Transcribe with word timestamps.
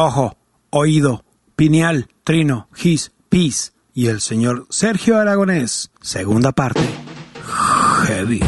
ojo, 0.00 0.36
oído, 0.70 1.24
pineal, 1.56 2.08
trino, 2.24 2.68
gis, 2.74 3.12
pis 3.28 3.74
y 3.92 4.06
el 4.06 4.20
señor 4.20 4.66
Sergio 4.70 5.18
Aragonés, 5.18 5.90
segunda 6.00 6.52
parte. 6.52 6.80
Heavy. 8.06 8.40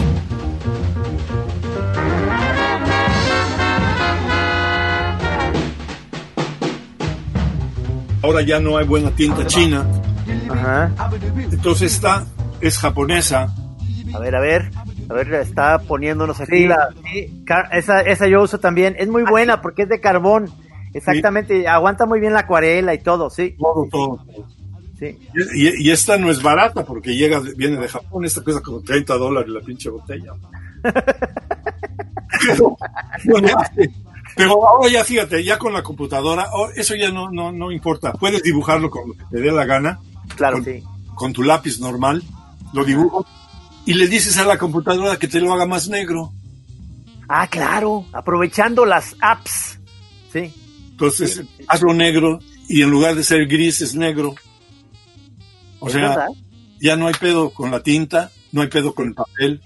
Ahora 8.22 8.40
ya 8.42 8.58
no 8.60 8.78
hay 8.78 8.86
buena 8.86 9.10
tinta 9.10 9.46
china. 9.46 9.84
Ajá. 10.48 10.90
Entonces 11.50 11.94
esta 11.94 12.24
es 12.60 12.78
japonesa. 12.78 13.52
A 14.14 14.18
ver, 14.18 14.36
a 14.36 14.40
ver. 14.40 14.70
A 15.10 15.14
ver, 15.14 15.34
está 15.34 15.78
poniéndonos 15.80 16.40
aquí 16.40 16.58
Sí, 16.58 16.66
la... 16.66 16.88
sí, 17.12 17.44
esa, 17.72 18.00
esa 18.00 18.26
yo 18.28 18.42
uso 18.42 18.58
también. 18.58 18.94
Es 18.98 19.08
muy 19.08 19.24
buena 19.24 19.60
porque 19.60 19.82
es 19.82 19.88
de 19.90 20.00
carbón. 20.00 20.48
Exactamente, 20.94 21.66
aguanta 21.66 22.06
muy 22.06 22.20
bien 22.20 22.32
la 22.32 22.40
acuarela 22.40 22.92
y 22.94 22.98
todo, 23.02 23.30
sí. 23.30 23.56
Todo, 23.58 23.88
todo. 23.90 24.24
sí. 24.98 25.16
Y, 25.54 25.88
y 25.88 25.90
esta 25.90 26.16
no 26.18 26.30
es 26.30 26.42
barata 26.42 26.84
porque 26.84 27.14
llega, 27.16 27.40
viene 27.56 27.78
de 27.80 27.88
Japón. 27.88 28.24
Esta 28.24 28.42
cuesta 28.42 28.60
como 28.62 28.82
30 28.82 29.14
dólares 29.16 29.48
la 29.50 29.60
pinche 29.60 29.88
botella. 29.90 30.32
pero, 30.82 32.76
bueno, 33.24 33.48
pero 34.36 34.66
ahora 34.68 34.90
ya 34.90 35.04
fíjate, 35.04 35.42
ya 35.44 35.58
con 35.58 35.72
la 35.72 35.82
computadora, 35.82 36.48
oh, 36.52 36.68
eso 36.74 36.94
ya 36.94 37.10
no, 37.10 37.30
no, 37.30 37.52
no 37.52 37.70
importa. 37.70 38.12
Puedes 38.12 38.42
dibujarlo 38.42 38.90
con 38.90 39.08
lo 39.08 39.14
que 39.14 39.24
te 39.30 39.40
dé 39.40 39.50
la 39.52 39.64
gana, 39.64 39.98
Claro, 40.36 40.56
con, 40.56 40.64
sí. 40.64 40.82
con 41.14 41.32
tu 41.32 41.42
lápiz 41.42 41.78
normal. 41.80 42.22
Lo 42.72 42.84
dibujo 42.84 43.26
y 43.84 43.94
le 43.94 44.06
dices 44.08 44.38
a 44.38 44.44
la 44.44 44.56
computadora 44.58 45.18
que 45.18 45.28
te 45.28 45.40
lo 45.40 45.52
haga 45.52 45.66
más 45.66 45.88
negro. 45.88 46.32
Ah, 47.28 47.46
claro, 47.48 48.04
aprovechando 48.12 48.84
las 48.84 49.16
apps. 49.20 49.78
Sí. 50.32 50.52
Entonces, 50.92 51.42
hazlo 51.66 51.92
negro 51.92 52.38
y 52.68 52.82
en 52.82 52.90
lugar 52.90 53.14
de 53.14 53.24
ser 53.24 53.46
gris 53.46 53.80
es 53.80 53.94
negro. 53.94 54.34
O 55.80 55.88
¿Es 55.88 55.94
sea, 55.94 56.08
verdad? 56.10 56.28
ya 56.80 56.96
no 56.96 57.08
hay 57.08 57.14
pedo 57.14 57.50
con 57.50 57.70
la 57.70 57.82
tinta, 57.82 58.30
no 58.52 58.62
hay 58.62 58.68
pedo 58.68 58.94
con 58.94 59.08
el 59.08 59.14
papel. 59.14 59.60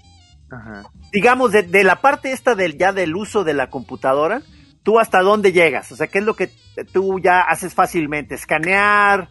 Ajá. 0.49 0.89
Digamos, 1.13 1.51
de, 1.51 1.63
de 1.63 1.83
la 1.83 2.01
parte 2.01 2.31
esta 2.31 2.55
del 2.55 2.77
ya 2.77 2.91
del 2.91 3.15
uso 3.15 3.43
de 3.43 3.53
la 3.53 3.69
computadora, 3.69 4.41
¿tú 4.83 4.99
hasta 4.99 5.21
dónde 5.21 5.51
llegas? 5.51 5.91
O 5.91 5.95
sea, 5.95 6.07
¿qué 6.07 6.19
es 6.19 6.25
lo 6.25 6.35
que 6.35 6.49
tú 6.91 7.19
ya 7.19 7.41
haces 7.41 7.73
fácilmente? 7.73 8.35
¿Escanear? 8.35 9.29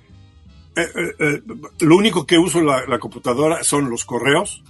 Eh, 0.76 0.82
eh, 0.82 1.14
eh, 1.18 1.42
lo 1.80 1.96
único 1.96 2.26
que 2.26 2.38
uso 2.38 2.60
la, 2.60 2.86
la 2.86 2.98
computadora 2.98 3.64
son 3.64 3.88
los 3.88 4.04
correos, 4.04 4.62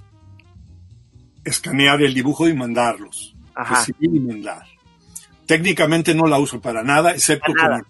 escanear 1.43 2.01
el 2.01 2.13
dibujo 2.13 2.47
y 2.47 2.53
mandarlos. 2.53 3.35
Ajá. 3.53 3.79
Recibir 3.79 4.15
y 4.15 4.19
mandar. 4.19 4.63
Técnicamente 5.47 6.13
no 6.13 6.27
la 6.27 6.37
uso 6.37 6.61
para 6.61 6.83
nada, 6.83 7.11
excepto 7.11 7.53
Para 7.53 7.69
nada. 7.69 7.83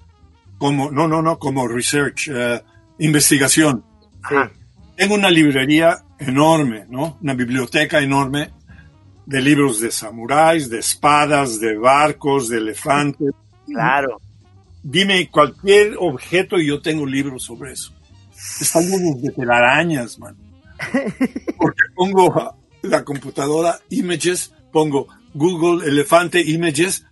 Como, 0.58 0.86
como, 0.88 0.91
no, 0.91 1.08
no, 1.08 1.22
no, 1.22 1.38
como 1.38 1.67
research, 1.67 2.30
eh, 2.30 2.61
investigación. 2.99 3.83
Ajá. 4.23 4.52
Tengo 4.95 5.16
una 5.16 5.30
librería 5.30 6.03
enorme, 6.19 6.86
¿no? 6.89 7.17
Una 7.22 7.33
biblioteca 7.33 7.99
enorme 8.02 8.52
de 9.27 9.41
libros 9.41 9.80
de 9.81 9.91
samuráis, 9.91 10.69
de 10.69 10.80
espadas, 10.80 11.59
de 11.59 11.77
barcos, 11.77 12.47
de 12.47 12.58
elefantes. 12.58 13.31
Claro. 13.66 14.21
Dime 14.81 15.30
cualquier 15.30 15.95
objeto 15.99 16.58
y 16.58 16.67
yo 16.67 16.81
tengo 16.81 17.05
libros 17.05 17.44
sobre 17.44 17.73
eso. 17.73 17.94
Están 18.61 18.83
llenos 18.83 19.21
de 19.21 19.31
telarañas, 19.31 20.17
man. 20.17 20.36
Porque 21.58 21.81
pongo 21.94 22.55
la 22.83 23.03
computadora 23.03 23.80
images, 23.89 24.53
pongo 24.71 25.08
Google 25.33 25.86
elefante 25.88 26.39
images, 26.39 27.05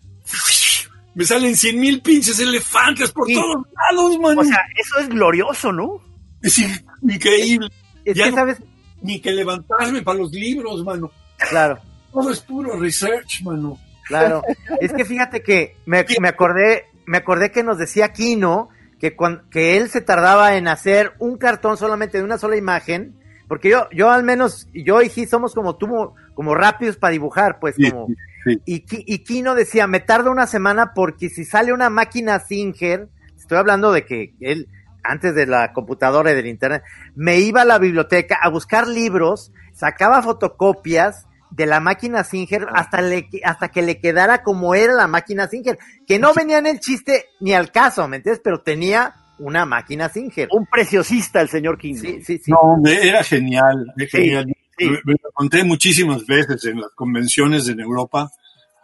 me 1.13 1.23
salen 1.25 1.55
cien 1.55 1.79
mil 1.79 2.01
pinches 2.01 2.39
elefantes 2.39 3.11
por 3.11 3.27
Sí. 3.27 3.35
todos 3.35 3.65
lados, 3.91 4.19
man. 4.19 4.37
O 4.37 4.43
sea, 4.43 4.59
eso 4.77 4.99
es 4.99 5.09
glorioso, 5.09 5.71
¿no? 5.71 6.01
es 6.41 6.59
in- 6.59 6.85
increíble. 7.01 7.69
Es 8.03 8.15
Ya 8.15 8.25
que, 8.25 8.31
no- 8.31 8.37
¿sabes? 8.37 8.57
Ni 9.01 9.19
que 9.19 9.31
levantarme 9.31 10.01
para 10.03 10.19
los 10.19 10.31
libros, 10.31 10.83
mano. 10.83 11.09
Claro, 11.49 11.79
Todo 12.11 12.31
es 12.31 12.39
puro 12.41 12.77
research, 12.79 13.41
mano. 13.43 13.79
claro. 14.07 14.41
es 14.79 14.93
que 14.93 15.05
fíjate 15.05 15.41
que 15.41 15.75
me, 15.85 16.05
me 16.19 16.27
acordé, 16.29 16.85
me 17.05 17.17
acordé 17.17 17.51
que 17.51 17.63
nos 17.63 17.77
decía 17.77 18.13
Kino 18.13 18.69
que, 18.99 19.15
que 19.51 19.77
él 19.77 19.89
se 19.89 20.01
tardaba 20.01 20.55
en 20.55 20.67
hacer 20.67 21.13
un 21.19 21.37
cartón 21.37 21.77
solamente 21.77 22.17
de 22.19 22.23
una 22.23 22.37
sola 22.37 22.55
imagen, 22.57 23.15
porque 23.47 23.69
yo, 23.69 23.87
yo 23.91 24.09
al 24.11 24.23
menos, 24.23 24.67
yo 24.73 25.01
y 25.01 25.09
Gis 25.09 25.29
somos 25.29 25.53
como 25.55 25.75
tú, 25.77 25.87
como 26.35 26.53
rápidos 26.55 26.95
para 26.97 27.11
dibujar, 27.11 27.59
pues 27.59 27.75
como... 27.75 28.07
sí. 28.45 28.61
Y, 28.65 28.85
y 28.89 29.19
Kino 29.19 29.55
decía, 29.55 29.87
me 29.87 29.99
tarda 29.99 30.29
una 30.29 30.47
semana 30.47 30.93
porque 30.93 31.29
si 31.29 31.43
sale 31.43 31.73
una 31.73 31.89
máquina 31.89 32.39
Singer, 32.39 33.09
estoy 33.37 33.57
hablando 33.57 33.91
de 33.91 34.05
que 34.05 34.33
él, 34.39 34.67
antes 35.03 35.35
de 35.35 35.45
la 35.45 35.73
computadora 35.73 36.31
y 36.31 36.35
del 36.35 36.47
internet, 36.47 36.83
me 37.15 37.39
iba 37.39 37.61
a 37.61 37.65
la 37.65 37.79
biblioteca 37.79 38.37
a 38.41 38.49
buscar 38.49 38.87
libros, 38.87 39.51
sacaba 39.73 40.21
fotocopias 40.21 41.27
de 41.51 41.65
la 41.65 41.79
máquina 41.79 42.23
Singer 42.23 42.67
hasta, 42.73 43.01
le, 43.01 43.29
hasta 43.43 43.69
que 43.69 43.81
le 43.81 43.99
quedara 43.99 44.43
como 44.43 44.75
era 44.75 44.93
la 44.93 45.07
máquina 45.07 45.47
Singer, 45.47 45.77
que 46.05 46.19
no 46.19 46.33
venía 46.35 46.57
en 46.57 46.67
el 46.67 46.79
chiste 46.79 47.25
ni 47.39 47.53
al 47.53 47.71
caso, 47.71 48.07
¿me 48.07 48.17
entiendes? 48.17 48.41
Pero 48.43 48.61
tenía 48.61 49.15
una 49.39 49.65
máquina 49.65 50.09
Singer. 50.09 50.47
Un 50.51 50.65
preciosista 50.65 51.41
el 51.41 51.49
señor 51.49 51.77
King. 51.77 51.95
Sí, 51.95 52.21
sí, 52.21 52.37
sí. 52.39 52.51
No, 52.51 52.81
era 52.89 53.23
genial, 53.23 53.93
era 53.97 54.09
genial. 54.09 54.55
Sí. 54.77 54.89
Me, 55.03 55.13
lo 55.13 55.31
conté 55.33 55.63
muchísimas 55.63 56.25
veces 56.25 56.65
en 56.65 56.81
las 56.81 56.91
convenciones 56.95 57.67
en 57.67 57.79
Europa, 57.79 58.29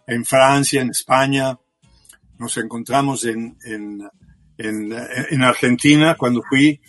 en 0.07 0.25
Francia, 0.25 0.81
en 0.81 0.90
España. 0.90 1.57
Nos 2.38 2.57
encontramos 2.57 3.25
en, 3.25 3.57
en, 3.66 4.01
en, 4.57 4.94
en 5.30 5.44
Argentina 5.44 6.16
cuando 6.16 6.41
fui 6.47 6.80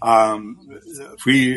a... 0.00 0.38
Fui, 1.18 1.56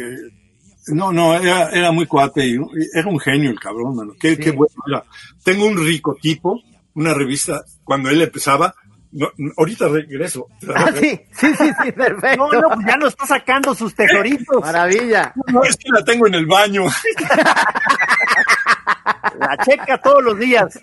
no, 0.88 1.14
no, 1.14 1.36
era, 1.36 1.70
era 1.70 1.92
muy 1.92 2.06
cuate, 2.06 2.46
y 2.46 2.58
era 2.94 3.08
un 3.08 3.20
genio 3.20 3.52
el 3.52 3.60
cabrón, 3.60 3.96
mano. 3.96 4.14
Qué, 4.20 4.38
qué 4.38 4.52
bueno 4.52 4.76
era. 4.86 5.04
Tengo 5.44 5.66
un 5.66 5.78
rico 5.78 6.18
tipo, 6.22 6.62
una 6.96 7.14
revista, 7.14 7.64
cuando 7.84 8.10
él 8.10 8.22
empezaba, 8.22 8.76
no, 9.14 9.30
no, 9.38 9.52
ahorita 9.58 9.88
regreso. 9.88 10.48
Ah, 10.76 10.92
sí, 11.00 11.20
sí, 11.32 11.54
sí, 11.56 11.70
sí, 11.84 11.92
perfecto. 11.92 12.50
No, 12.52 12.62
no, 12.62 12.70
pues 12.70 12.86
ya 12.88 12.98
nos 12.98 13.10
está 13.10 13.28
sacando 13.28 13.76
sus 13.76 13.94
tesoritos. 13.94 14.60
Maravilla. 14.60 15.34
No, 15.52 15.64
es 15.64 15.78
que 15.78 15.90
la 15.92 16.04
tengo 16.04 16.28
en 16.28 16.34
el 16.36 16.46
baño. 16.48 16.84
La 19.40 19.58
checa 19.58 19.98
todos 20.00 20.24
los 20.24 20.38
días. 20.38 20.80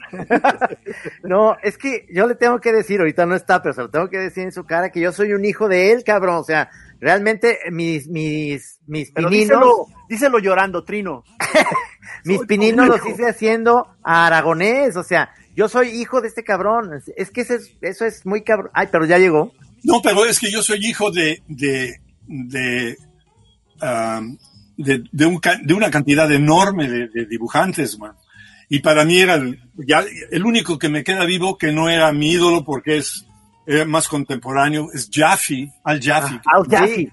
No, 1.23 1.57
es 1.63 1.79
que 1.79 2.07
yo 2.11 2.27
le 2.27 2.35
tengo 2.35 2.59
que 2.59 2.73
decir, 2.73 3.01
ahorita 3.01 3.27
no 3.27 3.35
está, 3.35 3.63
pero 3.63 3.75
se 3.75 3.83
lo 3.83 3.91
tengo 3.91 4.09
que 4.09 4.19
decir 4.19 4.45
en 4.45 4.53
su 4.53 4.65
cara 4.65 4.91
que 4.91 5.01
yo 5.01 5.13
soy 5.13 5.33
un 5.33 5.45
hijo 5.45 5.69
de 5.69 5.93
él, 5.93 6.05
cabrón. 6.05 6.37
O 6.37 6.45
sea, 6.45 6.71
realmente 7.01 7.59
mis, 7.71 8.09
mis, 8.09 8.81
mis 8.87 9.11
Pero 9.13 9.29
pininos, 9.29 9.49
díselo, 9.49 9.87
díselo 10.09 10.39
llorando, 10.39 10.85
Trino. 10.85 11.25
mis 12.25 12.39
soy 12.39 12.47
pininos 12.47 12.89
los 12.89 13.07
hice 13.07 13.29
haciendo 13.29 13.97
a 14.03 14.27
aragonés. 14.27 14.97
O 14.97 15.03
sea, 15.03 15.33
yo 15.57 15.69
soy 15.69 15.89
hijo 15.89 16.21
de 16.21 16.29
este 16.29 16.45
cabrón. 16.45 16.91
Es- 17.17 17.31
que 17.31 17.43
eso 17.43 17.55
es, 17.55 17.73
eso 17.81 18.05
es 18.05 18.25
muy 18.27 18.43
cabrón. 18.43 18.71
Ay, 18.75 18.89
pero 18.91 19.05
ya 19.07 19.19
llegó. 19.19 19.53
No, 19.83 20.01
pero 20.03 20.25
es 20.27 20.39
que 20.39 20.51
yo 20.51 20.63
soy 20.63 20.85
hijo 20.87 21.11
de 21.11 21.43
de 21.49 22.01
de, 22.27 22.97
um, 23.83 24.37
de, 24.77 25.03
de 25.11 25.27
un 25.27 25.39
ca- 25.39 25.59
de 25.63 25.75
una 25.75 25.91
cantidad 25.91 26.31
enorme 26.31 26.89
de, 26.89 27.09
de 27.09 27.27
dibujantes, 27.27 27.99
man. 27.99 28.13
Y 28.69 28.79
para 28.81 29.05
mí 29.05 29.19
era 29.19 29.35
el, 29.35 29.59
ya 29.77 30.05
el 30.31 30.45
único 30.45 30.79
que 30.79 30.89
me 30.89 31.03
queda 31.03 31.25
vivo 31.25 31.59
que 31.59 31.73
no 31.73 31.89
era 31.89 32.13
mi 32.13 32.31
ídolo 32.33 32.65
porque 32.65 32.99
es 32.99 33.27
más 33.87 34.09
contemporáneo 34.09 34.89
es 34.93 35.09
Jaffe, 35.13 35.73
Al 35.85 36.01
Jaffe. 36.03 36.41
Al 36.47 36.65
Sí. 36.65 36.71
Jaffe. 36.71 37.13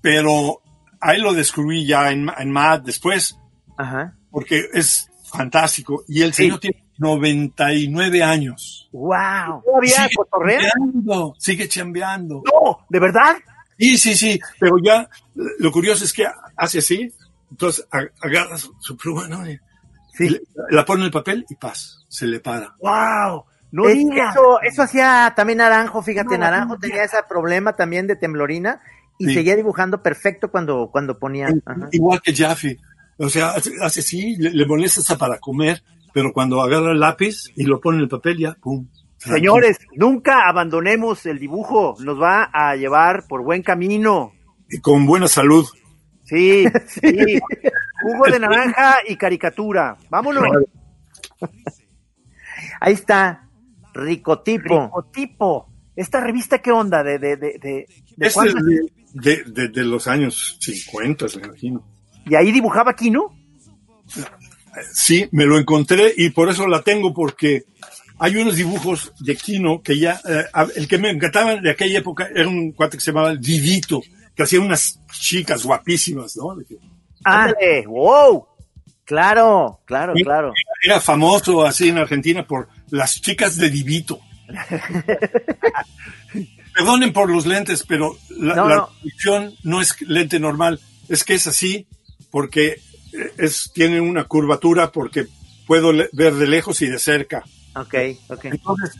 Pero 0.00 0.60
ahí 1.00 1.20
lo 1.20 1.32
descubrí 1.32 1.86
ya 1.86 2.10
en, 2.10 2.30
en 2.38 2.50
Mad 2.50 2.80
después 2.80 3.36
Ajá. 3.76 4.14
porque 4.30 4.64
es 4.72 5.08
fantástico 5.24 6.04
y 6.08 6.22
el 6.22 6.32
Sí. 6.32 6.44
señor 6.44 6.60
tiene 6.60 6.82
99 6.98 8.22
años. 8.22 8.88
Wow. 8.92 9.62
¿Todavía 9.64 10.08
Sigue 10.08 10.16
chambeando, 10.30 11.34
sigue 11.38 11.68
chambeando. 11.68 12.42
No, 12.44 12.78
¿de 12.88 13.00
verdad? 13.00 13.36
Sí, 13.78 13.96
sí, 13.96 14.14
sí, 14.14 14.40
pero 14.58 14.76
ya 14.82 15.08
lo 15.58 15.70
curioso 15.72 16.04
es 16.04 16.12
que 16.12 16.26
hace 16.56 16.78
así, 16.78 17.12
entonces 17.50 17.86
agarra 18.20 18.58
su, 18.58 18.74
su 18.80 18.96
pluma, 18.96 19.28
¿no? 19.28 19.48
Y- 19.48 19.58
y 20.20 20.28
le- 20.30 20.42
la 20.70 20.84
pone 20.84 21.02
en 21.02 21.06
el 21.06 21.12
papel 21.12 21.46
y 21.48 21.54
paz, 21.54 22.04
se 22.08 22.26
le 22.26 22.40
para. 22.40 22.74
¡Wow! 22.80 23.44
No 23.70 23.88
Es- 23.88 23.98
eso, 23.98 24.60
eso 24.62 24.82
hacía 24.82 25.32
también 25.36 25.58
Naranjo, 25.58 26.02
fíjate, 26.02 26.36
No, 26.36 26.38
Naranjo 26.44 26.74
no, 26.74 26.80
tenía 26.80 27.04
ese 27.04 27.18
problema 27.28 27.74
también 27.76 28.06
de 28.08 28.16
temblorina 28.16 28.80
y 29.18 29.26
Sí. 29.26 29.34
seguía 29.34 29.54
dibujando 29.54 30.02
perfecto 30.02 30.50
cuando, 30.50 30.88
cuando 30.90 31.18
ponía. 31.18 31.48
Ajá. 31.64 31.88
Igual 31.92 32.20
que 32.20 32.34
Jaffe. 32.34 32.78
O 33.18 33.28
sea, 33.28 33.50
hace, 33.50 33.72
hace 33.82 34.00
así, 34.00 34.36
le, 34.36 34.50
le 34.50 34.66
molesta 34.66 35.00
hasta 35.00 35.16
para 35.18 35.38
comer, 35.38 35.82
pero 36.18 36.32
cuando 36.32 36.60
agarra 36.60 36.90
el 36.90 36.98
lápiz 36.98 37.44
y 37.54 37.62
lo 37.62 37.80
pone 37.80 37.98
en 37.98 38.02
el 38.02 38.08
papel, 38.08 38.38
ya, 38.38 38.54
pum. 38.60 38.88
Señores, 39.18 39.78
nunca 39.94 40.48
abandonemos 40.48 41.24
el 41.26 41.38
dibujo. 41.38 41.94
Nos 42.00 42.20
va 42.20 42.50
a 42.52 42.74
llevar 42.74 43.26
por 43.28 43.44
buen 43.44 43.62
camino. 43.62 44.32
Y 44.68 44.80
con 44.80 45.06
buena 45.06 45.28
salud. 45.28 45.64
Sí, 46.24 46.64
sí. 46.88 47.38
Jugo 48.02 48.24
de 48.32 48.40
naranja 48.40 48.96
y 49.06 49.14
caricatura. 49.14 49.96
Vámonos. 50.10 50.42
Ahí 52.80 52.94
está, 52.94 53.48
Ricotipo. 53.94 54.84
Ricotipo. 54.86 55.68
¿Esta 55.94 56.20
revista 56.20 56.58
qué 56.58 56.72
onda? 56.72 57.04
¿De, 57.04 57.18
de, 57.20 57.36
de, 57.36 57.58
de, 57.60 57.86
es 58.18 58.34
de, 58.34 58.80
de- 59.14 59.44
de- 59.52 59.68
de 59.68 59.84
los 59.84 60.08
años 60.08 60.58
50, 60.60 61.26
me 61.40 61.46
imagino. 61.46 61.84
¿Y 62.24 62.34
ahí 62.34 62.50
dibujaba 62.52 62.94
Kino? 62.94 63.34
Sí, 64.92 65.28
me 65.32 65.46
lo 65.46 65.58
encontré 65.58 66.12
y 66.16 66.30
por 66.30 66.48
eso 66.48 66.66
la 66.66 66.82
tengo, 66.82 67.14
porque 67.14 67.64
hay 68.18 68.36
unos 68.36 68.56
dibujos 68.56 69.12
de 69.20 69.36
Kino 69.36 69.82
que 69.82 69.98
ya, 69.98 70.20
eh, 70.28 70.44
el 70.76 70.88
que 70.88 70.98
me 70.98 71.10
encantaba 71.10 71.56
de 71.56 71.70
aquella 71.70 72.00
época 72.00 72.28
era 72.34 72.48
un 72.48 72.72
cuate 72.72 72.96
que 72.96 73.02
se 73.02 73.12
llamaba 73.12 73.34
Divito, 73.34 74.02
que 74.34 74.42
hacía 74.42 74.60
unas 74.60 75.00
chicas 75.12 75.64
guapísimas, 75.64 76.36
¿no? 76.36 76.56
Ah, 77.24 77.44
Ándale, 77.44 77.86
wow. 77.86 78.46
claro, 79.04 79.80
claro, 79.84 80.14
claro. 80.14 80.52
Era 80.82 81.00
famoso 81.00 81.64
así 81.64 81.88
en 81.88 81.98
Argentina 81.98 82.46
por 82.46 82.68
las 82.90 83.20
chicas 83.20 83.56
de 83.56 83.70
Divito. 83.70 84.20
Perdonen 86.74 87.12
por 87.12 87.30
los 87.30 87.46
lentes, 87.46 87.84
pero 87.86 88.16
la, 88.30 88.54
No, 88.54 88.68
la 88.68 88.76
no. 88.76 89.52
no 89.64 89.80
es 89.80 90.00
lente 90.02 90.38
normal, 90.38 90.80
es 91.08 91.24
que 91.24 91.34
es 91.34 91.46
así 91.46 91.86
porque 92.30 92.80
es, 93.36 93.70
tiene 93.72 94.00
una 94.00 94.24
curvatura 94.24 94.90
porque 94.90 95.26
puedo 95.66 95.92
ver 96.12 96.34
de 96.34 96.46
lejos 96.46 96.80
y 96.82 96.88
de 96.88 96.98
cerca. 96.98 97.44
Ok, 97.74 97.94
ok. 98.28 98.44
Entonces, 98.46 98.96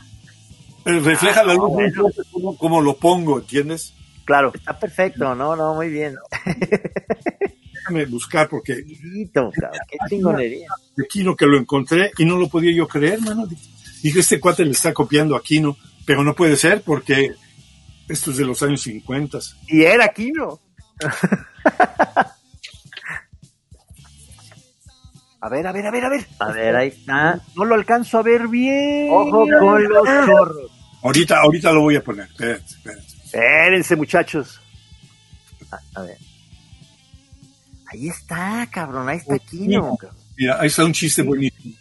eh, 0.85 1.01
refleja 1.01 1.43
la 1.45 1.55
luz 1.55 1.73
fuerte 1.73 2.23
como, 2.31 2.57
como 2.57 2.81
lo 2.81 2.97
pongo, 2.97 3.39
¿entiendes? 3.39 3.95
Claro. 4.25 4.53
Está 4.55 4.79
perfecto, 4.79 5.35
no, 5.35 5.57
no, 5.57 5.75
muy 5.75 5.89
bien. 5.89 6.17
Déjame 7.73 8.05
buscar 8.07 8.49
porque 8.49 8.85
cabrón, 9.33 9.53
qué 9.89 9.97
chingonería. 10.09 10.69
de 10.97 11.07
Kino 11.07 11.35
que 11.35 11.47
lo 11.47 11.57
encontré 11.57 12.11
y 12.19 12.25
no 12.25 12.37
lo 12.37 12.49
podía 12.49 12.75
yo 12.75 12.87
creer, 12.87 13.21
mano. 13.21 13.47
Dije, 14.03 14.21
este 14.21 14.39
cuate 14.39 14.65
le 14.65 14.73
está 14.73 14.93
copiando 14.93 15.35
a 15.35 15.43
Kino, 15.43 15.77
pero 16.05 16.23
no 16.23 16.35
puede 16.35 16.57
ser 16.57 16.83
porque 16.83 17.33
esto 18.07 18.31
es 18.31 18.37
de 18.37 18.45
los 18.45 18.63
años 18.63 18.83
50. 18.83 19.39
Y 19.69 19.83
era 19.83 20.09
Kino. 20.09 20.61
A 25.41 25.49
ver, 25.49 25.67
a 25.67 25.73
ver, 25.73 25.87
a 25.87 25.91
ver, 25.91 26.05
a 26.05 26.09
ver. 26.09 26.27
A 26.41 26.53
ver, 26.53 26.77
ahí 26.77 26.89
está. 26.89 27.41
No 27.57 27.65
lo 27.65 27.75
alcanzo 27.77 28.19
a 28.19 28.23
ver 28.23 28.49
bien. 28.49 29.09
Ojo 29.13 29.47
con 29.61 29.85
los 29.89 30.05
chorros. 30.27 30.71
Ahorita, 31.03 31.39
ahorita 31.41 31.73
lo 31.73 31.83
voy 31.83 31.97
a 31.97 32.03
poner. 32.03 32.27
Espérate, 32.27 32.65
espérate. 32.67 33.07
Espérense, 33.25 33.97
muchachos. 33.97 34.61
A 35.95 36.03
ver. 36.03 36.19
Ahí 37.87 38.09
está, 38.09 38.69
cabrón, 38.71 39.09
ahí 39.09 39.19
está 39.19 39.39
Kino. 39.39 39.97
cabrón. 39.97 40.19
Mira, 40.37 40.61
ahí 40.61 40.67
está 40.67 40.85
un 40.85 40.93
chiste 40.93 41.23
buenísimo. 41.23 41.75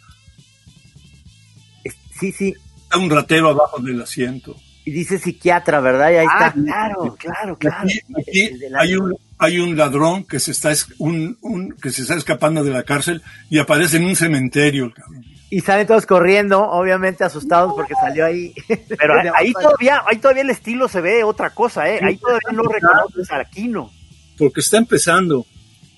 Es- 1.83 1.95
Sí, 2.19 2.31
sí. 2.31 2.54
Está 2.83 2.98
un 2.98 3.09
ratero 3.09 3.50
abajo 3.50 3.80
del 3.80 4.01
asiento. 4.01 4.56
Y 4.87 4.91
dice 4.91 5.19
psiquiatra, 5.19 5.81
¿verdad? 5.81 6.11
Y 6.11 6.15
ahí 6.15 6.27
Ah, 6.29 6.47
está. 6.47 6.53
claro, 6.63 7.15
claro, 7.19 7.57
claro. 7.57 7.89
Aquí, 8.17 8.49
hay 8.79 8.95
un 8.95 9.15
hay 9.37 9.59
un 9.59 9.75
ladrón 9.75 10.23
que 10.23 10.39
se 10.39 10.51
está 10.51 10.71
es- 10.71 10.87
un, 10.97 11.37
un- 11.41 11.73
que 11.73 11.89
se 11.91 12.03
está 12.03 12.15
escapando 12.15 12.63
de 12.63 12.71
la 12.71 12.83
cárcel 12.83 13.21
y 13.49 13.59
aparece 13.59 13.97
en 13.97 14.05
un 14.05 14.15
cementerio. 14.15 14.93
cabrón. 14.93 15.25
Y 15.49 15.59
salen 15.59 15.85
todos 15.87 16.05
corriendo, 16.05 16.63
obviamente 16.69 17.25
asustados 17.25 17.73
porque 17.75 17.93
salió 17.95 18.25
ahí. 18.25 18.53
Pero 18.97 19.13
ahí, 19.35 19.51
todavía, 19.51 20.03
ahí 20.07 20.17
todavía 20.19 20.43
el 20.43 20.49
estilo 20.51 20.87
se 20.87 21.01
ve 21.01 21.23
otra 21.25 21.49
cosa, 21.49 21.89
¿eh? 21.89 21.99
Ahí 22.01 22.15
todavía 22.17 22.51
no 22.53 22.63
reconoces 22.63 23.29
a 23.31 23.43
Kino. 23.43 23.91
Porque 24.37 24.61
está 24.61 24.77
empezando. 24.77 25.45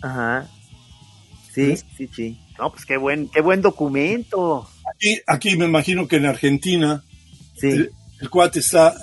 Ajá. 0.02 0.48
Sí, 1.54 1.78
sí, 1.96 2.10
sí. 2.14 2.40
No, 2.58 2.72
pues 2.72 2.86
qué 2.86 2.98
buen, 2.98 3.30
qué 3.30 3.42
buen 3.42 3.62
documento. 3.62 4.68
Aquí, 4.96 5.20
aquí 5.28 5.56
me 5.58 5.66
imagino 5.66 6.08
que 6.08 6.16
en 6.18 6.26
Argentina 6.26 7.04
Sí. 7.56 7.88
El, 8.20 8.30
cuate 8.30 8.60
está. 8.60 8.94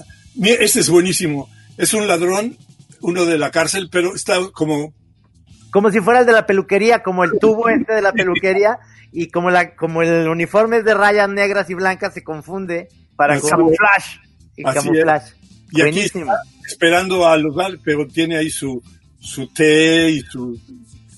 Este 0.42 0.80
es 0.80 0.90
buenísimo. 0.90 1.48
Es 1.76 1.94
un 1.94 2.06
ladrón, 2.06 2.56
uno 3.00 3.24
de 3.24 3.38
la 3.38 3.50
cárcel, 3.50 3.88
pero 3.90 4.14
está 4.14 4.36
como 4.52 4.92
Como 5.70 5.90
si 5.90 6.00
fuera 6.00 6.20
el 6.20 6.26
de 6.26 6.32
la 6.32 6.46
peluquería, 6.46 7.02
como 7.02 7.24
el 7.24 7.38
tubo 7.38 7.68
este 7.68 7.94
de 7.94 8.02
la 8.02 8.12
peluquería, 8.12 8.78
y 9.12 9.28
como 9.28 9.50
la, 9.50 9.74
como 9.74 10.02
el 10.02 10.28
uniforme 10.28 10.78
es 10.78 10.84
de 10.84 10.94
rayas 10.94 11.28
negras 11.28 11.68
y 11.70 11.74
blancas 11.74 12.14
se 12.14 12.22
confunde 12.22 12.88
Para 13.16 13.34
Así 13.34 13.48
camuflaje. 13.48 14.20
y 14.56 14.64
Así 14.66 14.78
camuflaje. 14.78 15.34
Y 15.72 15.80
aquí 15.82 15.90
Buenísimo. 15.92 16.32
está 16.32 16.42
esperando 16.66 17.26
a 17.26 17.36
los 17.36 17.54
pero 17.82 18.06
tiene 18.06 18.36
ahí 18.36 18.50
su, 18.50 18.82
su 19.20 19.48
té 19.52 20.10
y 20.10 20.20
su 20.20 20.58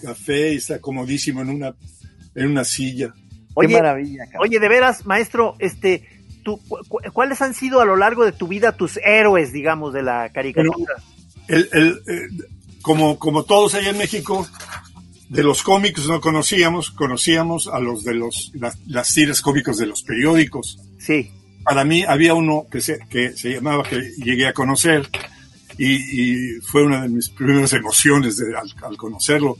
café 0.03 0.53
y 0.53 0.57
está 0.57 0.81
comodísimo 0.81 1.43
en 1.43 1.51
una, 1.51 1.75
en 2.35 2.47
una 2.51 2.65
silla. 2.65 3.13
Qué 3.15 3.53
Oye, 3.55 3.75
maravilla, 3.75 4.25
cabrón. 4.27 4.43
oye, 4.43 4.61
de 4.61 4.69
veras, 4.69 5.05
maestro, 5.05 5.57
este, 5.59 6.09
cu- 6.45 6.99
¿cuáles 7.13 7.41
han 7.43 7.55
sido 7.55 7.81
a 7.81 7.85
lo 7.85 7.97
largo 7.97 8.25
de 8.25 8.33
tu 8.33 8.49
vida 8.49 8.77
tus 8.77 8.99
héroes, 8.99 9.53
digamos, 9.53 9.93
de 9.93 10.03
la 10.03 10.31
caricatura? 10.33 10.95
El, 11.49 11.69
el, 11.73 11.89
eh, 12.09 12.45
como, 12.83 13.19
como 13.19 13.45
todos 13.45 13.75
allá 13.75 13.91
en 13.91 13.99
México, 13.99 14.47
de 15.29 15.43
los 15.43 15.63
cómics 15.63 16.07
no 16.07 16.21
conocíamos, 16.21 16.91
conocíamos 16.91 17.69
a 17.69 17.81
los 17.81 18.03
de 18.05 18.15
los, 18.15 18.51
las, 18.55 18.79
las 18.87 19.13
tiras 19.13 19.41
cómicos 19.41 19.77
de 19.79 19.87
los 19.87 20.03
periódicos. 20.03 20.79
Sí. 20.99 21.31
Para 21.65 21.85
mí 21.85 22.03
había 22.07 22.35
uno 22.35 22.67
que 22.71 22.81
se, 22.81 22.99
que 23.11 23.33
se 23.33 23.51
llamaba, 23.55 23.83
que 23.83 24.01
llegué 24.19 24.47
a 24.47 24.53
conocer, 24.55 25.09
y, 25.77 25.95
y 26.57 26.61
fue 26.63 26.83
una 26.85 27.03
de 27.03 27.09
mis 27.09 27.29
primeras 27.29 27.73
emociones 27.75 28.37
de- 28.39 28.57
al, 28.57 28.73
al 28.83 28.97
conocerlo, 28.97 29.57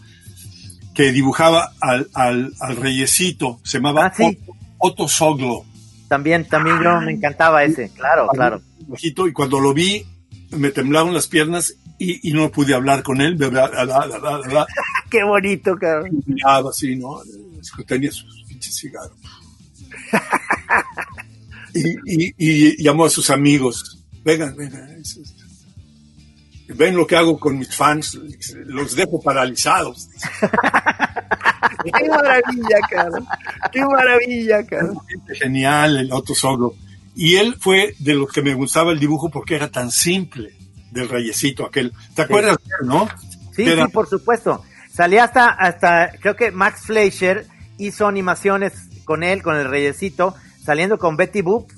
que 0.95 1.13
dibujaba 1.13 1.73
al, 1.81 2.09
al, 2.15 2.53
al 2.61 2.77
reyesito, 2.77 3.61
se 3.63 3.79
llamaba 3.79 4.07
Ah, 4.07 4.13
sí. 4.17 4.25
Otto, 4.25 4.53
Otto 4.79 5.09
Soglo. 5.09 5.65
También, 6.09 6.47
también 6.47 6.83
yo 6.83 7.01
me 7.03 7.13
encantaba 7.13 7.65
ese, 7.65 7.91
claro, 7.91 8.29
claro. 8.29 8.63
bajito, 8.87 9.29
y 9.29 9.33
cuando 9.33 9.61
lo 9.61 9.75
vi 9.75 10.05
me 10.51 10.71
temblaron 10.71 11.13
las 11.13 11.27
piernas 11.29 11.75
y, 11.99 12.29
y 12.29 12.33
no 12.33 12.51
pude 12.51 12.75
hablar 12.75 13.03
con 13.03 13.21
él, 13.21 13.37
Qué 15.11 15.23
bonito, 15.25 15.77
cabrón. 15.77 16.23
y 16.27 16.33
miraba 16.33 16.71
así, 16.71 16.97
¿no? 16.97 17.21
Tenía 17.87 18.11
sus 18.11 18.45
pinches 18.49 18.79
cigarros. 18.79 19.19
y, 21.75 22.29
y, 22.29 22.35
y 22.39 22.83
llamó 22.83 23.05
a 23.05 23.11
sus 23.11 23.31
amigos, 23.31 24.05
vengan, 24.25 24.57
vengan, 24.57 25.03
ven 26.69 26.97
lo 26.97 27.07
que 27.07 27.17
hago 27.17 27.39
con 27.39 27.59
mis 27.59 27.75
fans, 27.75 28.19
los 28.67 28.95
dejo 28.95 29.21
paralizados. 29.23 30.09
Qué 31.85 32.09
maravilla, 32.09 32.79
cabrón. 32.91 33.27
Qué 33.73 33.85
maravilla, 33.85 34.67
cabrón. 34.67 34.99
Genial 35.35 35.97
el 35.97 36.13
Otto 36.13 36.35
Soglo. 36.35 36.75
Y 37.15 37.37
él 37.37 37.57
fue 37.59 37.95
de 37.99 38.15
los 38.15 38.31
que 38.33 38.43
me 38.43 38.55
gustaba 38.55 38.93
el 38.93 38.99
dibujo 39.01 39.31
porque 39.31 39.55
era 39.57 39.69
tan 39.71 39.91
simple 39.91 40.53
del 40.91 41.09
reyesito 41.09 41.67
aquel. 41.67 41.93
¿Te 42.15 42.23
acuerdas, 42.23 42.57
de 42.59 42.65
él, 42.81 42.87
no? 42.89 43.09
Sí, 43.55 43.63
Era- 43.65 43.87
sí, 43.87 43.93
por 43.93 44.09
supuesto. 44.09 44.63
Salía 44.93 45.25
hasta, 45.25 45.49
hasta, 45.51 46.11
creo 46.21 46.37
que 46.37 46.51
Max 46.51 46.83
Fleischer 46.87 47.47
hizo 47.79 48.07
animaciones 48.07 48.73
con 49.05 49.23
él, 49.23 49.43
con 49.43 49.57
el 49.57 49.69
reyesito, 49.69 50.35
saliendo 50.63 50.99
con 50.99 51.17
Betty 51.17 51.41
Boop. 51.43 51.71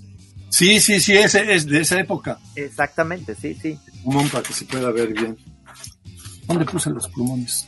Sí, 0.51 0.81
sí, 0.81 1.01
sí, 1.01 1.17
ese 1.17 1.55
es 1.55 1.67
de 1.67 1.81
esa 1.81 1.99
época. 2.01 2.39
Exactamente, 2.57 3.35
sí, 3.35 3.55
sí. 3.55 3.79
Plumón 4.03 4.29
para 4.29 4.43
que 4.43 4.53
se 4.53 4.65
pueda 4.67 4.91
ver 4.91 5.13
bien. 5.13 5.37
¿Dónde 6.47 6.65
puse 6.65 6.91
los 6.91 7.09
plumones? 7.09 7.67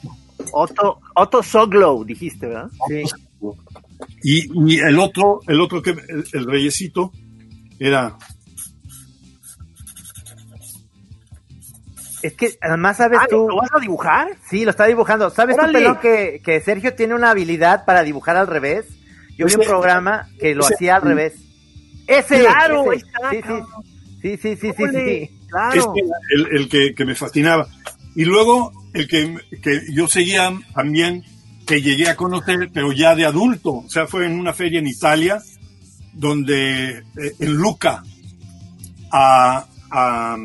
Otto, 0.52 0.98
Otto 1.14 1.42
Soglow, 1.42 2.04
dijiste, 2.04 2.46
¿verdad? 2.48 2.68
Sí. 2.88 3.02
Y, 4.24 4.74
y 4.74 4.78
el 4.80 4.98
otro, 4.98 5.40
el 5.46 5.60
otro 5.60 5.80
que 5.80 5.90
el, 5.90 6.24
el 6.32 6.44
reyesito 6.46 7.12
era 7.78 8.16
Es 12.22 12.34
que 12.34 12.56
además 12.60 12.96
sabes 12.96 13.18
Ah, 13.22 13.26
tú. 13.28 13.48
¿Lo 13.48 13.56
vas 13.56 13.70
a 13.74 13.80
dibujar? 13.80 14.28
Sí, 14.48 14.64
lo 14.64 14.70
está 14.70 14.86
dibujando. 14.86 15.30
¿Sabes 15.30 15.56
tú, 15.56 15.62
Órale. 15.62 15.78
Pelón, 15.78 15.98
que, 16.00 16.40
que 16.44 16.60
Sergio 16.60 16.94
tiene 16.94 17.14
una 17.14 17.30
habilidad 17.30 17.84
para 17.84 18.02
dibujar 18.04 18.36
al 18.36 18.46
revés? 18.46 18.86
Yo 19.36 19.46
vi 19.46 19.54
un 19.54 19.62
programa 19.62 20.28
que 20.38 20.54
lo 20.54 20.64
ese- 20.64 20.74
hacía 20.74 20.96
al 20.96 21.02
revés. 21.02 21.34
Ese, 22.18 22.40
Claro, 22.40 22.92
ese. 22.92 23.06
ahí 23.30 23.38
está, 23.38 23.50
sí, 24.22 24.36
sí, 24.36 24.36
sí, 24.36 24.38
sí, 24.38 24.56
sí, 24.56 24.72
sí, 24.76 24.82
Órale, 24.82 25.26
sí. 25.26 25.40
Claro. 25.48 25.74
este 25.74 26.00
el, 26.34 26.56
el 26.56 26.68
que, 26.68 26.94
que 26.94 27.04
me 27.04 27.14
fascinaba. 27.14 27.66
Y 28.14 28.24
luego 28.24 28.72
el 28.94 29.08
que, 29.08 29.36
que 29.62 29.80
yo 29.92 30.06
seguía 30.08 30.52
también, 30.74 31.24
que 31.66 31.80
llegué 31.82 32.08
a 32.08 32.16
conocer, 32.16 32.70
pero 32.72 32.92
ya 32.92 33.14
de 33.14 33.24
adulto. 33.24 33.72
O 33.72 33.88
sea, 33.88 34.06
fue 34.06 34.26
en 34.26 34.38
una 34.38 34.52
feria 34.52 34.78
en 34.80 34.86
Italia, 34.86 35.40
donde 36.12 36.98
eh, 36.98 37.02
en 37.38 37.54
Luca, 37.54 38.02
a, 39.10 39.66
a, 39.90 40.36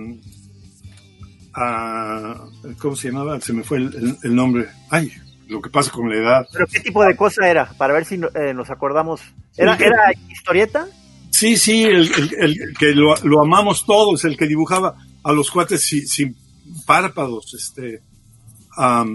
a- 1.54 2.36
¿cómo 2.80 2.96
se 2.96 3.10
llamaba? 3.10 3.40
Se 3.42 3.54
me 3.54 3.64
fue 3.64 3.78
el, 3.80 3.96
el- 3.96 4.18
el 4.24 4.36
nombre. 4.36 4.68
Ay, 4.90 5.12
lo 5.48 5.62
que 5.62 5.70
pasa 5.70 5.92
con 5.92 6.10
la 6.10 6.16
edad. 6.18 6.48
¿Pero 6.54 6.68
qué 6.68 6.80
tipo 6.80 7.04
de 7.04 7.16
cosa 7.16 7.50
era? 7.50 7.66
Para 7.78 7.94
ver 7.94 8.06
si 8.06 8.16
eh, 8.36 8.54
nos 8.54 8.70
acordamos. 8.70 9.22
¿Era, 9.56 9.78
Sí. 9.78 9.84
¿Era 9.84 9.98
historieta? 10.30 10.88
Sí, 11.38 11.56
sí, 11.56 11.84
el, 11.84 12.12
el- 12.16 12.34
el 12.62 12.78
que 12.78 12.94
lo, 12.96 13.16
lo 13.24 13.42
amamos 13.42 13.86
todos, 13.86 14.26
el 14.26 14.36
que 14.38 14.48
dibujaba 14.48 14.96
a 15.24 15.32
los 15.34 15.52
cuates 15.52 15.82
sin, 15.84 16.08
sin 16.08 16.36
párpados, 16.86 17.54
este, 17.54 18.02
ah. 18.78 19.06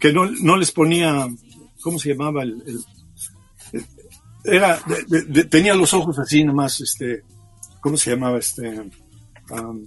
que 0.00 0.12
no, 0.12 0.26
no 0.42 0.56
les 0.56 0.70
ponía, 0.70 1.26
¿cómo 1.82 1.98
se 1.98 2.10
llamaba? 2.10 2.44
El, 2.44 2.62
era, 4.44 4.78
de- 4.86 5.04
de- 5.08 5.24
de- 5.24 5.44
tenía 5.44 5.74
los 5.74 5.92
ojos 5.94 6.18
así 6.18 6.44
nomás, 6.44 6.80
este, 6.80 7.22
¿cómo 7.80 7.96
se 7.96 8.10
llamaba 8.10 8.38
este? 8.38 8.68
Um, 9.50 9.86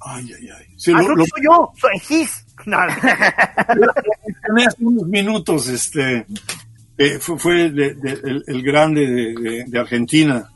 ay, 0.00 0.24
ay, 0.40 0.48
ay. 0.58 0.66
Sí, 0.76 0.92
ah, 0.94 1.02
lo- 1.02 1.14
lo- 1.14 1.24
yo, 1.42 1.72
soy 1.80 1.98
Gis. 2.00 2.44
No, 2.66 2.78
unos 4.80 5.06
minutos, 5.06 5.68
este, 5.68 6.26
eh, 7.02 7.18
fue, 7.18 7.38
fue 7.38 7.54
de- 7.70 7.94
de- 7.94 8.20
el, 8.24 8.44
el 8.46 8.62
grande 8.62 9.64
de, 9.66 9.78
Argentina, 9.78 10.48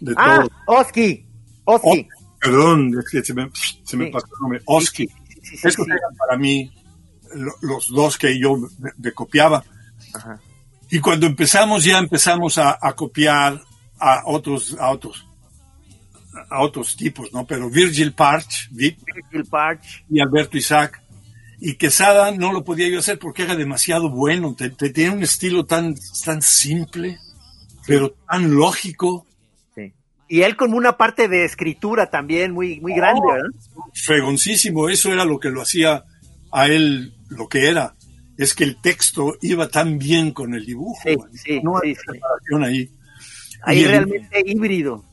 de 0.00 0.14
Ah, 0.16 0.44
todo. 0.66 0.78
Oski. 0.80 1.26
Oski. 1.64 2.08
Perdón, 2.40 2.92
es 2.98 3.10
que 3.10 3.24
se 3.24 3.34
me, 3.34 3.48
se 3.84 3.96
me 3.96 4.06
Sí. 4.06 4.10
pasó 4.12 4.26
el 4.26 4.40
nombre. 4.42 4.60
Oski. 4.66 5.06
sí, 5.06 5.14
sí, 5.42 5.56
sí, 5.56 5.68
Esos 5.68 5.86
eran 5.88 6.14
para 6.18 6.36
mí 6.38 6.70
lo- 7.34 7.54
los 7.62 7.88
dos 7.88 8.16
que 8.18 8.38
yo 8.38 8.56
me, 8.56 8.90
me 8.98 9.12
copiaba. 9.12 9.64
Ajá. 10.14 10.38
Y 10.90 11.00
cuando 11.00 11.26
empezamos, 11.26 11.82
ya 11.82 11.98
empezamos 11.98 12.58
a, 12.58 12.78
a 12.80 12.92
copiar 12.94 13.60
a 13.98 14.22
otros, 14.26 14.76
a 14.78 14.90
otros, 14.90 15.26
a 16.50 16.60
otros 16.62 16.94
tipos, 16.96 17.32
¿no? 17.32 17.44
Pero 17.46 17.68
Virgil 17.70 18.12
Parch, 18.12 18.68
Virgil 18.70 19.44
Parch. 19.50 20.04
y 20.10 20.20
Alberto 20.20 20.56
Isaac. 20.58 21.02
Y 21.58 21.74
Quesada 21.76 22.30
no 22.32 22.52
lo 22.52 22.64
podía 22.64 22.88
yo 22.88 22.98
hacer 22.98 23.18
porque 23.18 23.42
era 23.44 23.56
demasiado 23.56 24.10
bueno. 24.10 24.54
Te, 24.54 24.70
te- 24.70 24.90
tenía 24.90 25.12
un 25.12 25.22
estilo 25.22 25.64
tan, 25.64 25.94
tan 26.24 26.42
simple, 26.42 27.18
pero 27.86 28.14
tan 28.28 28.54
lógico, 28.54 29.26
Sí. 29.74 29.92
Y 30.28 30.42
él 30.42 30.56
con 30.56 30.74
una 30.74 30.96
parte 30.96 31.28
de 31.28 31.44
escritura 31.44 32.10
también 32.10 32.52
muy, 32.52 32.80
muy 32.80 32.94
grande, 32.94 33.20
Oh. 33.24 33.32
¿verdad? 33.32 33.48
fregoncísimo. 33.94 34.88
Eso 34.88 35.12
era 35.12 35.24
lo 35.24 35.38
que 35.38 35.50
lo 35.50 35.62
hacía 35.62 36.04
a 36.52 36.66
él 36.66 37.14
lo 37.28 37.48
que 37.48 37.68
era. 37.68 37.94
Es 38.38 38.54
que 38.54 38.64
el 38.64 38.80
texto 38.80 39.34
iba 39.40 39.68
tan 39.68 39.98
bien 39.98 40.32
con 40.32 40.54
el 40.54 40.64
dibujo. 40.66 41.00
Sí, 41.04 41.16
sí, 41.42 41.60
no 41.62 41.78
hay 41.82 41.94
separación 41.94 42.64
ahí. 42.64 42.90
Ahí 43.62 43.80
Y 43.80 43.84
el- 43.84 43.90
realmente 43.90 44.42
híbrido. 44.44 45.04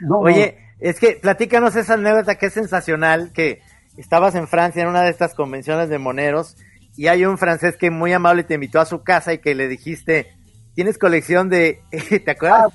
no, 0.00 0.18
Oye, 0.20 0.56
es 0.78 1.00
que 1.00 1.12
platícanos 1.20 1.74
esa 1.76 1.94
anécdota 1.94 2.36
que 2.36 2.46
es 2.46 2.52
sensacional, 2.52 3.32
que 3.32 3.60
estabas 3.98 4.34
en 4.34 4.48
Francia 4.48 4.82
en 4.82 4.88
una 4.88 5.02
de 5.02 5.10
estas 5.10 5.34
convenciones 5.34 5.88
de 5.88 5.98
moneros 5.98 6.56
y 6.96 7.06
hay 7.08 7.24
un 7.24 7.38
francés 7.38 7.76
que 7.76 7.90
muy 7.90 8.12
amable 8.12 8.44
te 8.44 8.54
invitó 8.54 8.80
a 8.80 8.86
su 8.86 9.02
casa 9.02 9.32
y 9.32 9.38
que 9.38 9.54
le 9.54 9.68
dijiste, 9.68 10.26
tienes 10.74 10.98
colección 10.98 11.48
de... 11.48 11.80
¿Te 12.24 12.30
acuerdas? 12.30 12.72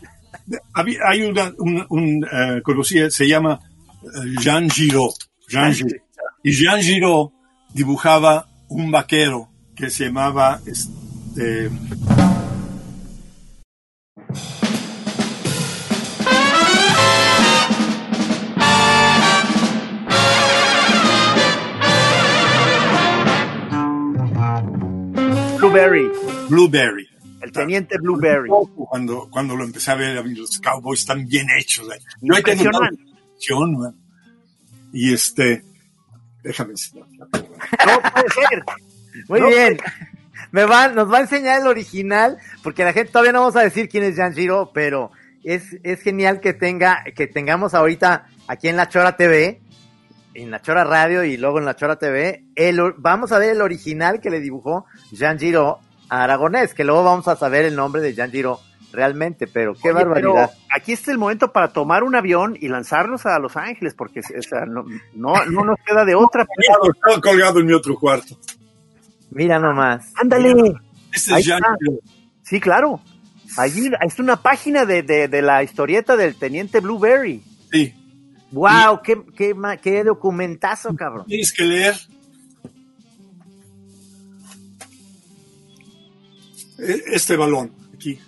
había- 0.73 0.99
hay 1.07 1.23
una, 1.23 1.51
un, 1.57 1.85
un, 1.89 2.25
eh, 2.25 2.61
conocido, 2.63 3.09
se 3.09 3.27
llama 3.27 3.59
eh, 4.03 4.07
Jean 4.41 4.69
Giraud. 4.69 5.13
Jean 5.47 5.73
Giraud. 5.73 6.01
Y 6.43 6.51
Jean 6.53 6.81
Giraud 6.81 7.31
dibujaba 7.73 8.47
un 8.69 8.91
vaquero 8.91 9.49
que 9.75 9.89
se 9.89 10.05
llamaba 10.05 10.59
este, 10.65 11.69
Blueberry, 25.73 26.11
Blueberry. 26.49 27.07
el 27.41 27.51
teniente 27.51 27.97
Blueberry. 27.97 28.49
Cuando, 28.89 29.27
cuando 29.31 29.55
lo 29.55 29.63
empecé 29.63 29.91
a 29.91 29.95
ver, 29.95 30.23
los 30.25 30.59
cowboys 30.59 30.99
están 31.01 31.25
bien 31.27 31.47
hechos. 31.57 31.87
eh. 31.89 31.99
Yo 32.21 32.35
ahí 32.35 32.43
tengo. 32.43 32.69
Y 34.91 35.13
este, 35.13 35.63
déjame 36.43 36.71
enseñar. 36.71 37.07
No 37.09 37.27
puede 38.13 38.29
ser. 38.29 38.63
Muy 39.27 39.39
No, 39.41 39.47
bien. 39.47 39.77
Me 40.51 40.65
van, 40.65 40.93
nos 40.93 41.11
va 41.11 41.17
a 41.17 41.21
enseñar 41.21 41.61
el 41.61 41.67
original, 41.67 42.37
porque 42.61 42.83
la 42.83 42.93
gente 42.93 43.11
todavía 43.11 43.31
no 43.31 43.39
vamos 43.39 43.55
a 43.55 43.61
decir 43.63 43.89
quién 43.89 44.03
es 44.03 44.15
Jan 44.15 44.33
Giro, 44.35 44.69
pero 44.71 45.09
es, 45.43 45.63
es 45.81 46.01
genial 46.01 46.39
que 46.39 46.53
tenga, 46.53 47.03
que 47.15 47.25
tengamos 47.25 47.73
ahorita 47.73 48.27
aquí 48.47 48.67
en 48.67 48.77
La 48.77 48.87
Chora 48.87 49.17
TV, 49.17 49.61
en 50.33 50.51
La 50.51 50.61
Chora 50.61 50.83
Radio 50.83 51.23
y 51.23 51.37
luego 51.37 51.59
en 51.59 51.65
La 51.65 51.75
Chora 51.75 51.97
TV, 51.97 52.45
el, 52.55 52.79
vamos 52.97 53.31
a 53.31 53.39
ver 53.39 53.49
el 53.51 53.61
original 53.61 54.19
que 54.19 54.29
le 54.29 54.39
dibujó 54.39 54.85
Jan 55.17 55.39
Giro 55.39 55.79
a 56.09 56.23
Aragonés, 56.23 56.73
que 56.73 56.83
luego 56.83 57.03
vamos 57.03 57.27
a 57.27 57.35
saber 57.35 57.65
el 57.65 57.75
nombre 57.75 58.01
de 58.01 58.13
Jan 58.15 58.31
Giro 58.31 58.59
realmente, 58.91 59.47
pero 59.47 59.73
qué 59.73 59.89
Oye, 59.89 59.93
barbaridad. 60.03 60.51
pero 60.51 60.65
aquí 60.75 60.91
está 60.93 61.11
el 61.11 61.17
momento 61.17 61.51
para 61.51 61.69
tomar 61.69 62.03
un 62.03 62.15
avión 62.15 62.55
y 62.59 62.67
lanzarnos 62.67 63.25
a 63.25 63.39
Los 63.39 63.57
Ángeles, 63.57 63.95
porque 63.95 64.19
o 64.19 64.41
sea, 64.41 64.65
no, 64.65 64.85
no, 65.13 65.33
no 65.45 65.63
nos 65.65 65.77
queda 65.85 66.05
de 66.05 66.15
otra. 66.15 66.45
Colgado, 66.55 66.93
Estaba 66.93 67.21
colgado 67.21 67.59
en 67.59 67.65
mi 67.65 67.73
otro 67.73 67.95
cuarto. 67.97 68.37
Mira 69.31 69.57
nomás. 69.59 70.11
Ándale. 70.21 70.53
Este 71.11 71.39
es 71.39 71.45
Jean. 71.45 71.61
Sí, 72.43 72.59
claro. 72.59 73.01
Allí 73.57 73.89
es 74.01 74.19
una 74.19 74.35
página 74.35 74.85
de, 74.85 75.01
de, 75.03 75.27
de 75.27 75.41
la 75.41 75.63
historieta 75.63 76.15
del 76.15 76.35
teniente 76.35 76.79
Blueberry. 76.79 77.43
Sí. 77.71 77.93
Wow, 78.53 79.01
qué, 79.03 79.21
qué, 79.35 79.55
qué 79.81 80.03
documentazo, 80.03 80.95
cabrón. 80.95 81.25
Tienes 81.25 81.51
que 81.51 81.63
leer. 81.65 81.95
E- 86.79 87.03
Este 87.13 87.35
balón, 87.35 87.71
aquí. 87.95 88.19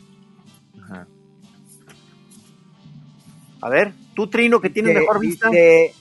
A 3.62 3.70
ver, 3.70 3.94
tú, 4.15 4.27
Trino, 4.27 4.62
que 4.62 4.70
tienes 4.70 4.94
mejor 4.96 5.20
vista. 5.20 5.50
dice, 5.50 5.94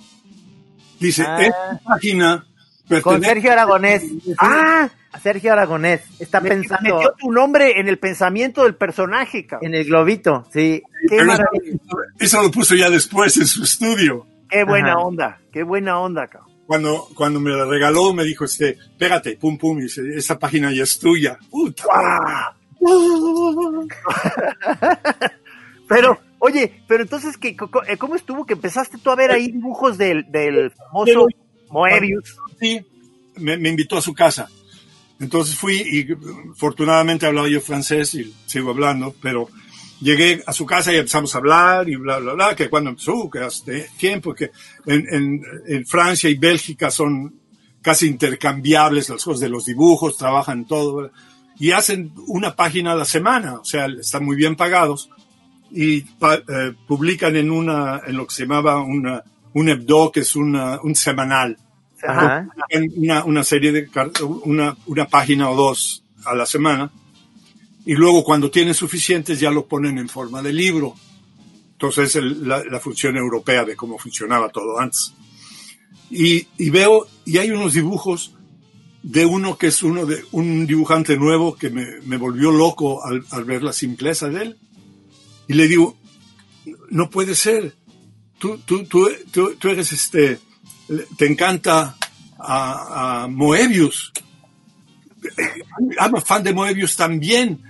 Dice, 1.01 1.23
Ah. 1.27 1.43
esta 1.43 1.81
página 1.85 2.47
con 3.03 3.23
Sergio 3.23 3.53
Aragonés. 3.53 4.03
Ah, 4.39 4.91
Sergio 5.21 5.53
Aragonés. 5.53 6.03
Está 6.19 6.41
me- 6.41 6.51
pensando 6.51 6.97
metió 6.97 7.15
tu 7.19 7.31
nombre 7.33 7.79
en 7.81 7.89
el 7.89 7.99
pensamiento 7.99 8.65
del 8.65 8.75
personaje, 8.77 9.47
cabrón. 9.47 9.69
en 9.69 9.75
el 9.81 9.85
globito, 9.87 10.47
sí. 10.53 10.83
Qué 11.09 11.17
Pero 11.17 11.27
maravilla. 11.27 11.79
Eso 12.19 12.43
lo 12.43 12.51
puso 12.51 12.75
ya 12.75 12.91
después 12.91 13.37
en 13.37 13.47
su 13.47 13.63
estudio. 13.65 14.27
Qué 14.49 14.65
buena 14.65 14.93
Ajá. 14.93 14.99
onda, 15.01 15.39
qué 15.53 15.63
buena 15.63 15.99
onda, 16.01 16.27
cabrón. 16.27 16.53
Cuando, 16.67 17.09
cuando 17.15 17.41
me 17.41 17.51
la 17.51 17.67
regaló, 17.67 18.15
me 18.15 18.25
dijo, 18.25 18.45
este, 18.47 18.79
pégate, 18.99 19.37
pum, 19.37 19.59
pum, 19.59 19.79
y 19.81 19.83
dice, 19.83 20.01
esta 20.17 20.39
página 20.39 20.73
ya 20.73 20.85
es 20.85 20.99
tuya. 20.99 21.39
Puta. 21.51 21.85
Pero, 25.89 26.19
oye, 26.39 26.83
pero 26.89 27.03
entonces, 27.03 27.37
¿qué, 27.37 27.55
eh, 27.87 27.97
¿cómo 27.99 28.15
estuvo 28.15 28.47
que 28.47 28.55
empezaste 28.55 28.97
tú 28.99 29.11
a 29.11 29.17
ver 29.17 29.31
ahí 29.31 29.53
dibujos 29.53 29.99
del, 29.99 30.25
del 30.31 30.71
famoso 30.71 31.27
Moebius? 31.69 32.37
Sí, 32.59 32.81
me, 33.37 33.59
me 33.59 33.69
invitó 33.69 33.99
a 33.99 34.03
su 34.03 34.15
casa. 34.15 34.49
Entonces 35.21 35.55
fui 35.57 35.77
y 35.77 36.07
afortunadamente 36.53 37.27
hablaba 37.27 37.49
yo 37.49 37.61
francés 37.61 38.15
y 38.15 38.35
sigo 38.47 38.71
hablando, 38.71 39.15
pero 39.23 39.49
llegué 40.01 40.43
a 40.47 40.53
su 40.53 40.67
casa 40.67 40.93
y 40.93 40.97
empezamos 40.97 41.35
a 41.35 41.39
hablar 41.39 41.89
y 41.89 41.97
bla, 41.97 42.19
bla, 42.19 42.33
bla, 42.35 42.57
que 42.57 42.69
cuando 42.69 42.91
empezó, 42.91 43.31
que 43.31 43.39
hace 43.39 43.89
tiempo, 43.97 44.35
que 44.35 44.51
en, 44.87 45.07
en, 45.15 45.43
en 45.67 45.87
Francia 45.87 46.29
y 46.29 46.35
Bélgica 46.35 46.91
son 46.91 47.35
casi 47.81 48.07
intercambiables 48.07 49.09
las 49.09 49.23
cosas 49.25 49.41
de 49.41 49.49
los 49.49 49.67
dibujos, 49.67 50.17
trabajan 50.17 50.67
todo, 50.67 51.11
y 51.59 51.71
hacen 51.71 52.13
una 52.27 52.57
página 52.57 52.93
a 52.93 52.97
la 52.97 53.05
semana, 53.05 53.55
o 53.55 53.65
sea, 53.65 53.87
están 53.87 54.25
muy 54.25 54.37
bien 54.37 54.57
pagados 54.57 55.11
y 55.71 56.01
pa- 56.01 56.35
eh, 56.49 56.73
publican 56.89 57.37
en 57.37 57.51
una, 57.51 58.01
en 58.07 58.17
lo 58.17 58.27
que 58.27 58.35
se 58.35 58.43
llamaba 58.43 58.83
una, 58.83 59.23
un 59.53 59.69
hebdo, 59.69 60.11
que 60.11 60.21
es 60.21 60.35
una, 60.35 60.81
un 60.83 60.95
semanal 60.97 61.57
Ajá. 62.07 62.49
en 62.69 62.93
una, 62.97 63.25
una 63.25 63.45
serie 63.45 63.73
de 63.73 63.89
una, 64.45 64.77
una 64.87 65.07
página 65.07 65.51
o 65.51 65.57
dos 65.57 66.05
a 66.25 66.35
la 66.35 66.47
semana. 66.47 66.91
Y 67.87 67.95
luego 67.95 68.25
cuando 68.25 68.51
tienen 68.51 68.75
suficientes 68.75 69.39
ya 69.41 69.51
lo 69.51 69.67
ponen 69.67 69.99
en 69.99 70.09
forma 70.09 70.41
de 70.43 70.53
libro. 70.53 70.95
Entonces 71.73 72.17
el- 72.17 72.49
la, 72.49 72.63
la 72.65 72.81
función 72.81 73.17
europea 73.17 73.65
de 73.65 73.77
cómo 73.77 73.99
funcionaba 73.99 74.49
todo 74.49 74.79
antes. 74.79 75.13
Y, 76.11 76.47
y 76.59 76.71
veo 76.71 77.07
y 77.25 77.39
hay 77.39 77.51
unos 77.51 77.73
dibujos 77.75 78.35
de 79.03 79.27
uno 79.27 79.59
que 79.59 79.67
es 79.67 79.83
uno 79.83 80.07
de 80.07 80.25
un 80.33 80.67
dibujante 80.67 81.17
nuevo 81.19 81.57
que 81.57 81.69
me, 81.71 81.85
me 82.07 82.17
volvió 82.17 82.51
loco 82.51 83.05
al, 83.05 83.23
al 83.33 83.45
ver 83.45 83.63
la 83.63 83.73
simpleza 83.73 84.29
de 84.29 84.43
él. 84.43 84.57
Y 85.49 85.55
le 85.55 85.69
digo 85.69 85.97
no 86.91 87.11
puede 87.11 87.35
ser. 87.35 87.75
Tú, 88.39 88.59
tú, 88.65 88.85
tú, 88.85 89.09
tú, 89.31 89.55
tú 89.57 89.69
eres 89.69 89.93
este 89.93 90.39
te 91.17 91.27
encanta 91.27 91.97
a, 92.39 93.25
a 93.25 93.29
Moebius. 93.29 94.13
I'm 95.99 96.15
a 96.15 96.21
fan 96.21 96.43
de 96.43 96.53
Moebius 96.53 96.97
también. 96.97 97.63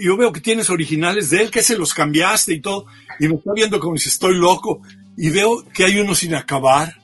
Yo 0.00 0.16
veo 0.16 0.32
que 0.32 0.40
tienes 0.40 0.70
originales 0.70 1.30
de 1.30 1.42
él, 1.42 1.50
que 1.50 1.62
se 1.62 1.76
los 1.76 1.92
cambiaste 1.92 2.54
y 2.54 2.60
todo, 2.60 2.86
y 3.18 3.28
me 3.28 3.34
está 3.34 3.52
viendo 3.54 3.80
como 3.80 3.96
si 3.96 4.08
estoy 4.08 4.38
loco, 4.38 4.82
y 5.16 5.30
veo 5.30 5.64
que 5.72 5.84
hay 5.84 5.98
uno 5.98 6.14
sin 6.14 6.34
acabar. 6.34 6.94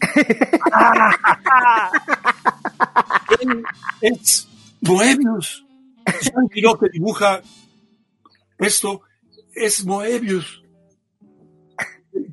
Es 4.00 4.48
Moebius. 4.80 5.64
Jean 6.22 6.48
Giraud 6.52 6.78
que 6.78 6.88
dibuja 6.92 7.40
esto 8.58 9.02
es 9.54 9.84
Moebius 9.84 10.59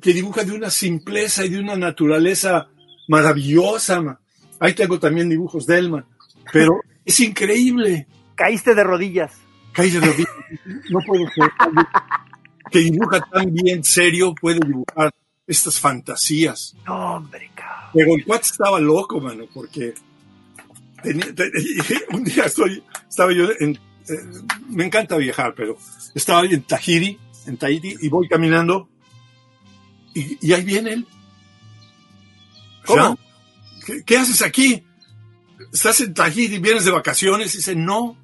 que 0.00 0.12
dibuja 0.12 0.44
de 0.44 0.52
una 0.52 0.70
simpleza 0.70 1.44
y 1.44 1.48
de 1.50 1.60
una 1.60 1.76
naturaleza 1.76 2.68
maravillosa. 3.08 4.00
ma. 4.00 4.20
Ahí 4.60 4.74
tengo 4.74 4.98
también 4.98 5.28
dibujos 5.28 5.66
de 5.66 5.78
él, 5.78 5.90
ma. 5.90 6.04
pero 6.52 6.80
es 7.04 7.18
increíble. 7.20 8.06
Caíste 8.34 8.74
de 8.74 8.84
rodillas. 8.84 9.32
Caí 9.72 9.90
de 9.90 10.00
rodillas. 10.00 10.32
No 10.90 10.98
puedo 11.06 11.24
creer. 11.26 11.50
que 12.70 12.78
dibuja 12.80 13.20
tan 13.32 13.52
bien 13.52 13.82
serio 13.84 14.34
puede 14.40 14.60
dibujar 14.60 15.10
estas 15.46 15.80
fantasías. 15.80 16.76
No, 16.86 17.16
hombre, 17.16 17.50
cabrón. 17.54 17.90
Pero 17.94 18.14
el 18.16 18.24
cuate 18.24 18.46
estaba 18.46 18.78
loco, 18.80 19.20
mano, 19.20 19.44
porque 19.54 19.94
tenía- 21.02 21.26
un 22.12 22.24
día 22.24 22.44
estoy, 22.44 22.82
estaba 23.08 23.32
yo 23.32 23.48
en, 23.58 23.72
eh, 24.08 24.12
me 24.68 24.84
encanta 24.84 25.16
viajar, 25.16 25.54
pero 25.56 25.78
estaba 26.14 26.44
en 26.44 26.62
Tahiti, 26.62 27.18
en 27.46 27.56
Tahiti, 27.56 27.94
y 28.02 28.08
voy 28.08 28.28
caminando, 28.28 28.88
y, 30.20 30.38
y 30.40 30.52
ahí 30.52 30.62
viene 30.64 30.92
él. 30.92 31.06
¿Cómo? 32.86 33.18
¿qué, 33.86 34.02
qué 34.04 34.16
haces 34.18 34.42
aquí? 34.42 34.82
¿Estás 35.72 36.00
en 36.00 36.14
Tahiti, 36.14 36.58
vienes 36.58 36.84
de 36.84 36.90
vacaciones? 36.90 37.54
Y 37.54 37.58
dice, 37.58 37.74
no, 37.76 38.16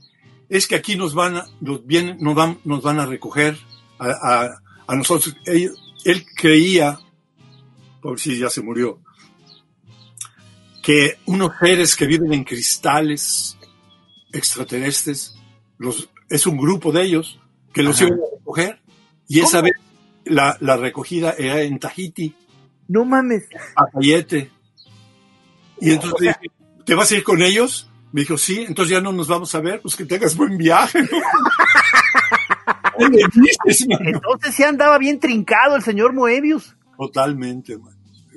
es 0.48 0.66
que 0.66 0.76
aquí 0.76 0.96
nos 0.96 1.14
van 1.14 1.36
a, 1.36 1.46
nos 1.60 1.84
vienen, 1.86 2.16
nos 2.20 2.34
van, 2.34 2.58
nos 2.64 2.82
van 2.82 3.00
a 3.00 3.06
recoger 3.06 3.58
a, 3.98 4.08
a- 4.08 4.62
a 4.86 4.94
nosotros. 4.94 5.36
Él, 5.46 5.70
él 6.04 6.26
creía, 6.34 6.98
por 8.00 8.18
si 8.20 8.38
ya 8.38 8.48
se 8.50 8.62
murió, 8.62 9.00
que 10.82 11.18
unos 11.26 11.52
seres 11.60 11.96
que 11.96 12.06
viven 12.06 12.32
en 12.34 12.44
cristales 12.44 13.56
extraterrestres, 14.32 15.34
los, 15.78 16.08
es 16.28 16.46
un 16.46 16.56
grupo 16.58 16.92
de 16.92 17.02
ellos 17.04 17.38
que 17.72 17.82
los 17.82 17.96
Ajá. 17.96 18.06
iban 18.06 18.18
a 18.20 18.38
recoger. 18.38 18.80
Y 19.28 19.40
esa 19.40 19.62
vez 19.62 19.72
la, 20.26 20.56
la 20.60 20.76
recogida 20.76 21.34
era 21.38 21.60
en 21.62 21.78
Tahiti, 21.78 22.34
No 22.88 23.04
mames. 23.04 23.44
a 23.76 23.86
Cayete. 23.92 24.50
Y 25.80 25.90
entonces 25.92 26.20
dije, 26.20 26.50
¿te 26.86 26.94
vas 26.94 27.10
a 27.10 27.16
ir 27.16 27.24
con 27.24 27.42
ellos? 27.42 27.90
Me 28.12 28.20
dijo, 28.20 28.38
sí, 28.38 28.64
entonces 28.66 28.92
ya 28.94 29.00
no 29.00 29.12
nos 29.12 29.26
vamos 29.28 29.54
a 29.54 29.60
ver, 29.60 29.80
pues 29.82 29.96
que 29.96 30.04
tengas 30.04 30.36
buen 30.36 30.56
viaje. 30.56 31.00
Entonces 32.98 34.54
sí 34.54 34.62
andaba 34.62 34.98
bien 34.98 35.18
trincado 35.18 35.76
el 35.76 35.82
señor 35.82 36.12
Moebius. 36.12 36.76
Totalmente. 36.96 37.76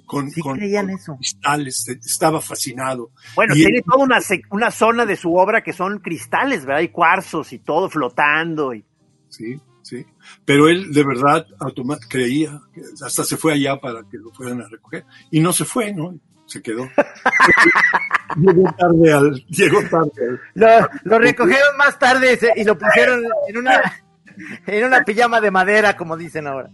Con, 0.06 0.32
Sí 0.32 0.42
con- 0.42 0.58
creían 0.58 0.88
con 0.88 0.96
eso. 0.96 1.16
cristales, 1.18 1.88
estaba 1.90 2.40
fascinado. 2.42 3.12
Bueno, 3.36 3.54
Y- 3.56 3.60
tiene 3.60 3.82
toda 3.82 4.04
una, 4.04 4.20
una 4.52 4.72
zona 4.72 5.06
de 5.06 5.16
su 5.16 5.36
obra 5.36 5.62
que 5.64 5.74
son 5.74 6.00
cristales, 6.00 6.66
¿verdad? 6.66 6.82
Y 6.82 6.88
cuarzos 6.90 7.52
y 7.54 7.60
todo 7.60 7.90
flotando. 7.90 8.74
Y... 8.74 8.86
Sí, 9.30 9.60
sí. 9.88 10.06
Pero 10.46 10.68
él 10.70 10.92
de 10.92 11.04
verdad 11.04 11.46
automat 11.60 12.00
creía, 12.10 12.60
que 12.74 12.82
hasta 13.06 13.24
se 13.24 13.38
fue 13.38 13.54
allá 13.54 13.80
para 13.80 14.02
que 14.10 14.18
lo 14.18 14.32
fueran 14.32 14.62
a 14.62 14.68
recoger. 14.68 15.06
Y 15.32 15.40
no 15.40 15.54
se 15.54 15.66
fue, 15.66 15.94
¿no? 15.94 16.18
Se 16.46 16.62
quedó. 16.62 16.88
llegó 18.38 18.64
tarde 18.78 19.14
al, 19.14 19.46
llegó 19.48 19.80
tarde 19.90 20.12
al- 20.30 20.42
Lo, 20.54 20.90
lo 21.04 21.20
recogieron 21.20 21.76
más 21.78 21.98
tarde 22.00 22.38
y 22.56 22.64
lo 22.64 22.78
pusieron 22.78 23.24
en 23.48 23.58
una, 23.58 23.82
en 24.68 24.86
una 24.86 25.04
pijama 25.04 25.42
de 25.42 25.52
madera, 25.52 25.96
como 25.98 26.16
dicen 26.18 26.48
ahora. 26.48 26.70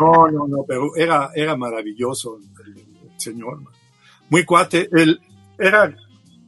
No, 0.00 0.28
no, 0.28 0.46
no, 0.48 0.64
pero 0.66 0.94
era, 0.96 1.30
era 1.34 1.56
maravilloso 1.56 2.38
el, 2.64 2.78
el 2.78 3.20
señor. 3.20 3.58
Muy 4.28 4.44
cuate. 4.44 4.88
Él 4.92 5.20
era 5.58 5.92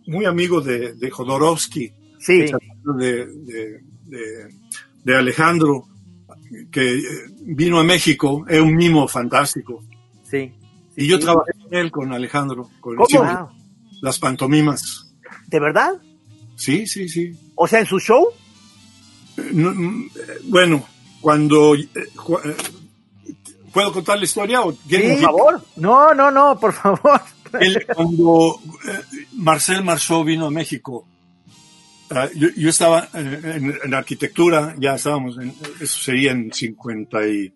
muy 0.07 0.25
amigo 0.25 0.61
de, 0.61 0.95
de 0.95 1.11
Jodorowsky, 1.11 1.93
Sí, 2.19 2.47
Sí. 2.47 2.55
de, 2.99 3.27
de, 3.27 3.81
de- 4.07 4.62
de 5.05 5.17
Alejandro, 5.17 5.89
que 6.71 6.99
eh, 6.99 7.03
vino 7.41 7.79
a 7.79 7.85
México. 7.85 8.45
Es 8.49 8.61
un 8.61 8.75
mimo 8.75 9.07
fantástico. 9.09 9.85
Sí. 10.31 10.53
Y 10.97 11.07
yo 11.07 11.17
sí. 11.17 11.23
trabajé 11.25 11.53
con 11.63 11.75
él, 11.75 11.91
con 11.91 12.13
Alejandro, 12.13 12.71
con 12.81 12.97
¿Cómo? 12.97 13.23
Wow. 13.25 13.49
las 14.01 14.19
pantomimas. 14.19 15.09
¿de 15.49 15.61
verdad? 15.61 15.93
Sí, 16.57 16.87
sí, 16.87 17.09
sí. 17.09 17.33
O 17.55 17.67
sea, 17.69 17.81
en 17.81 17.87
su 17.87 17.99
show. 18.01 18.29
No, 19.53 19.71
mm, 19.71 20.07
eh, 20.07 20.39
bueno, 20.45 20.85
cuando... 21.21 21.75
eh, 21.75 21.89
¿Puedo 23.73 23.93
contar 23.93 24.19
la 24.19 24.25
historia? 24.25 24.61
O 24.63 24.73
Sí. 24.73 24.79
Por 24.89 25.21
favor. 25.21 25.63
No, 25.77 26.15
no, 26.15 26.31
no, 26.31 26.59
por 26.59 26.73
favor. 26.73 27.21
Él, 27.61 27.87
cuando 27.95 28.59
eh, 28.89 29.27
Marcel 29.35 29.85
Marceau 29.85 30.25
vino 30.25 30.47
a 30.47 30.51
México, 30.51 31.07
ah, 32.17 32.29
yo, 32.35 32.49
yo 32.57 32.69
estaba 32.71 33.09
en, 33.15 33.75
en 33.85 33.95
arquitectura, 33.95 34.75
ya 34.79 34.95
estábamos, 34.95 35.39
en, 35.39 35.51
eso 35.81 35.99
sería 36.01 36.33
en 36.33 36.53
50 36.53 37.27
y, 37.29 37.53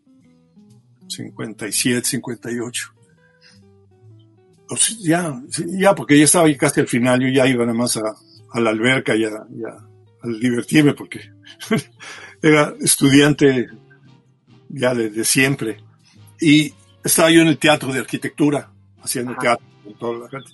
57, 1.08 2.06
58. 2.06 2.92
O 4.68 4.76
sea, 4.76 4.96
ya, 5.00 5.42
ya, 5.78 5.94
porque 5.94 6.18
ya 6.18 6.24
estaba 6.24 6.46
ahí 6.46 6.56
casi 6.56 6.80
al 6.80 6.88
final, 6.88 7.20
yo 7.20 7.28
ya 7.28 7.46
iba 7.46 7.64
nada 7.64 7.76
más 7.78 7.96
a, 7.96 8.14
a 8.52 8.60
la 8.60 8.70
alberca 8.70 9.14
y 9.14 9.24
a, 9.24 9.28
y 9.28 9.62
a- 9.64 9.86
a 10.22 10.28
divertirme, 10.40 10.94
porque 10.94 11.20
era 12.42 12.74
estudiante 12.80 13.68
ya 14.68 14.92
de, 14.94 15.10
de 15.10 15.24
siempre. 15.24 15.78
Y 16.40 16.74
estaba 17.04 17.30
yo 17.30 17.42
en 17.42 17.48
el 17.48 17.58
teatro 17.58 17.92
de 17.92 18.00
arquitectura, 18.00 18.70
haciendo 19.02 19.32
Ajá. 19.32 19.40
teatro 19.40 19.66
con 19.84 19.94
toda 19.98 20.18
la 20.24 20.28
gente. 20.30 20.50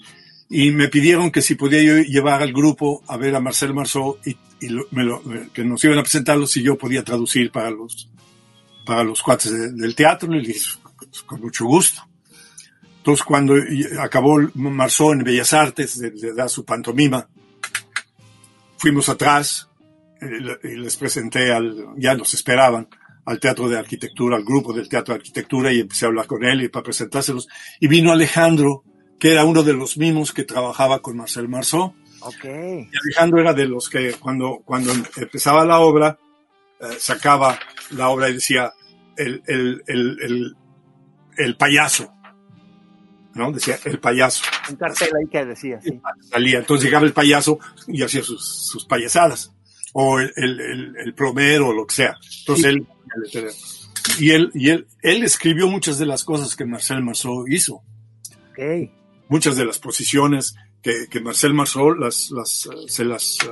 Y 0.54 0.70
me 0.70 0.88
pidieron 0.88 1.30
que 1.30 1.40
si 1.40 1.54
podía 1.54 1.82
yo 1.82 1.96
llevar 2.02 2.42
al 2.42 2.52
grupo 2.52 3.02
a 3.08 3.16
ver 3.16 3.34
a 3.34 3.40
Marcel 3.40 3.72
Marceau 3.72 4.18
y, 4.26 4.36
y 4.60 4.68
lo- 4.68 4.86
me 4.90 5.02
lo- 5.02 5.22
que 5.52 5.64
nos 5.64 5.82
iban 5.84 5.98
a 5.98 6.02
presentarlo 6.02 6.46
si 6.46 6.62
yo 6.62 6.76
podía 6.76 7.02
traducir 7.02 7.50
para 7.50 7.70
los, 7.70 8.10
para 8.84 9.02
los 9.02 9.22
cuates 9.22 9.50
de- 9.50 9.72
del 9.72 9.94
teatro. 9.94 10.34
Y 10.34 10.46
dije, 10.46 10.60
"Pues, 10.98 11.22
con 11.22 11.40
mucho 11.40 11.64
gusto. 11.64 12.02
Entonces, 12.98 13.24
cuando 13.24 13.54
acabó 13.98 14.38
Marceau 14.54 15.12
en 15.12 15.24
Bellas 15.24 15.54
Artes 15.54 15.98
de, 15.98 16.34
dar 16.34 16.50
su 16.50 16.64
pantomima, 16.66 17.26
fuimos 18.76 19.08
atrás 19.08 19.68
eh, 20.20 20.58
y 20.64 20.76
les 20.76 20.96
presenté 20.96 21.50
al, 21.52 21.74
ya 21.96 22.14
nos 22.14 22.34
esperaban, 22.34 22.88
al 23.24 23.40
Teatro 23.40 23.68
de 23.68 23.78
Arquitectura, 23.78 24.36
al 24.36 24.44
grupo 24.44 24.72
del 24.72 24.88
Teatro 24.88 25.14
de 25.14 25.18
Arquitectura 25.20 25.72
y 25.72 25.80
empecé 25.80 26.04
a 26.04 26.08
hablar 26.08 26.26
con 26.26 26.44
él 26.44 26.62
y 26.62 26.68
para 26.68 26.82
presentárselos. 26.84 27.48
Y 27.80 27.86
vino 27.88 28.12
Alejandro, 28.12 28.84
que 29.22 29.30
era 29.30 29.44
uno 29.44 29.62
de 29.62 29.72
los 29.72 29.96
mismos 29.98 30.32
que 30.32 30.42
trabajaba 30.42 31.00
con 31.00 31.16
Marcel 31.16 31.46
Marceau. 31.46 31.94
Ok. 32.22 32.44
Y 32.44 32.90
Alejandro 33.04 33.40
era 33.40 33.54
de 33.54 33.66
los 33.66 33.88
que 33.88 34.14
cuando, 34.14 34.62
cuando 34.64 34.90
empezaba 35.16 35.64
la 35.64 35.78
obra, 35.78 36.18
eh, 36.80 36.96
sacaba 36.98 37.56
la 37.90 38.08
obra 38.08 38.28
y 38.28 38.32
decía 38.32 38.72
el, 39.16 39.40
el, 39.46 39.80
el, 39.86 40.18
el, 40.22 40.56
el 41.36 41.56
payaso. 41.56 42.12
¿No? 43.36 43.52
Decía 43.52 43.78
el 43.84 44.00
payaso. 44.00 44.42
Un 44.68 44.74
cartel 44.74 45.10
ahí 45.16 45.28
que 45.30 45.44
decía, 45.44 45.80
sí. 45.80 46.00
Salía. 46.28 46.58
Entonces 46.58 46.84
llegaba 46.86 47.06
el 47.06 47.12
payaso 47.12 47.60
y 47.86 48.02
hacía 48.02 48.24
sus, 48.24 48.66
sus 48.66 48.84
payasadas. 48.86 49.52
O 49.92 50.18
el, 50.18 50.32
el, 50.34 50.60
el, 50.60 50.96
el 50.96 51.14
plomero 51.14 51.68
o 51.68 51.72
lo 51.72 51.86
que 51.86 51.94
sea. 51.94 52.16
Entonces 52.40 52.64
él, 52.64 52.86
y 54.18 54.32
él, 54.32 54.50
y 54.52 54.70
él, 54.70 54.88
él 55.00 55.22
escribió 55.22 55.68
muchas 55.68 55.96
de 56.00 56.06
las 56.06 56.24
cosas 56.24 56.56
que 56.56 56.64
Marcel 56.64 57.04
Marceau 57.04 57.46
hizo. 57.46 57.84
Ok. 58.50 58.90
Muchas 59.32 59.56
de 59.56 59.64
las 59.64 59.78
posiciones 59.78 60.56
que, 60.82 61.06
que 61.08 61.18
Marcel 61.18 61.54
Marceau 61.54 61.94
las, 61.94 62.30
las, 62.32 62.66
eh, 62.66 62.84
se, 62.86 63.02
las, 63.02 63.38
eh, 63.42 63.48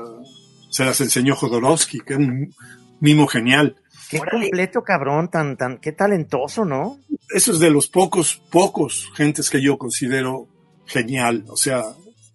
se 0.69 0.85
las 0.85 1.01
enseñó 1.01 1.35
Jodorowsky, 1.35 2.01
que 2.01 2.13
es 2.13 2.19
un 2.19 2.55
mimo 3.01 3.27
genial. 3.27 3.77
Qué 4.11 4.19
Órale. 4.21 4.51
completo, 4.51 4.83
cabrón, 4.83 5.31
tan, 5.31 5.57
tan, 5.57 5.79
qué 5.79 5.93
talentoso, 5.93 6.67
¿no? 6.67 6.99
Eso 7.35 7.53
es 7.53 7.61
de 7.61 7.71
los 7.71 7.89
pocos, 7.89 8.43
pocos 8.51 9.11
gentes 9.15 9.49
que 9.49 9.63
yo 9.63 9.79
considero 9.79 10.49
genial. 10.85 11.47
O 11.49 11.57
sea, 11.57 11.83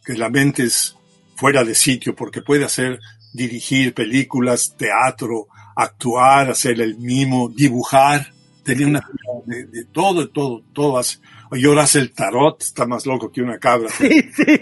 que 0.03 0.15
la 0.15 0.31
mente 0.31 0.63
es 0.63 0.95
fuera 1.35 1.63
de 1.63 1.75
sitio 1.75 2.15
porque 2.15 2.41
puede 2.41 2.65
hacer, 2.65 2.99
dirigir 3.31 3.93
películas, 3.93 4.75
teatro, 4.75 5.49
actuar, 5.75 6.49
hacer 6.49 6.81
el 6.81 6.97
mimo, 6.97 7.49
dibujar. 7.49 8.33
Tenía 8.63 8.87
una 8.87 9.07
de, 9.45 9.65
de 9.67 9.85
todo, 9.85 10.21
de 10.21 10.29
todo, 10.29 10.63
todo 10.73 10.97
hace. 10.97 11.19
Y 11.55 11.65
ahora 11.65 11.83
hace 11.83 11.99
el 11.99 12.11
tarot, 12.11 12.61
está 12.61 12.85
más 12.85 13.05
loco 13.05 13.31
que 13.31 13.41
una 13.41 13.57
cabra. 13.57 13.89
Sí, 13.89 14.29
sí. 14.33 14.43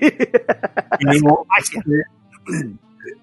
Y 0.99 1.05
luego, 1.05 1.47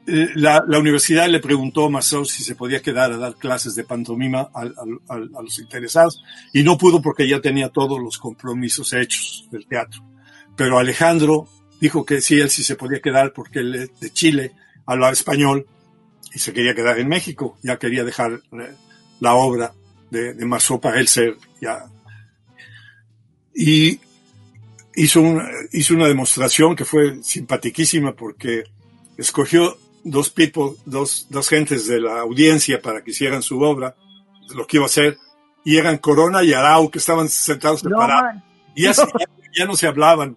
eh, 0.06 0.28
la, 0.35 0.62
la 0.66 0.78
universidad 0.78 1.28
le 1.28 1.40
preguntó 1.40 1.87
a 1.87 1.90
Marceau 1.90 2.24
si 2.24 2.42
se 2.42 2.56
podía 2.56 2.83
quedar 2.83 3.12
a 3.12 3.16
dar 3.16 3.37
clases 3.37 3.74
de 3.74 3.85
pantomima 3.85 4.50
a 4.52 5.42
los 5.42 5.59
interesados 5.59 6.22
y 6.52 6.64
no 6.64 6.76
pudo 6.76 7.00
porque 7.00 7.28
ya 7.28 7.40
tenía 7.40 7.68
todos 7.68 8.00
los 8.00 8.18
compromisos 8.18 8.92
hechos 8.92 9.46
del 9.50 9.66
teatro. 9.66 10.02
Pero 10.56 10.78
Alejandro 10.78 11.48
dijo 11.80 12.04
que 12.04 12.20
sí, 12.20 12.40
él 12.40 12.50
sí 12.50 12.62
se 12.62 12.76
podía 12.76 13.00
quedar 13.00 13.33
porque 13.33 13.61
él 13.61 13.74
es 13.74 14.00
de 14.00 14.11
Chile, 14.11 14.52
hablaba 14.85 15.12
español 15.12 15.66
y 16.35 16.38
se 16.38 16.52
quería 16.52 16.74
quedar 16.74 16.98
en 16.98 17.09
México, 17.09 17.56
ya 17.62 17.78
quería 17.78 18.04
dejar 18.04 18.33
eh, 18.33 18.74
la 19.20 19.35
obra 19.35 19.72
de, 20.11 20.35
de 20.35 20.59
para 20.83 20.98
él 20.98 21.09
ser 21.09 21.37
ya. 21.61 21.87
Y 23.54 24.00
hizo 24.94 25.20
una, 25.20 25.48
hizo 25.72 25.94
una 25.94 26.06
demostración 26.08 26.76
que 26.76 26.84
fue 26.84 27.22
simpaticísima 27.22 28.12
porque 28.14 28.64
escogió 29.16 29.76
dos 30.04 30.30
people, 30.30 30.72
dos, 30.86 31.26
dos 31.30 31.48
gentes 31.48 31.86
de 31.86 32.00
la 32.00 32.20
audiencia 32.20 32.80
para 32.80 33.02
que 33.02 33.10
hicieran 33.10 33.42
su 33.42 33.60
obra, 33.60 33.94
lo 34.54 34.66
que 34.66 34.78
iba 34.78 34.84
a 34.84 34.86
hacer, 34.86 35.18
y 35.64 35.76
eran 35.76 35.98
Corona 35.98 36.42
y 36.42 36.52
Arau, 36.54 36.90
que 36.90 36.98
estaban 36.98 37.28
sentados 37.28 37.84
No, 37.84 37.90
separados, 37.90 38.22
man. 38.34 38.44
y 38.74 38.84
ya, 38.84 38.94
se- 38.94 39.02
ya, 39.18 39.26
ya 39.58 39.64
no 39.66 39.76
se 39.76 39.86
hablaban. 39.86 40.36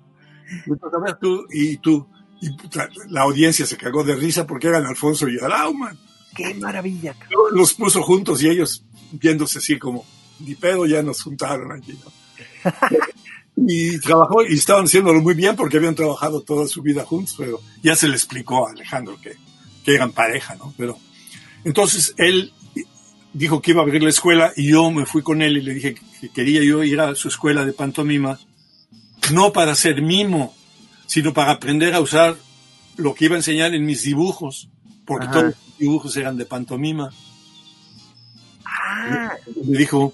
Entonces, 0.67 0.93
a 0.93 0.99
ver, 1.03 1.15
tú, 1.19 1.45
y 1.49 1.77
tú, 1.77 2.05
y 2.41 2.49
puta, 2.57 2.89
la 3.09 3.21
audiencia 3.21 3.65
se 3.65 3.77
cagó 3.77 4.03
de 4.03 4.15
risa 4.15 4.45
porque 4.45 4.67
eran 4.67 4.85
Alfonso 4.85 5.29
y 5.29 5.39
Arau, 5.39 5.73
man. 5.73 5.97
Qué 6.35 6.53
maravilla. 6.55 7.15
Los 7.53 7.73
puso 7.73 8.01
juntos 8.03 8.41
y 8.43 8.49
ellos 8.49 8.83
viéndose 9.13 9.59
así 9.59 9.79
como, 9.79 10.03
ni 10.39 10.55
pedo, 10.55 10.85
ya 10.85 11.01
nos 11.01 11.21
juntaron 11.21 11.71
aquí. 11.71 11.97
y 13.55 13.99
trabajó 13.99 14.43
y 14.43 14.53
estaban 14.53 14.85
haciéndolo 14.85 15.21
muy 15.21 15.33
bien 15.33 15.55
porque 15.55 15.77
habían 15.77 15.95
trabajado 15.95 16.41
toda 16.41 16.67
su 16.67 16.81
vida 16.81 17.05
juntos, 17.05 17.35
pero 17.37 17.59
ya 17.81 17.95
se 17.95 18.07
le 18.07 18.15
explicó 18.15 18.67
a 18.67 18.71
Alejandro 18.71 19.19
que, 19.21 19.35
que 19.83 19.95
eran 19.95 20.11
pareja, 20.11 20.55
¿no? 20.55 20.73
Pero 20.77 20.97
entonces 21.63 22.13
él 22.17 22.51
dijo 23.33 23.61
que 23.61 23.71
iba 23.71 23.81
a 23.81 23.83
abrir 23.83 24.03
la 24.03 24.09
escuela 24.09 24.53
y 24.55 24.71
yo 24.71 24.89
me 24.91 25.05
fui 25.05 25.23
con 25.23 25.41
él 25.41 25.57
y 25.57 25.61
le 25.61 25.73
dije 25.73 25.95
que 26.21 26.29
quería 26.29 26.63
yo 26.63 26.83
ir 26.83 26.99
a 26.99 27.15
su 27.15 27.27
escuela 27.27 27.65
de 27.65 27.73
pantomima, 27.73 28.39
no 29.31 29.51
para 29.51 29.75
ser 29.75 30.01
mimo, 30.01 30.55
sino 31.07 31.33
para 31.33 31.51
aprender 31.51 31.93
a 31.93 31.99
usar 31.99 32.37
lo 32.95 33.13
que 33.13 33.25
iba 33.25 33.35
a 33.35 33.39
enseñar 33.39 33.73
en 33.73 33.85
mis 33.85 34.03
dibujos, 34.03 34.69
porque 35.05 35.25
Ajá. 35.25 35.33
todos 35.33 35.45
los 35.45 35.77
dibujos 35.79 36.15
eran 36.17 36.37
de 36.37 36.45
pantomima. 36.45 37.09
Ah, 38.65 39.33
Me 39.65 39.77
dijo, 39.77 40.13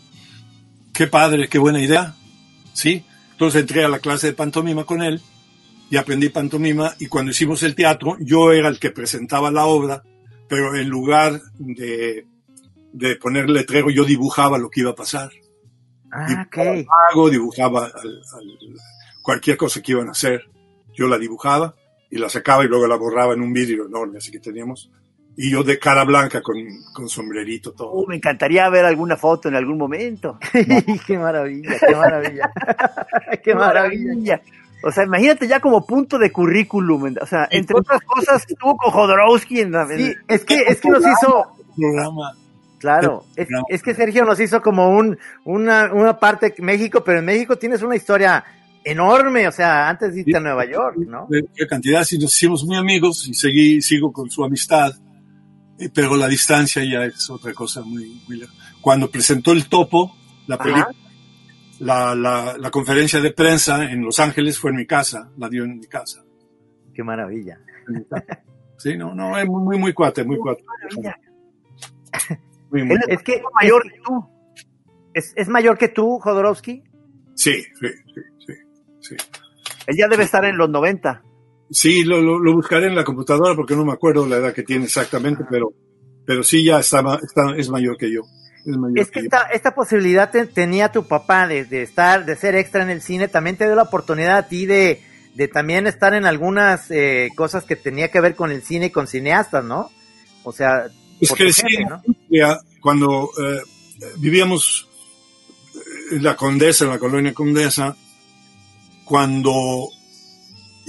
qué 0.94 1.08
padre, 1.08 1.50
qué 1.50 1.60
buena 1.60 1.82
idea. 1.82 2.16
Sí. 2.80 3.04
Entonces 3.32 3.62
entré 3.62 3.84
a 3.84 3.90
la 3.90 4.00
clase 4.00 4.28
de 4.28 4.34
pantomima 4.34 4.84
con 4.86 5.02
él 5.02 5.22
y 5.90 5.98
aprendí 5.98 6.30
pantomima 6.30 6.94
y 7.00 7.08
cuando 7.08 7.32
hicimos 7.32 7.64
el 7.64 7.74
teatro 7.76 8.16
yo 8.20 8.52
era 8.52 8.68
el 8.70 8.80
que 8.80 8.92
presentaba 8.92 9.50
la 9.52 9.66
obra, 9.66 10.04
pero 10.48 10.76
en 10.76 10.88
lugar 10.90 11.42
de, 11.58 12.26
de 12.94 13.16
poner 13.16 13.50
letrero 13.50 13.90
yo 13.90 14.04
dibujaba 14.04 14.58
lo 14.58 14.70
que 14.70 14.82
iba 14.82 14.92
a 14.92 14.96
pasar. 14.96 15.30
Ah. 16.12 16.26
Dibujaba 16.28 16.76
mago, 17.14 17.30
dibujaba 17.30 17.86
al- 17.86 18.22
al- 18.34 18.76
cualquier 19.22 19.58
cosa 19.58 19.82
que 19.82 19.92
iban 19.94 20.08
a 20.10 20.12
hacer. 20.12 20.44
Yo 20.96 21.08
la 21.08 21.18
dibujaba 21.18 21.76
y 22.10 22.18
la 22.18 22.30
sacaba 22.30 22.64
y 22.66 22.68
luego 22.68 22.88
la 22.88 22.96
borraba 22.96 23.34
en 23.34 23.42
un 23.42 23.54
vidrio 23.54 23.86
enorme, 23.88 24.18
así 24.18 24.32
que 24.32 24.40
teníamos. 24.40 24.90
Y 25.36 25.52
yo 25.52 25.64
de 25.64 25.80
cara 25.80 26.04
blanca 26.04 26.42
con, 26.42 26.58
con 26.94 27.08
sombrerito, 27.08 27.72
todo. 27.72 27.94
uh, 27.94 28.08
me 28.08 28.18
encantaría 28.18 28.70
ver 28.70 28.84
alguna 28.84 29.16
foto 29.16 29.48
en 29.48 29.56
algún 29.56 29.78
momento. 29.78 30.38
qué 31.08 31.18
maravilla, 31.18 31.78
qué 31.80 31.96
maravilla. 31.96 32.52
qué 33.44 33.56
maravilla. 33.56 34.42
O 34.84 34.92
sea, 34.92 35.04
imagínate 35.04 35.48
ya 35.48 35.60
como 35.60 35.86
punto 35.86 36.18
de 36.18 36.32
currículum. 36.32 37.16
O 37.22 37.26
sea, 37.26 37.48
entre 37.52 37.78
otras 37.78 38.02
cosas, 38.02 38.46
estuvo 38.48 38.78
con 38.78 38.92
Jodorowsky 38.92 39.62
en 39.62 39.72
la. 39.72 39.88
Sí, 39.88 40.14
es 40.28 40.46
que, 40.46 40.64
es 40.68 40.80
que 40.80 40.90
nos 40.90 41.04
hizo, 41.06 41.56
programa. 41.76 42.34
claro, 42.78 43.26
es, 43.36 43.48
es 43.70 43.84
que 43.84 43.94
Sergio 43.94 44.26
nos 44.26 44.40
hizo 44.40 44.62
como 44.62 44.90
un, 44.90 45.18
una, 45.46 45.92
una 45.94 46.18
parte 46.18 46.54
de 46.56 46.64
México, 46.64 47.04
pero 47.04 47.20
en 47.20 47.26
México 47.26 47.58
tienes 47.58 47.82
una 47.82 47.96
historia 47.96 48.44
enorme, 48.84 49.48
o 49.48 49.52
sea, 49.52 49.90
antes 49.90 50.14
de 50.14 50.22
irte 50.22 50.38
a 50.38 50.40
Nueva 50.40 50.66
York, 50.66 50.98
¿no? 50.98 51.28
de 51.30 51.46
qué 51.54 51.68
cantidad, 51.68 52.04
si 52.04 52.18
nos 52.18 52.34
hicimos 52.34 52.64
muy 52.64 52.78
amigos 52.78 53.28
y 53.28 53.34
seguí, 53.34 53.82
sigo 53.82 54.12
con 54.12 54.30
su 54.30 54.44
amistad, 54.44 54.94
pero 55.94 56.16
la 56.18 56.28
distancia 56.28 56.84
ya 56.84 57.06
es 57.06 57.30
otra 57.30 57.54
cosa 57.54 57.82
muy, 57.82 58.22
muy. 58.28 58.46
Cuando 58.82 59.10
presentó 59.10 59.52
el 59.52 59.68
topo, 59.70 60.16
la 60.48 60.58
película, 60.58 60.90
la, 61.80 62.16
la, 62.16 62.58
la 62.58 62.72
conferencia 62.72 63.22
de 63.22 63.32
prensa 63.32 63.90
en 63.90 64.02
Los 64.04 64.20
Ángeles 64.20 64.58
fue 64.60 64.72
en 64.72 64.78
mi 64.78 64.86
casa, 64.86 65.30
la 65.38 65.48
dio 65.50 65.64
en 65.64 65.78
mi 65.80 65.88
casa. 65.88 66.24
Qué 66.94 67.04
maravilla. 67.04 67.60
Sí, 68.78 68.98
no, 68.98 69.14
no, 69.16 69.38
es 69.38 69.46
muy, 69.48 69.62
muy, 69.64 69.78
muy 69.78 69.94
cuate, 69.94 70.24
muy 70.24 70.38
cuate. 70.38 70.64
Muy, 72.72 72.84
muy- 72.84 72.98
Es 73.08 73.24
que 73.24 73.42
mayor 73.54 73.84
es, 73.86 73.92
que 73.94 74.00
tú. 74.04 74.30
es, 75.14 75.34
es 75.36 75.48
mayor 75.50 75.78
que 75.78 75.88
tú, 75.90 76.20
Jodorowsky. 76.20 76.84
Sí, 77.36 77.54
sí, 77.80 77.88
sí, 78.16 78.22
sí, 78.46 78.54
sí. 79.02 79.16
Él 79.88 79.98
ya 79.98 80.08
debe 80.08 80.24
estar 80.24 80.46
en 80.46 80.58
los 80.58 80.70
90. 80.70 81.24
Sí, 81.72 82.04
lo, 82.04 82.22
lo, 82.22 82.40
lo 82.40 82.54
buscaré 82.54 82.88
en 82.88 82.96
la 82.96 83.04
computadora 83.04 83.56
porque 83.56 83.76
no 83.76 83.86
me 83.86 83.94
acuerdo 83.94 84.26
la 84.26 84.38
edad 84.38 84.54
que 84.54 84.64
tiene 84.64 84.86
exactamente, 84.86 85.44
pero, 85.50 85.72
pero 86.26 86.44
sí 86.44 86.64
ya 86.64 86.80
está, 86.80 87.00
está, 87.22 87.56
es 87.56 87.70
mayor 87.70 87.98
que 87.98 88.12
yo. 88.12 88.22
Es 88.66 88.76
mayor 88.78 89.00
Es 89.00 89.12
que 89.12 89.20
esta, 89.20 89.44
esta 89.54 89.76
posibilidad 89.76 90.32
te- 90.32 90.48
tenía 90.48 90.92
tu 90.92 91.08
papá 91.08 91.48
de, 91.48 91.66
de 91.66 91.84
estar, 91.84 92.26
de 92.26 92.36
ser 92.36 92.56
extra 92.56 92.84
en 92.84 92.90
el 92.90 93.02
cine, 93.02 93.28
también 93.28 93.56
te 93.56 93.66
dio 93.66 93.76
la 93.76 93.84
oportunidad 93.84 94.38
a 94.38 94.48
ti 94.48 94.66
de, 94.66 95.02
de 95.36 95.48
también 95.48 95.86
estar 95.88 96.14
en 96.16 96.26
algunas 96.26 96.90
eh, 96.90 97.30
cosas 97.36 97.64
que 97.66 97.76
tenía 97.76 98.10
que 98.10 98.20
ver 98.20 98.36
con 98.36 98.52
el 98.52 98.64
cine 98.64 98.88
y 98.88 98.92
con 98.92 99.08
cineastas, 99.08 99.64
¿no? 99.64 99.92
O 100.44 100.52
sea, 100.52 100.88
Es 101.22 101.32
que 101.34 101.54
sí, 101.54 101.64
cuando 102.82 103.30
eh, 103.40 103.62
vivíamos 104.18 104.88
en 106.12 106.24
la 106.24 106.36
Condesa, 106.36 106.86
en 106.86 106.92
la 106.92 107.00
colonia 107.00 107.34
Condesa, 107.34 107.96
cuando 109.06 109.90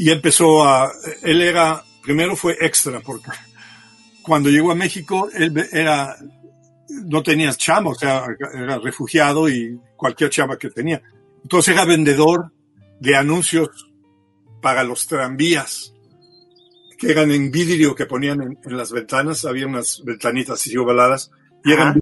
y 0.01 0.11
empezó 0.11 0.65
a, 0.65 0.91
él 1.23 1.43
era, 1.43 1.85
primero 2.03 2.35
fue 2.35 2.57
extra, 2.59 3.01
porque 3.01 3.29
cuando 4.23 4.49
llegó 4.49 4.71
a 4.73 4.75
México, 4.75 5.29
él 5.35 5.53
era, 5.73 6.17
no 7.05 7.23
tenía 7.23 7.53
chamba, 7.53 7.91
o 7.91 7.95
sea, 7.95 8.25
era 8.55 8.79
refugiado 8.79 9.47
y 9.47 9.79
cualquier 9.97 10.31
chamba 10.31 10.57
que 10.57 10.71
tenía. 10.71 11.03
Entonces 11.43 11.75
era 11.75 11.85
vendedor 11.85 12.51
de 12.99 13.15
anuncios 13.15 13.91
para 14.63 14.85
los 14.85 15.07
tranvías, 15.07 15.93
que 16.97 17.11
eran 17.11 17.31
en 17.31 17.51
vidrio 17.51 17.95
que 17.95 18.07
ponían 18.07 18.41
en, 18.41 18.59
en 18.65 18.77
las 18.79 18.93
ventanas, 18.93 19.45
había 19.45 19.67
unas 19.67 20.03
ventanitas 20.03 20.61
así 20.61 20.75
ovaladas, 20.79 21.31
y 21.63 21.73
eran 21.73 22.01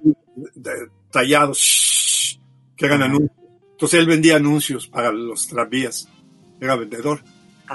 de- 0.55 0.89
tallados, 1.11 2.39
que 2.77 2.85
eran 2.85 3.03
anuncios. 3.03 3.31
Entonces 3.71 3.99
él 3.99 4.07
vendía 4.07 4.37
anuncios 4.37 4.87
para 4.87 5.11
los 5.11 5.47
tranvías, 5.47 6.07
era 6.61 6.77
vendedor. 6.77 7.21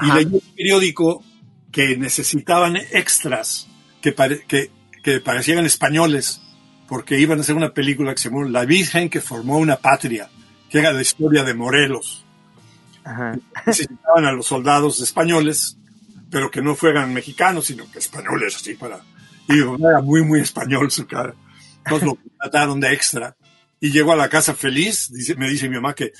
Y 0.02 0.06
Ajá. 0.06 0.16
leí 0.16 0.26
un 0.26 0.42
periódico 0.56 1.24
que 1.70 1.96
necesitaban 1.96 2.76
extras 2.76 3.68
que, 4.00 4.12
pare- 4.12 4.44
que, 4.46 4.70
que 5.02 5.20
parecieran 5.20 5.66
españoles, 5.66 6.40
porque 6.88 7.18
iban 7.18 7.38
a 7.38 7.40
hacer 7.42 7.56
una 7.56 7.72
película 7.72 8.14
que 8.14 8.20
se 8.20 8.28
llamó 8.28 8.44
La 8.44 8.64
Virgen 8.64 9.08
que 9.08 9.20
formó 9.20 9.58
una 9.58 9.76
patria, 9.76 10.28
que 10.70 10.78
era 10.78 10.92
la 10.92 11.02
historia 11.02 11.44
de 11.44 11.54
Morelos. 11.54 12.24
Ajá. 13.04 13.38
Necesitaban 13.66 14.24
a 14.24 14.32
los 14.32 14.46
soldados 14.46 15.00
españoles, 15.00 15.76
pero 16.30 16.50
que 16.50 16.62
no 16.62 16.74
fueran 16.74 17.12
mexicanos, 17.12 17.66
sino 17.66 17.90
que 17.90 17.98
españoles, 17.98 18.56
así 18.56 18.74
para... 18.74 19.00
Y 19.48 19.58
era 19.58 20.00
muy, 20.00 20.22
muy 20.22 20.40
español 20.40 20.90
su 20.90 21.06
cara. 21.06 21.34
Entonces 21.84 22.08
lo 22.08 22.18
trataron 22.40 22.80
de 22.80 22.92
extra. 22.94 23.36
Y 23.78 23.90
llegó 23.90 24.12
a 24.12 24.16
la 24.16 24.30
casa 24.30 24.54
feliz, 24.54 25.12
dice, 25.12 25.34
me 25.34 25.48
dice 25.50 25.68
mi 25.68 25.74
mamá 25.74 25.94
que, 25.94 26.12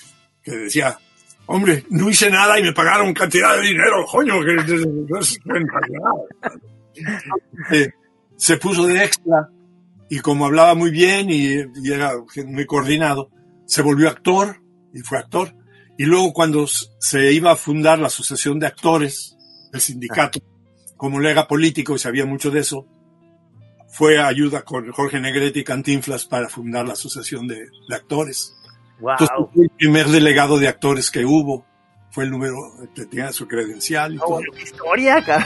que 0.43 0.51
decía, 0.53 0.99
hombre, 1.47 1.85
no 1.91 2.09
hice 2.11 2.31
nada 2.31 2.59
y 2.59 2.63
me 2.63 2.73
pagaron 2.73 3.13
cantidad 3.15 3.57
de 3.57 3.63
dinero, 3.63 4.05
coño, 4.07 4.35
Eh, 7.73 7.91
Se 8.37 8.57
puso 8.57 8.87
de 8.87 9.05
extra 9.05 9.49
y 10.09 10.21
como 10.21 10.47
hablaba 10.47 10.75
muy 10.75 10.91
bien 10.91 11.29
y, 11.31 11.55
era 11.91 12.13
muy 12.47 12.67
coordinado, 12.67 13.31
se 13.67 13.83
volvió 13.83 14.09
actor 14.09 14.61
y 14.93 15.01
fue 15.01 15.19
actor. 15.19 15.55
Y 15.97 16.05
luego 16.05 16.33
cuando 16.33 16.67
se 16.67 17.33
iba 17.33 17.53
a 17.53 17.57
fundar 17.57 17.99
la 17.99 18.09
Asociación 18.09 18.59
de 18.59 18.67
Actores, 18.67 19.37
el 19.73 19.81
sindicato, 19.81 20.41
como 20.97 21.21
él 21.21 21.27
era 21.27 21.47
político 21.47 21.95
y 21.95 21.99
sabía 21.99 22.27
mucho 22.27 22.51
de 22.51 22.61
eso, 22.61 22.87
fue 23.89 24.19
a 24.19 24.27
ayuda 24.27 24.63
con 24.63 24.91
Jorge 24.91 25.21
Negrete 25.21 25.61
y 25.61 25.65
Cantinflas 25.65 26.25
para 26.25 26.49
fundar 26.49 26.87
la 26.87 26.95
Asociación 26.95 27.47
de 27.47 27.69
Actores. 27.93 28.55
Entonces 29.01 29.29
Wow. 29.37 29.51
fue 29.53 29.65
el 29.65 29.71
primer 29.71 30.07
delegado 30.09 30.59
de 30.59 30.69
actores 30.69 31.11
que 31.11 31.25
hubo. 31.25 31.65
Fue 32.11 32.25
el 32.25 32.31
número, 32.31 32.55
tenía 32.95 33.33
su 33.33 33.49
credencial 33.49 34.15
y 34.15 34.17
No, 34.19 34.25
todo. 34.25 34.41
qué 34.55 34.63
historia, 34.63 35.19
era 35.19 35.45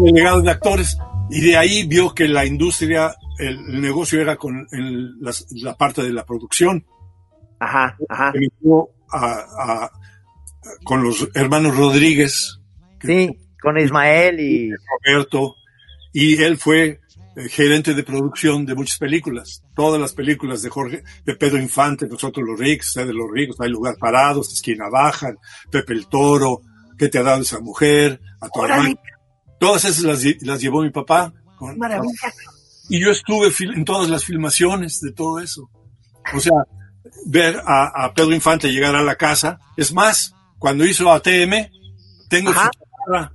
delegado 0.00 0.40
de 0.42 0.50
actores 0.50 0.98
y 1.30 1.40
de 1.40 1.56
ahí 1.56 1.86
vio 1.86 2.14
que 2.14 2.28
la 2.28 2.44
industria, 2.44 3.14
el, 3.38 3.80
negocio 3.80 4.20
era 4.20 4.36
con 4.36 4.66
el- 4.72 5.18
las- 5.20 5.46
la 5.50 5.76
parte 5.76 6.02
de 6.02 6.12
la 6.12 6.24
producción. 6.24 6.84
Ajá, 7.64 7.96
ajá. 8.08 8.32
A- 9.12 9.46
a- 9.58 9.90
con 10.84 11.02
los 11.02 11.28
hermanos 11.34 11.76
Rodríguez, 11.76 12.58
Sí, 13.04 13.36
con 13.60 13.78
Ismael 13.78 14.38
y... 14.40 14.70
Roberto, 15.04 15.56
y 16.12 16.40
él 16.42 16.56
fue 16.56 17.00
eh, 17.36 17.48
gerente 17.48 17.94
de 17.94 18.02
producción 18.04 18.64
de 18.64 18.74
muchas 18.74 18.96
películas. 18.98 19.62
Todas 19.74 20.00
las 20.00 20.12
películas 20.12 20.62
de 20.62 20.70
Jorge, 20.70 21.02
de 21.24 21.34
Pedro 21.34 21.58
Infante, 21.58 22.06
Nosotros 22.06 22.46
los 22.46 22.58
ricos, 22.58 22.92
de 22.94 23.12
los 23.12 23.28
ricos, 23.32 23.56
Hay 23.60 23.70
lugar 23.70 23.96
parados, 23.98 24.52
Esquina 24.52 24.88
baja, 24.90 25.34
Pepe 25.70 25.92
el 25.94 26.06
Toro, 26.08 26.60
¿Qué 26.98 27.08
te 27.08 27.18
ha 27.18 27.22
dado 27.24 27.42
esa 27.42 27.58
mujer? 27.60 28.20
A 28.40 28.48
tu 28.48 28.60
Órale. 28.60 28.90
hermano. 28.90 29.00
Todas 29.58 29.84
esas 29.84 30.02
las, 30.04 30.24
las 30.42 30.60
llevó 30.60 30.82
mi 30.82 30.90
papá. 30.90 31.32
con- 31.58 31.76
Maravilla. 31.78 32.12
Y 32.88 33.00
yo 33.00 33.10
estuve 33.10 33.48
en 33.74 33.84
todas 33.84 34.08
las 34.10 34.24
filmaciones 34.24 35.00
de 35.00 35.12
todo 35.12 35.40
eso. 35.40 35.68
O 36.34 36.38
sea, 36.40 36.52
ver 37.26 37.60
a, 37.66 38.04
a 38.04 38.14
Pedro 38.14 38.32
Infante 38.34 38.72
llegar 38.72 38.94
a 38.94 39.02
la 39.02 39.16
casa. 39.16 39.58
Es 39.76 39.92
más, 39.92 40.34
cuando 40.58 40.84
hizo 40.84 41.12
ATM, 41.12 41.68
tengo 42.28 42.50
Ajá. 42.50 42.70
su 42.72 42.80
guitarra 42.84 43.32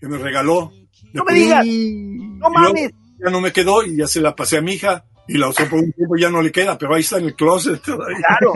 que 0.00 0.08
me 0.08 0.18
regaló. 0.18 0.72
No 1.12 1.24
me 1.24 1.34
digas. 1.34 1.64
No 1.66 2.50
mames. 2.50 2.90
ya 3.22 3.30
no 3.30 3.40
me 3.40 3.52
quedó 3.52 3.84
y 3.84 3.96
ya 3.96 4.06
se 4.06 4.20
la 4.20 4.34
pasé 4.34 4.58
a 4.58 4.62
mi 4.62 4.72
hija 4.74 5.04
y 5.28 5.38
la 5.38 5.48
usó 5.48 5.68
por 5.68 5.78
un 5.78 5.92
tiempo 5.92 6.16
ya 6.16 6.28
no 6.30 6.42
le 6.42 6.50
queda, 6.50 6.76
pero 6.76 6.94
ahí 6.94 7.02
está 7.02 7.18
en 7.18 7.26
el 7.26 7.34
closet. 7.36 7.80
todavía. 7.82 8.16
Claro. 8.38 8.54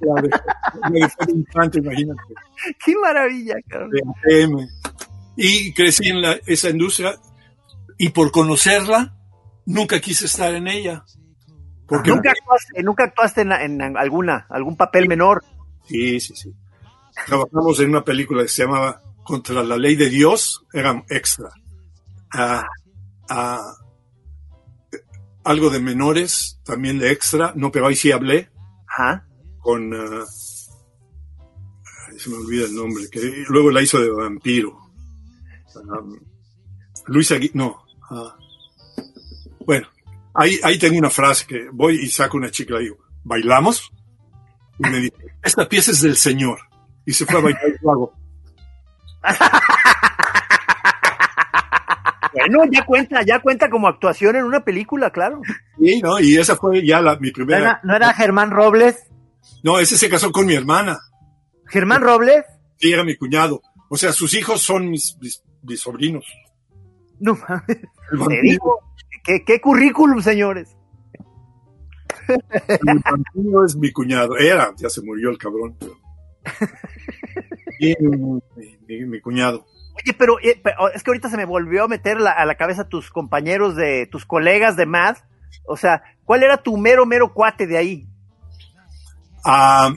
La 0.00 0.20
de- 0.20 1.32
infante, 1.32 1.78
imagínate. 1.78 2.20
Qué 2.84 2.94
maravilla, 2.96 3.54
cabrón. 3.68 3.90
de 3.90 4.00
ATM. 4.44 4.68
Y 5.36 5.72
crecí 5.72 6.08
en 6.10 6.20
la- 6.20 6.38
esa 6.46 6.68
industria 6.70 7.14
y 7.98 8.10
por 8.10 8.30
conocerla, 8.30 9.16
nunca 9.66 10.00
quise 10.00 10.26
estar 10.26 10.54
en 10.54 10.68
ella. 10.68 11.04
Porque 11.86 12.10
Nunca 12.10 12.30
actuaste, 12.30 12.82
nunca 12.82 13.04
actuaste 13.04 13.40
en, 13.42 13.52
en 13.52 13.96
alguna, 13.96 14.46
algún 14.48 14.76
papel 14.76 15.08
menor. 15.08 15.44
Sí, 15.86 16.18
sí, 16.20 16.34
sí. 16.34 16.54
Trabajamos 17.26 17.78
en 17.80 17.90
una 17.90 18.04
película 18.04 18.42
que 18.42 18.48
se 18.48 18.62
llamaba 18.64 19.00
Contra 19.22 19.62
la 19.62 19.76
Ley 19.76 19.94
de 19.96 20.08
Dios, 20.08 20.64
era 20.72 21.04
extra. 21.08 21.50
Ah, 22.32 22.66
ah, 23.28 23.74
algo 25.44 25.70
de 25.70 25.80
menores, 25.80 26.58
también 26.64 26.98
de 26.98 27.12
extra, 27.12 27.52
no, 27.54 27.70
pero 27.70 27.86
ahí 27.86 27.94
sí 27.94 28.10
hablé 28.10 28.50
Ajá. 28.88 29.26
con... 29.60 29.92
ay, 29.94 30.24
se 32.18 32.30
me 32.30 32.36
olvida 32.36 32.64
el 32.64 32.74
nombre, 32.74 33.04
que 33.10 33.44
luego 33.48 33.70
la 33.70 33.82
hizo 33.82 34.00
de 34.00 34.10
vampiro. 34.10 34.76
Um, 35.76 36.18
Luisa, 37.06 37.36
no. 37.52 37.84
ah, 38.10 38.36
bueno, 39.66 39.86
ahí, 40.34 40.58
ahí 40.62 40.78
tengo 40.78 40.98
una 40.98 41.10
frase 41.10 41.46
que 41.46 41.68
voy 41.72 41.96
y 41.96 42.08
saco 42.08 42.36
una 42.36 42.50
chica 42.50 42.74
y 42.80 42.84
digo, 42.84 42.98
¿bailamos? 43.22 43.90
Y 44.78 44.82
me 44.88 44.98
dice, 45.00 45.16
esta 45.42 45.68
pieza 45.68 45.92
es 45.92 46.00
del 46.02 46.16
señor. 46.16 46.58
Y 47.06 47.12
se 47.12 47.26
fue 47.26 47.38
a 47.38 47.42
bailar 47.42 47.62
y 47.68 47.82
yo 47.84 47.90
hago, 47.90 48.12
Bueno, 52.32 52.64
ya 52.70 52.84
cuenta, 52.84 53.22
ya 53.22 53.40
cuenta 53.40 53.70
como 53.70 53.86
actuación 53.86 54.34
en 54.36 54.44
una 54.44 54.64
película, 54.64 55.10
claro. 55.10 55.40
"Sí", 55.78 56.00
¿no? 56.02 56.18
Y 56.18 56.36
esa 56.36 56.56
fue 56.56 56.84
ya 56.84 57.00
la, 57.00 57.16
mi 57.16 57.28
¿No 57.28 57.32
primera. 57.34 57.58
era, 57.60 57.80
no 57.84 57.94
era 57.94 58.12
Germán 58.12 58.50
Robles? 58.50 59.06
No, 59.62 59.78
ese 59.78 59.96
se 59.96 60.08
casó 60.08 60.32
con 60.32 60.46
mi 60.46 60.54
hermana. 60.54 60.98
¿Germán 61.68 62.02
Robles? 62.02 62.44
Sí, 62.78 62.92
era 62.92 63.04
mi 63.04 63.16
cuñado. 63.16 63.62
O 63.88 63.96
sea, 63.96 64.12
sus 64.12 64.34
hijos 64.34 64.62
son 64.62 64.90
mis, 64.90 65.16
mis, 65.20 65.42
mis 65.62 65.80
sobrinos. 65.80 66.26
No 67.20 67.34
mames. 67.48 67.66
Te 68.28 68.40
digo, 68.42 68.80
¿qué, 69.24 69.44
qué 69.44 69.60
currículum, 69.60 70.20
señores? 70.22 70.76
vampiro 73.04 73.64
es 73.64 73.76
mi 73.76 73.92
cuñado. 73.92 74.36
Era, 74.38 74.72
ya 74.76 74.88
se 74.88 75.02
murió 75.02 75.30
el 75.30 75.38
cabrón. 75.38 75.76
pero- 75.78 75.98
mi, 77.80 77.94
mi- 78.86 79.04
mi 79.06 79.20
cuñado. 79.20 79.66
Oye, 79.96 80.14
pero, 80.18 80.38
eh, 80.40 80.60
pero 80.62 80.90
es 80.92 81.02
que 81.02 81.10
ahorita 81.10 81.28
se 81.30 81.36
me 81.36 81.44
volvió 81.44 81.84
a 81.84 81.88
meter 81.88 82.20
la- 82.20 82.32
a 82.32 82.44
la 82.46 82.56
cabeza 82.56 82.88
tus 82.88 83.10
compañeros 83.10 83.76
de, 83.76 84.06
tus 84.06 84.24
colegas 84.26 84.76
de 84.76 84.86
Mad. 84.86 85.16
O 85.66 85.76
sea, 85.76 86.02
¿cuál 86.24 86.42
era 86.42 86.62
tu 86.62 86.76
mero, 86.76 87.06
mero 87.06 87.32
cuate 87.32 87.66
de 87.66 87.78
ahí? 87.78 88.06
a 89.46 89.94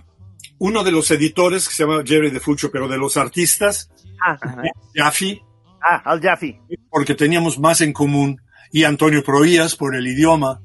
uno 0.59 0.83
de 0.83 0.91
los 0.91 1.09
editores 1.11 1.69
que 1.69 1.73
se 1.73 1.83
llama 1.85 2.03
Jerry 2.05 2.31
de 2.31 2.41
Fucho, 2.41 2.69
pero 2.69 2.89
de 2.89 2.97
los 2.97 3.15
artistas, 3.15 3.89
Ah, 4.21 4.37
Jaffe, 4.93 5.41
ah 5.81 6.01
Al 6.03 6.19
Jaffe. 6.19 6.59
porque 6.89 7.15
teníamos 7.15 7.57
más 7.57 7.79
en 7.79 7.93
común, 7.93 8.41
y 8.71 8.83
Antonio 8.83 9.23
Proías 9.23 9.75
por 9.75 9.95
el 9.95 10.07
idioma, 10.07 10.61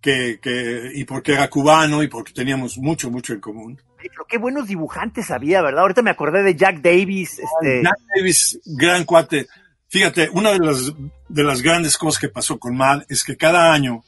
que, 0.00 0.40
que, 0.42 0.90
y 0.94 1.04
porque 1.04 1.32
era 1.32 1.48
cubano 1.48 2.02
y 2.02 2.08
porque 2.08 2.32
teníamos 2.32 2.76
mucho, 2.76 3.10
mucho 3.10 3.32
en 3.32 3.40
común. 3.40 3.80
Pero 3.96 4.26
qué 4.28 4.36
buenos 4.36 4.66
dibujantes 4.66 5.30
había, 5.30 5.62
¿verdad? 5.62 5.82
Ahorita 5.82 6.02
me 6.02 6.10
acordé 6.10 6.42
de 6.42 6.56
Jack 6.56 6.82
Davis. 6.82 7.38
Este, 7.38 7.82
Jack 7.84 7.98
Davis, 8.16 8.60
gran 8.66 9.04
cuate. 9.04 9.46
Fíjate, 9.88 10.28
una 10.30 10.50
de 10.50 10.58
las, 10.58 10.92
de 11.28 11.44
las 11.44 11.62
grandes 11.62 11.96
cosas 11.96 12.20
que 12.20 12.28
pasó 12.28 12.58
con 12.58 12.76
Mad 12.76 13.02
es 13.08 13.22
que 13.22 13.36
cada 13.36 13.72
año 13.72 14.02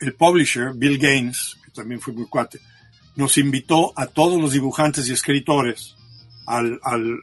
el 0.00 0.14
publisher, 0.14 0.72
Bill 0.74 0.98
Gaines, 0.98 1.56
que 1.64 1.70
también 1.70 2.00
fue 2.00 2.12
muy 2.12 2.26
cuate, 2.26 2.60
nos 3.14 3.38
invitó 3.38 3.94
a 3.96 4.06
todos 4.06 4.38
los 4.38 4.52
dibujantes 4.52 5.08
y 5.08 5.12
escritores, 5.12 5.96
al, 6.46 6.78
al, 6.82 7.18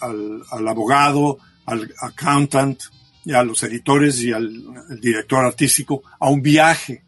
al, 0.00 0.42
al 0.50 0.68
abogado, 0.68 1.38
al 1.64 1.92
accountant, 2.00 2.82
y 3.28 3.34
a 3.34 3.42
los 3.42 3.62
editores 3.62 4.22
y 4.22 4.32
al, 4.32 4.50
al 4.88 5.00
director 5.00 5.44
artístico 5.44 6.02
a 6.18 6.30
un 6.30 6.40
viaje 6.40 7.02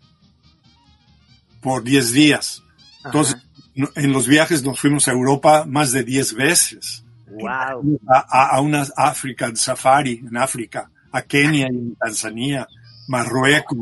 por 1.63 1.83
10 1.83 2.13
días. 2.13 2.63
Entonces, 3.07 3.39
en 3.75 4.13
los 4.13 4.29
viajes 4.29 4.63
nos 4.63 4.79
fuimos 4.79 5.09
a 5.09 5.13
Europa 5.13 5.65
más 5.67 5.93
de 5.93 6.05
10 6.05 6.35
veces 6.35 7.05
wow. 7.27 7.99
a, 8.07 8.55
a, 8.55 8.61
una 8.61 8.87
African 8.97 9.57
Safari 9.57 10.23
en 10.29 10.37
África, 10.37 10.91
a 11.11 11.23
Kenia 11.23 11.69
y 11.73 11.77
en 11.77 11.95
Tanzania, 11.95 12.69
Marruecos, 13.09 13.79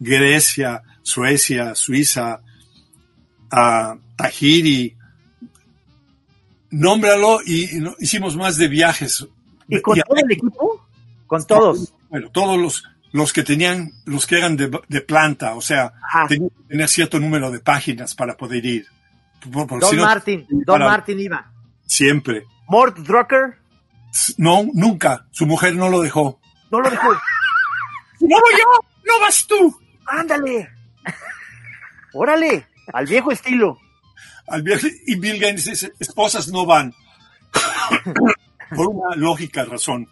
Grecia, 0.00 0.82
Suecia, 1.02 1.76
Suiza, 1.76 2.40
a 3.48 3.96
Tahiri. 4.16 4.96
Nómbralo 6.70 7.38
y, 7.46 7.76
y 7.76 7.80
no- 7.80 7.94
hicimos 8.00 8.36
más 8.36 8.56
de 8.56 8.66
viajes. 8.66 9.24
¿Y 9.68 9.80
con 9.80 9.96
Y 9.96 10.00
todo 10.00 10.16
el 10.16 10.32
equipo? 10.32 10.85
Con 11.26 11.46
todos. 11.46 11.94
Bueno, 12.08 12.30
todos 12.30 12.58
los, 12.58 12.84
los 13.12 13.32
que 13.32 13.42
tenían, 13.42 13.92
los 14.04 14.26
que 14.26 14.38
eran 14.38 14.56
de, 14.56 14.70
de 14.88 15.00
planta, 15.00 15.54
o 15.54 15.60
sea, 15.60 15.92
Ajá. 16.02 16.26
tenían 16.28 16.50
que 16.50 16.64
tener 16.68 16.88
cierto 16.88 17.18
número 17.20 17.50
de 17.50 17.60
páginas 17.60 18.14
para 18.14 18.36
poder 18.36 18.64
ir. 18.64 18.86
Por- 19.52 19.66
por 19.66 19.80
Don 19.80 19.96
Martin. 19.96 20.46
Don 20.48 20.80
Martin 20.80 21.20
iba. 21.20 21.52
Siempre. 21.86 22.44
Mort 22.68 22.98
Drucker 22.98 23.58
No, 24.38 24.64
nunca. 24.74 25.26
Su 25.30 25.46
mujer 25.46 25.74
no 25.76 25.88
lo 25.88 26.00
dejó. 26.00 26.40
no 26.70 26.80
lo 26.80 26.90
dejó. 26.90 27.12
¡No 28.20 28.28
voy 28.40 28.52
yo! 28.58 28.88
¡No 29.04 29.20
vas 29.20 29.46
tú! 29.46 29.78
¡Ándale! 30.06 30.68
¡Órale! 32.14 32.66
Al 32.92 33.06
viejo 33.06 33.30
estilo. 33.30 33.78
Al 34.48 34.62
viaje, 34.62 34.90
y 35.06 35.16
Bill 35.18 35.38
Gates 35.40 35.64
dice, 35.66 35.92
esposas 35.98 36.48
no 36.48 36.64
van. 36.64 36.92
Por 38.74 38.88
una 38.88 39.14
lógica 39.16 39.64
razón. 39.64 40.08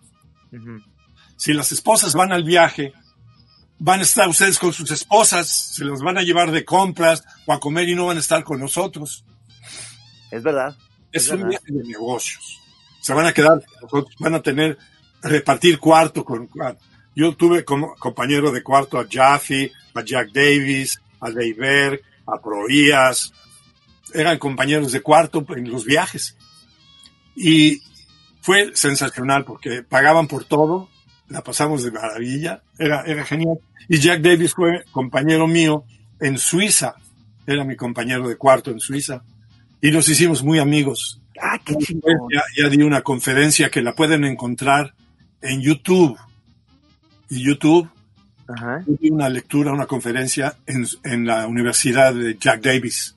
Si 1.36 1.52
las 1.52 1.72
esposas 1.72 2.14
van 2.14 2.32
al 2.32 2.44
viaje, 2.44 2.92
van 3.78 4.00
a 4.00 4.04
estar 4.04 4.28
ustedes 4.28 4.58
con 4.58 4.72
sus 4.72 4.90
esposas, 4.90 5.48
se 5.74 5.84
las 5.84 6.00
van 6.00 6.18
a 6.18 6.22
llevar 6.22 6.50
de 6.50 6.64
compras 6.64 7.24
o 7.46 7.52
a 7.52 7.60
comer 7.60 7.88
y 7.88 7.94
no 7.94 8.06
van 8.06 8.16
a 8.16 8.20
estar 8.20 8.44
con 8.44 8.60
nosotros. 8.60 9.24
Es 10.30 10.42
verdad. 10.42 10.76
Es 11.12 11.24
Es 11.24 11.30
un 11.30 11.36
verdad. 11.38 11.50
viaje 11.50 11.72
de 11.72 11.84
negocios. 11.84 12.58
Se 13.00 13.12
van 13.12 13.26
a 13.26 13.32
quedar 13.32 13.62
van 14.18 14.34
a 14.34 14.42
tener, 14.42 14.78
repartir 15.22 15.78
cuarto 15.78 16.24
con 16.24 16.46
cuarto. 16.46 16.82
Yo 17.14 17.36
tuve 17.36 17.64
como 17.64 17.94
compañero 17.96 18.50
de 18.50 18.62
cuarto 18.62 18.98
a 18.98 19.06
Jaffe, 19.10 19.70
a 19.94 20.02
Jack 20.02 20.32
Davis, 20.32 21.00
a 21.20 21.28
Dave 21.30 21.54
Berg, 21.54 22.00
a 22.26 22.40
Proías. 22.40 23.32
Eran 24.12 24.38
compañeros 24.38 24.92
de 24.92 25.00
cuarto 25.02 25.44
en 25.50 25.70
los 25.70 25.84
viajes. 25.84 26.36
Y 27.36 27.80
fue 28.40 28.74
sensacional 28.74 29.44
porque 29.44 29.82
pagaban 29.82 30.26
por 30.26 30.44
todo, 30.44 30.88
la 31.28 31.42
pasamos 31.42 31.82
de 31.82 31.90
maravilla, 31.90 32.62
era, 32.78 33.02
era 33.02 33.24
genial. 33.24 33.58
Y 33.88 33.98
Jack 33.98 34.20
Davis 34.20 34.54
fue 34.54 34.84
compañero 34.90 35.46
mío 35.46 35.84
en 36.20 36.38
Suiza, 36.38 36.94
era 37.46 37.64
mi 37.64 37.76
compañero 37.76 38.28
de 38.28 38.36
cuarto 38.36 38.70
en 38.70 38.80
Suiza. 38.80 39.22
Y 39.80 39.90
nos 39.90 40.08
hicimos 40.08 40.42
muy 40.42 40.58
amigos. 40.58 41.20
¡Ah, 41.40 41.58
qué! 41.64 41.74
Ya, 42.32 42.42
ya 42.56 42.68
di 42.68 42.82
una 42.82 43.02
conferencia 43.02 43.70
que 43.70 43.82
la 43.82 43.94
pueden 43.94 44.24
encontrar 44.24 44.94
en 45.42 45.60
YouTube. 45.60 46.18
Y 47.28 47.42
YouTube, 47.42 47.88
Ajá. 48.46 48.82
di 48.86 49.10
una 49.10 49.28
lectura, 49.28 49.72
una 49.72 49.86
conferencia 49.86 50.56
en, 50.66 50.86
en 51.02 51.26
la 51.26 51.46
Universidad 51.46 52.14
de 52.14 52.36
Jack 52.38 52.62
Davis. 52.62 53.16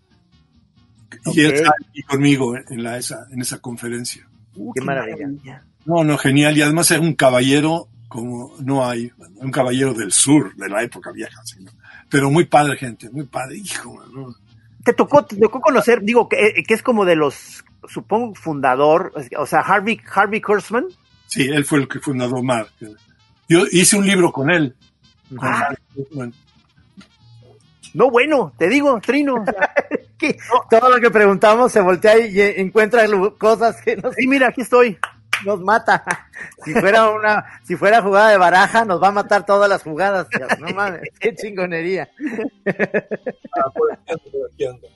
Y 1.33 1.41
él 1.41 1.53
está 1.53 1.71
aquí 1.89 2.01
conmigo 2.03 2.55
en, 2.57 2.83
la, 2.83 2.97
esa, 2.97 3.27
en 3.31 3.41
esa 3.41 3.59
conferencia. 3.59 4.27
Uh, 4.55 4.73
Qué 4.73 4.81
maravilla. 4.81 5.63
No, 5.85 6.03
no, 6.03 6.17
genial. 6.17 6.57
Y 6.57 6.61
además 6.61 6.91
era 6.91 7.01
un 7.01 7.13
caballero 7.13 7.87
como 8.07 8.55
no 8.59 8.87
hay, 8.87 9.11
un 9.35 9.51
caballero 9.51 9.93
del 9.93 10.11
sur, 10.11 10.55
de 10.55 10.69
la 10.69 10.83
época 10.83 11.11
vieja. 11.11 11.41
¿sí, 11.43 11.63
no? 11.63 11.71
Pero 12.09 12.31
muy 12.31 12.45
padre, 12.45 12.77
gente, 12.77 13.09
muy 13.09 13.25
padre. 13.25 13.57
Hijo, 13.57 14.03
¿no? 14.13 14.33
Te 14.83 14.93
tocó, 14.93 15.25
te 15.25 15.35
tocó 15.35 15.59
conocer, 15.59 16.01
digo, 16.01 16.29
que, 16.29 16.47
eh, 16.47 16.63
que 16.65 16.73
es 16.73 16.81
como 16.81 17.03
de 17.03 17.15
los, 17.15 17.65
supongo, 17.87 18.33
fundador, 18.35 19.11
o 19.37 19.45
sea, 19.45 19.59
Harvey, 19.59 19.99
Harvey 20.13 20.41
Kurtzman. 20.41 20.85
Sí, 21.27 21.43
él 21.43 21.65
fue 21.65 21.79
el 21.79 21.87
que 21.87 21.99
fundó 21.99 22.41
Mar. 22.41 22.67
Yo 23.49 23.63
hice 23.71 23.97
un 23.97 24.07
libro 24.07 24.31
con 24.31 24.49
él. 24.49 24.75
con 25.35 25.49
Ah. 25.49 25.75
No, 27.93 28.09
bueno, 28.09 28.53
te 28.57 28.69
digo, 28.69 28.99
Trino. 29.01 29.43
Todo 30.69 30.89
lo 30.89 31.01
que 31.01 31.11
preguntamos 31.11 31.71
se 31.71 31.81
voltea 31.81 32.17
y 32.19 32.39
eh, 32.39 32.61
encuentra 32.61 33.05
cosas 33.37 33.81
que 33.81 33.97
nos, 33.97 34.15
sí, 34.15 34.27
mira, 34.27 34.49
aquí 34.49 34.61
estoy. 34.61 34.97
Nos 35.45 35.62
mata. 35.62 36.30
Si 36.63 36.73
fuera 36.73 37.10
una, 37.10 37.62
si 37.63 37.76
fuera 37.76 38.02
jugada 38.02 38.30
de 38.30 38.38
baraja, 38.38 38.86
nos 38.86 39.02
va 39.02 39.10
a 39.10 39.12
matar 39.12 39.45
todas 39.45 39.69
las 39.69 39.84
jugadas. 39.84 40.28
No 40.60 40.67
mames, 40.69 41.02
qué 41.19 41.36
chingonería. 41.36 42.10
Ah, 43.58 43.69
por 43.73 43.91
aquí 43.91 44.12
ando, 44.12 44.32
por 44.32 44.52
aquí 44.52 44.65
ando. 44.65 44.88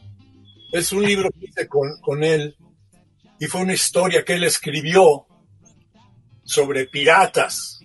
Es 0.71 0.91
un 0.91 1.03
libro 1.03 1.29
que 1.31 1.45
hice 1.45 1.67
con, 1.67 1.99
con 2.01 2.23
él 2.23 2.55
y 3.39 3.47
fue 3.47 3.61
una 3.61 3.73
historia 3.73 4.23
que 4.23 4.33
él 4.33 4.43
escribió 4.43 5.25
sobre 6.43 6.85
piratas. 6.85 7.79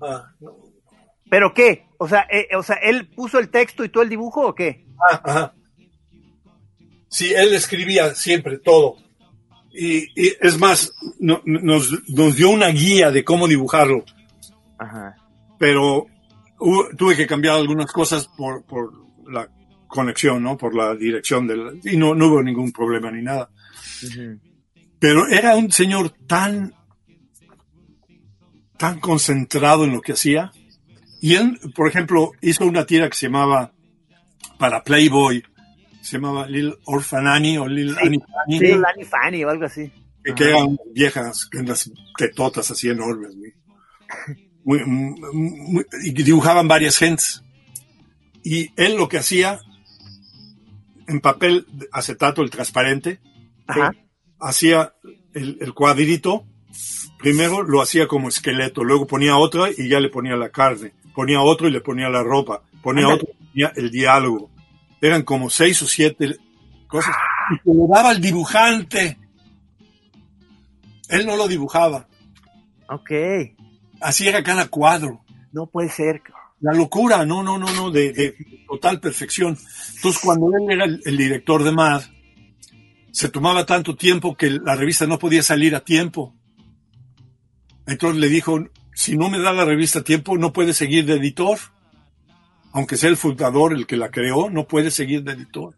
Ah, 0.00 0.32
no. 0.40 0.56
¿Pero 1.30 1.54
qué? 1.54 1.86
O 1.96 2.08
sea, 2.08 2.26
eh, 2.30 2.48
o 2.56 2.62
sea, 2.62 2.76
¿él 2.76 3.08
puso 3.08 3.38
el 3.38 3.48
texto 3.48 3.84
y 3.84 3.88
tú 3.88 4.02
el 4.02 4.08
dibujo 4.08 4.46
o 4.46 4.54
qué? 4.54 4.84
Ah, 5.00 5.20
ajá. 5.24 5.54
Sí, 7.08 7.32
él 7.34 7.54
escribía 7.54 8.14
siempre 8.14 8.58
todo. 8.58 8.96
Y, 9.74 10.04
y 10.20 10.32
es 10.40 10.58
más, 10.58 10.92
no- 11.18 11.40
nos, 11.44 11.90
nos 12.08 12.36
dio 12.36 12.50
una 12.50 12.68
guía 12.68 13.10
de 13.10 13.24
cómo 13.24 13.48
dibujarlo, 13.48 14.04
Ajá. 14.78 15.16
pero 15.58 16.06
tuve 16.98 17.16
que 17.16 17.26
cambiar 17.26 17.56
algunas 17.56 17.90
cosas 17.90 18.28
por, 18.36 18.64
por 18.64 18.92
la 19.30 19.48
conexión, 19.88 20.42
¿no? 20.42 20.56
Por 20.56 20.74
la 20.74 20.94
dirección 20.94 21.46
del... 21.46 21.80
Y 21.84 21.96
no, 21.96 22.14
no 22.14 22.28
hubo 22.28 22.42
ningún 22.42 22.70
problema 22.72 23.10
ni 23.10 23.22
nada. 23.22 23.50
Pero 24.98 25.26
era 25.28 25.56
un 25.56 25.70
señor 25.72 26.10
tan, 26.26 26.74
tan 28.78 29.00
concentrado 29.00 29.84
en 29.84 29.92
lo 29.92 30.00
que 30.00 30.12
hacía. 30.12 30.52
Y 31.20 31.34
él, 31.34 31.58
por 31.74 31.88
ejemplo, 31.88 32.32
hizo 32.40 32.66
una 32.66 32.84
tira 32.86 33.08
que 33.08 33.16
se 33.16 33.26
llamaba, 33.26 33.72
para 34.58 34.82
Playboy, 34.82 35.42
se 36.02 36.16
llamaba 36.18 36.46
Lil 36.46 36.74
Orphan 36.84 37.26
Annie 37.26 37.58
o 37.58 37.66
Lil 37.66 37.90
Sí. 37.90 37.96
Annie 38.06 38.20
Fanny, 38.20 38.58
Sí, 38.58 38.74
Lani 38.78 39.04
Fanny 39.04 39.44
o 39.44 39.48
algo 39.50 39.64
así. 39.64 39.90
que, 40.24 40.34
que 40.34 40.44
eran 40.50 40.76
viejas, 40.94 41.46
con 41.46 41.66
las 41.66 41.90
tetotas 42.18 42.70
así 42.70 42.88
enormes. 42.88 43.34
Muy, 44.64 44.84
muy- 44.84 45.14
muy- 45.34 45.86
y 46.04 46.12
dibujaban 46.12 46.68
varias 46.68 46.96
gentes. 46.98 47.42
Y 48.44 48.70
él 48.76 48.96
lo 48.96 49.08
que 49.08 49.18
hacía, 49.18 49.58
en 51.08 51.20
papel 51.20 51.66
acetato, 51.92 52.42
el 52.42 52.50
transparente, 52.50 53.20
Ajá. 53.66 53.92
hacía 54.40 54.94
el, 55.34 55.58
el 55.60 55.74
cuadrito, 55.74 56.44
primero 57.18 57.62
lo 57.62 57.80
hacía 57.82 58.06
como 58.08 58.28
esqueleto, 58.28 58.84
luego 58.84 59.06
ponía 59.06 59.36
otra 59.36 59.68
y 59.76 59.88
ya 59.88 60.00
le 60.00 60.08
ponía 60.08 60.36
la 60.36 60.50
carne, 60.50 60.92
ponía 61.14 61.40
otro 61.40 61.68
y 61.68 61.70
le 61.72 61.80
ponía 61.80 62.08
la 62.08 62.22
ropa, 62.22 62.62
ponía 62.82 63.08
otro 63.08 63.28
y 63.30 63.46
ponía 63.48 63.72
el 63.76 63.90
diálogo. 63.90 64.50
Eran 65.02 65.22
como 65.22 65.50
seis 65.50 65.82
o 65.82 65.86
siete 65.86 66.36
cosas. 66.86 67.14
Y 67.50 67.56
se 67.56 67.74
lo 67.76 67.86
daba 67.88 68.10
al 68.10 68.20
dibujante. 68.20 69.18
Él 71.08 71.26
no 71.26 71.36
lo 71.36 71.48
dibujaba. 71.48 72.08
Ok. 72.88 73.10
Así 74.00 74.28
era 74.28 74.42
cada 74.42 74.68
cuadro. 74.68 75.22
No 75.52 75.66
puede 75.66 75.90
ser. 75.90 76.22
La 76.60 76.72
locura, 76.72 77.26
no, 77.26 77.42
no, 77.42 77.58
no, 77.58 77.70
no, 77.74 77.90
de, 77.90 78.12
de 78.12 78.36
total 78.68 79.00
perfección. 79.00 79.58
Entonces, 79.96 80.22
cuando 80.22 80.46
él 80.56 80.70
era 80.70 80.84
el, 80.84 81.02
el 81.04 81.16
director 81.16 81.64
de 81.64 81.72
Mad, 81.72 82.02
se 83.10 83.28
tomaba 83.28 83.66
tanto 83.66 83.96
tiempo 83.96 84.36
que 84.36 84.50
la 84.50 84.76
revista 84.76 85.06
no 85.06 85.18
podía 85.18 85.42
salir 85.42 85.74
a 85.74 85.84
tiempo. 85.84 86.34
Entonces 87.86 88.20
le 88.20 88.28
dijo, 88.28 88.64
si 88.94 89.16
no 89.16 89.28
me 89.28 89.38
da 89.38 89.52
la 89.52 89.64
revista 89.64 89.98
a 89.98 90.04
tiempo, 90.04 90.38
no 90.38 90.52
puede 90.52 90.72
seguir 90.72 91.04
de 91.04 91.14
editor. 91.14 91.58
Aunque 92.72 92.96
sea 92.96 93.10
el 93.10 93.16
fundador 93.16 93.72
el 93.72 93.86
que 93.86 93.96
la 93.96 94.10
creó, 94.10 94.50
no 94.50 94.66
puede 94.66 94.90
seguir 94.90 95.22
de 95.22 95.32
editor. 95.32 95.74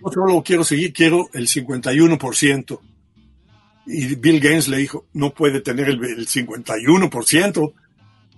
No 0.00 0.12
solo 0.12 0.42
quiero 0.42 0.64
seguir, 0.64 0.92
quiero 0.92 1.28
el 1.32 1.48
51%. 1.48 2.80
Y 3.86 4.14
Bill 4.16 4.40
Gaines 4.40 4.68
le 4.68 4.78
dijo, 4.78 5.06
no 5.12 5.32
puede 5.32 5.60
tener 5.60 5.88
el, 5.88 6.04
el 6.04 6.26
51%, 6.26 7.72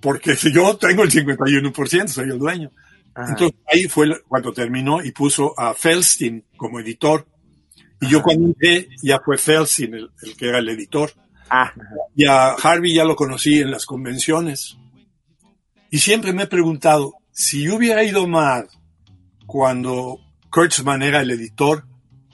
porque 0.00 0.36
si 0.36 0.52
yo 0.52 0.76
tengo 0.76 1.02
el 1.02 1.10
51%, 1.10 2.08
soy 2.08 2.30
el 2.30 2.38
dueño. 2.38 2.70
Ajá. 3.14 3.30
Entonces 3.30 3.58
ahí 3.66 3.88
fue 3.88 4.08
cuando 4.28 4.52
terminó 4.52 5.02
y 5.02 5.10
puso 5.12 5.58
a 5.58 5.74
Feldstein 5.74 6.44
como 6.56 6.80
editor. 6.80 7.26
Y 8.00 8.08
yo 8.08 8.22
cuando 8.22 8.46
entré 8.46 8.88
ya 9.02 9.20
fue 9.24 9.38
Feldstein 9.38 9.94
el, 9.94 10.10
el 10.22 10.36
que 10.36 10.48
era 10.48 10.58
el 10.58 10.68
editor. 10.68 11.10
Ah, 11.50 11.72
Y 12.14 12.26
a 12.26 12.50
Harvey 12.50 12.94
ya 12.94 13.04
lo 13.04 13.16
conocí 13.16 13.60
en 13.60 13.70
las 13.70 13.86
convenciones. 13.86 14.76
Y 15.90 15.98
siempre 15.98 16.32
me 16.32 16.44
he 16.44 16.46
preguntado, 16.46 17.14
si 17.40 17.62
yo 17.62 17.76
hubiera 17.76 18.02
ido 18.02 18.26
más 18.26 18.64
cuando 19.46 20.18
Kurtzman 20.50 21.02
era 21.02 21.20
el 21.20 21.30
editor, 21.30 21.84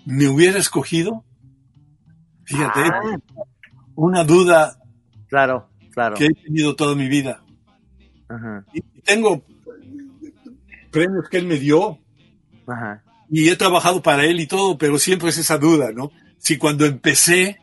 ¿me 0.07 0.27
hubiera 0.29 0.59
escogido? 0.59 1.25
Fíjate, 2.45 2.81
Ah. 2.81 3.01
una 3.97 4.25
duda 4.25 4.79
Claro, 5.29 5.69
claro. 5.93 6.17
que 6.17 6.25
he 6.27 6.31
tenido 6.35 6.75
toda 6.75 6.95
mi 6.95 7.07
vida. 7.09 7.45
Ajá. 8.31 8.65
Y 8.73 8.81
tengo 9.03 9.45
premios 10.91 11.29
que 11.29 11.37
él 11.37 11.47
me 11.47 11.59
dio 11.59 11.99
Ajá. 12.67 13.03
y 13.31 13.49
he 13.51 13.57
trabajado 13.57 14.01
para 14.03 14.25
él 14.25 14.41
y 14.41 14.47
todo, 14.47 14.79
pero 14.79 14.99
siempre 14.99 15.29
es 15.29 15.37
esa 15.39 15.59
duda, 15.59 15.93
¿no? 15.93 16.11
Si 16.39 16.57
cuando 16.57 16.87
empecé 16.87 17.59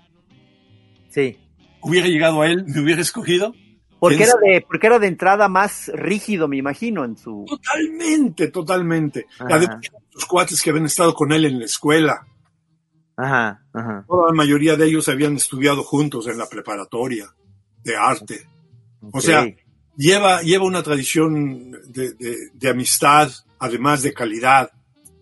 Sí. 1.09 1.37
hubiera 1.81 2.07
llegado 2.07 2.41
a 2.43 2.47
él, 2.47 2.65
¿me 2.67 2.81
hubiera 2.81 3.01
escogido? 3.01 3.55
Porque 4.01 4.17
¿Quién 4.17 4.29
era 4.29 4.39
de, 4.55 4.61
porque 4.61 4.87
era 4.87 4.97
de 4.99 5.07
entrada 5.07 5.47
más 5.47 5.91
rígido, 5.93 6.47
me 6.47 6.57
imagino, 6.57 7.05
en 7.05 7.15
su. 7.17 7.45
Totalmente, 7.47 8.47
totalmente. 8.47 9.27
Ajá. 9.39 9.55
Además, 9.55 9.77
los 10.11 10.25
cuates 10.25 10.59
que 10.61 10.71
habían 10.71 10.87
estado 10.87 11.13
con 11.13 11.31
él 11.31 11.45
en 11.45 11.59
la 11.59 11.65
escuela, 11.65 12.25
Ajá. 13.15 13.61
Ajá. 13.73 14.03
toda 14.07 14.27
la 14.29 14.33
mayoría 14.33 14.75
de 14.75 14.85
ellos 14.87 15.07
habían 15.07 15.35
estudiado 15.35 15.83
juntos 15.83 16.25
en 16.27 16.37
la 16.39 16.47
preparatoria 16.49 17.27
de 17.83 17.95
arte. 17.95 18.47
O 19.11 19.21
sea, 19.21 19.45
lleva, 19.95 20.41
lleva 20.41 20.65
una 20.65 20.81
tradición 20.83 21.71
de, 21.87 22.13
de- 22.13 22.49
de 22.53 22.69
amistad, 22.69 23.29
además 23.59 24.01
de 24.01 24.13
calidad. 24.13 24.71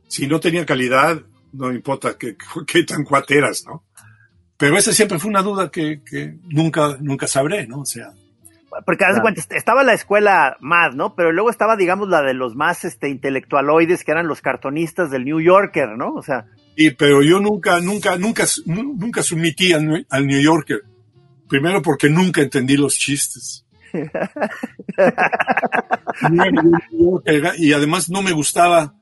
Si 0.07 0.25
no 0.27 0.39
tenía 0.39 0.65
calidad, 0.65 1.21
no 1.51 1.71
importa 1.73 2.17
qué, 2.17 2.37
qué 2.67 2.83
tan 2.83 3.03
cuateras, 3.03 3.65
¿no? 3.65 3.83
Pero 4.57 4.77
esa 4.77 4.91
siempre 4.93 5.19
fue 5.19 5.29
una 5.29 5.41
duda 5.41 5.69
que, 5.69 6.01
que 6.03 6.37
nunca, 6.49 6.97
nunca 7.01 7.27
sabré, 7.27 7.67
¿no? 7.67 7.81
O 7.81 7.85
sea, 7.85 8.11
Porque 8.85 9.05
haz 9.05 9.15
de 9.15 9.21
cuenta, 9.21 9.41
est- 9.41 9.51
estaba 9.53 9.83
la 9.83 9.93
escuela 9.93 10.57
más, 10.59 10.95
¿no? 10.95 11.15
Pero 11.15 11.31
luego 11.31 11.49
estaba, 11.49 11.75
digamos, 11.75 12.09
la 12.09 12.21
de 12.21 12.33
los 12.33 12.55
más 12.55 12.85
este, 12.85 13.09
intelectualoides, 13.09 14.03
que 14.03 14.11
eran 14.11 14.27
los 14.27 14.41
cartonistas 14.41 15.09
del 15.11 15.25
New 15.25 15.39
Yorker, 15.41 15.89
¿no? 15.97 16.13
O 16.13 16.21
sea, 16.23 16.45
y, 16.75 16.91
pero 16.91 17.21
yo 17.23 17.39
nunca, 17.39 17.79
nunca, 17.81 18.17
nunca, 18.17 18.45
nu- 18.65 18.95
nunca 18.97 19.21
sumití 19.23 19.73
al, 19.73 19.87
New- 19.87 20.05
al 20.09 20.27
New 20.27 20.41
Yorker. 20.41 20.81
Primero 21.47 21.81
porque 21.81 22.09
nunca 22.09 22.41
entendí 22.41 22.77
los 22.77 22.95
chistes. 22.95 23.65
y 27.57 27.73
además 27.73 28.09
no 28.09 28.21
me 28.21 28.31
gustaba. 28.31 28.93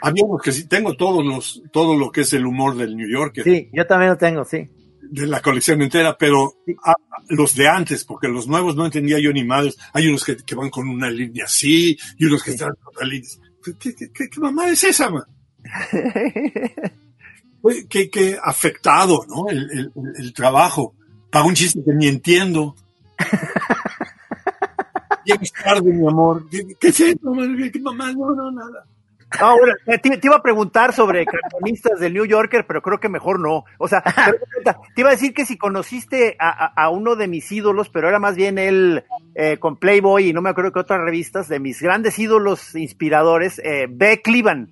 Había 0.00 0.24
que 0.42 0.50
sí, 0.50 0.66
tengo 0.66 0.96
todos 0.96 1.24
los, 1.24 1.62
todo 1.72 1.96
lo 1.96 2.10
que 2.10 2.22
es 2.22 2.32
el 2.32 2.44
humor 2.46 2.76
del 2.76 2.96
New 2.96 3.08
Yorker, 3.08 3.44
Sí, 3.44 3.70
yo 3.72 3.86
también 3.86 4.10
lo 4.10 4.16
tengo, 4.18 4.44
sí. 4.44 4.68
De 5.12 5.26
la 5.26 5.40
colección 5.42 5.82
entera, 5.82 6.16
pero 6.16 6.54
a- 6.84 6.96
los 7.28 7.54
de 7.54 7.68
antes, 7.68 8.04
porque 8.04 8.28
los 8.28 8.46
nuevos 8.48 8.74
no 8.76 8.86
entendía 8.86 9.18
yo 9.20 9.30
ni 9.32 9.44
madres. 9.44 9.76
Hay 9.92 10.08
unos 10.08 10.24
que, 10.24 10.36
que 10.36 10.54
van 10.54 10.70
con 10.70 10.88
una 10.88 11.10
línea 11.10 11.44
así, 11.44 11.98
y 12.18 12.24
unos 12.24 12.42
que 12.42 12.52
están 12.52 12.70
con 12.80 12.94
otra 12.94 13.06
línea. 13.06 13.28
¿Qué, 13.62 13.74
qué, 13.78 13.94
qué- 13.94 14.28
qué 14.30 14.40
mamá 14.40 14.68
es 14.68 14.82
esa, 14.84 15.10
man? 15.10 15.24
Qué 17.88 18.38
afectado, 18.42 19.24
¿no? 19.28 19.48
El, 19.48 19.70
el- 19.70 19.92
el 20.18 20.32
trabajo. 20.32 20.94
Para 21.30 21.44
un 21.44 21.54
chiste 21.54 21.80
que 21.84 21.92
ni 21.94 22.08
entiendo. 22.08 22.74
Llegas 25.24 25.52
tarde, 25.52 25.92
mi 25.92 26.06
amor. 26.06 26.48
¿Qué, 26.50 26.88
es 26.88 27.00
eso, 27.00 27.18
qué 27.72 27.80
mamá? 27.80 28.12
No, 28.12 28.34
no, 28.34 28.50
nada. 28.50 28.84
No, 29.40 29.56
bueno, 29.58 29.74
te, 29.86 29.98
te 29.98 30.20
iba 30.26 30.36
a 30.36 30.42
preguntar 30.42 30.92
sobre 30.92 31.24
cartonistas 31.26 31.98
del 32.00 32.12
New 32.14 32.24
Yorker, 32.26 32.66
pero 32.66 32.82
creo 32.82 32.98
que 33.00 33.08
mejor 33.08 33.40
no. 33.40 33.64
O 33.78 33.88
sea, 33.88 34.02
te 34.94 35.00
iba 35.00 35.08
a 35.08 35.12
decir 35.12 35.32
que 35.34 35.46
si 35.46 35.56
conociste 35.58 36.36
a, 36.38 36.48
a- 36.66 36.72
a 36.84 36.90
uno 36.90 37.16
de 37.16 37.28
mis 37.28 37.50
ídolos, 37.52 37.88
pero 37.88 38.08
era 38.08 38.18
más 38.18 38.36
bien 38.36 38.58
él 38.58 39.04
eh, 39.34 39.58
con 39.58 39.76
Playboy 39.78 40.28
y 40.28 40.32
no 40.32 40.42
me 40.42 40.50
acuerdo 40.50 40.72
qué 40.72 40.80
otras 40.80 41.00
revistas, 41.00 41.48
de 41.48 41.60
mis 41.60 41.80
grandes 41.80 42.18
ídolos 42.18 42.74
inspiradores, 42.74 43.58
eh, 43.64 43.86
B. 43.88 44.20
Cleveland. 44.22 44.68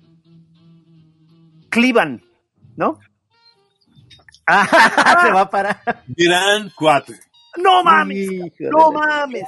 Cleveland, 1.69 2.21
¿no? 2.75 2.99
Ah, 4.53 5.19
se 5.25 5.31
va 5.31 5.41
a 5.41 5.49
parar. 5.49 5.77
Gran 6.07 6.71
cuate. 6.71 7.13
No 7.57 7.83
mames, 7.83 8.17
Híjole. 8.31 8.69
no 8.71 8.91
mames. 8.91 9.43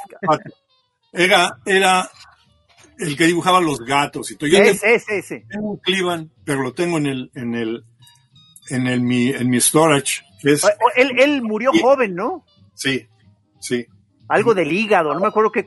Era, 1.12 1.58
era 1.66 2.10
el 3.08 3.18
que 3.18 3.26
dibujaba 3.28 3.62
los 3.62 3.80
gatos 3.80 4.32
y 4.32 4.36
todo. 4.36 4.50
Yo 4.50 4.58
Ese, 4.60 4.96
ese, 4.96 5.18
ese. 5.20 5.46
tengo 5.50 5.72
un 5.72 5.78
Cleveland, 5.78 6.30
pero 6.44 6.62
lo 6.62 6.74
tengo 6.74 6.98
en 6.98 7.06
el, 7.08 7.32
en 7.36 7.56
el, 7.56 7.84
en 8.70 8.88
el, 8.88 9.02
mi, 9.02 9.30
en 9.30 9.50
mi 9.50 9.60
storage. 9.60 10.22
que 10.42 10.54
es, 10.54 10.66
Él, 10.96 11.12
él 11.20 11.42
murió 11.42 11.72
joven, 11.82 12.16
¿no? 12.16 12.46
sí, 12.76 13.06
sí. 13.60 13.86
Algo 14.30 14.54
del 14.54 14.72
hígado, 14.72 15.14
no 15.14 15.20
me 15.20 15.28
acuerdo 15.28 15.52
qué. 15.52 15.66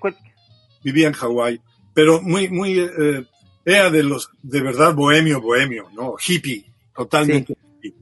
Vivía 0.82 1.08
en 1.08 1.12
Hawái, 1.12 1.60
pero 1.94 2.20
muy, 2.22 2.48
muy, 2.48 2.78
eh, 2.80 3.24
era 3.64 3.90
de 3.90 4.02
los, 4.02 4.30
de 4.42 4.60
verdad 4.60 4.94
bohemio, 4.94 5.40
bohemio, 5.40 5.88
¿no? 5.94 6.14
Hippie, 6.26 6.64
totalmente 6.94 7.52
hippie. 7.82 7.94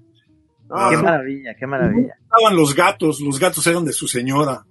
No, 0.68 0.90
Qué 0.90 0.96
Ah. 0.96 1.02
maravilla, 1.02 1.54
qué 1.58 1.66
maravilla. 1.66 2.14
Estaban 2.22 2.56
los 2.56 2.74
gatos, 2.74 3.20
los 3.20 3.38
gatos 3.38 3.66
eran 3.66 3.84
de 3.84 3.92
su 3.92 4.06
señora, 4.08 4.64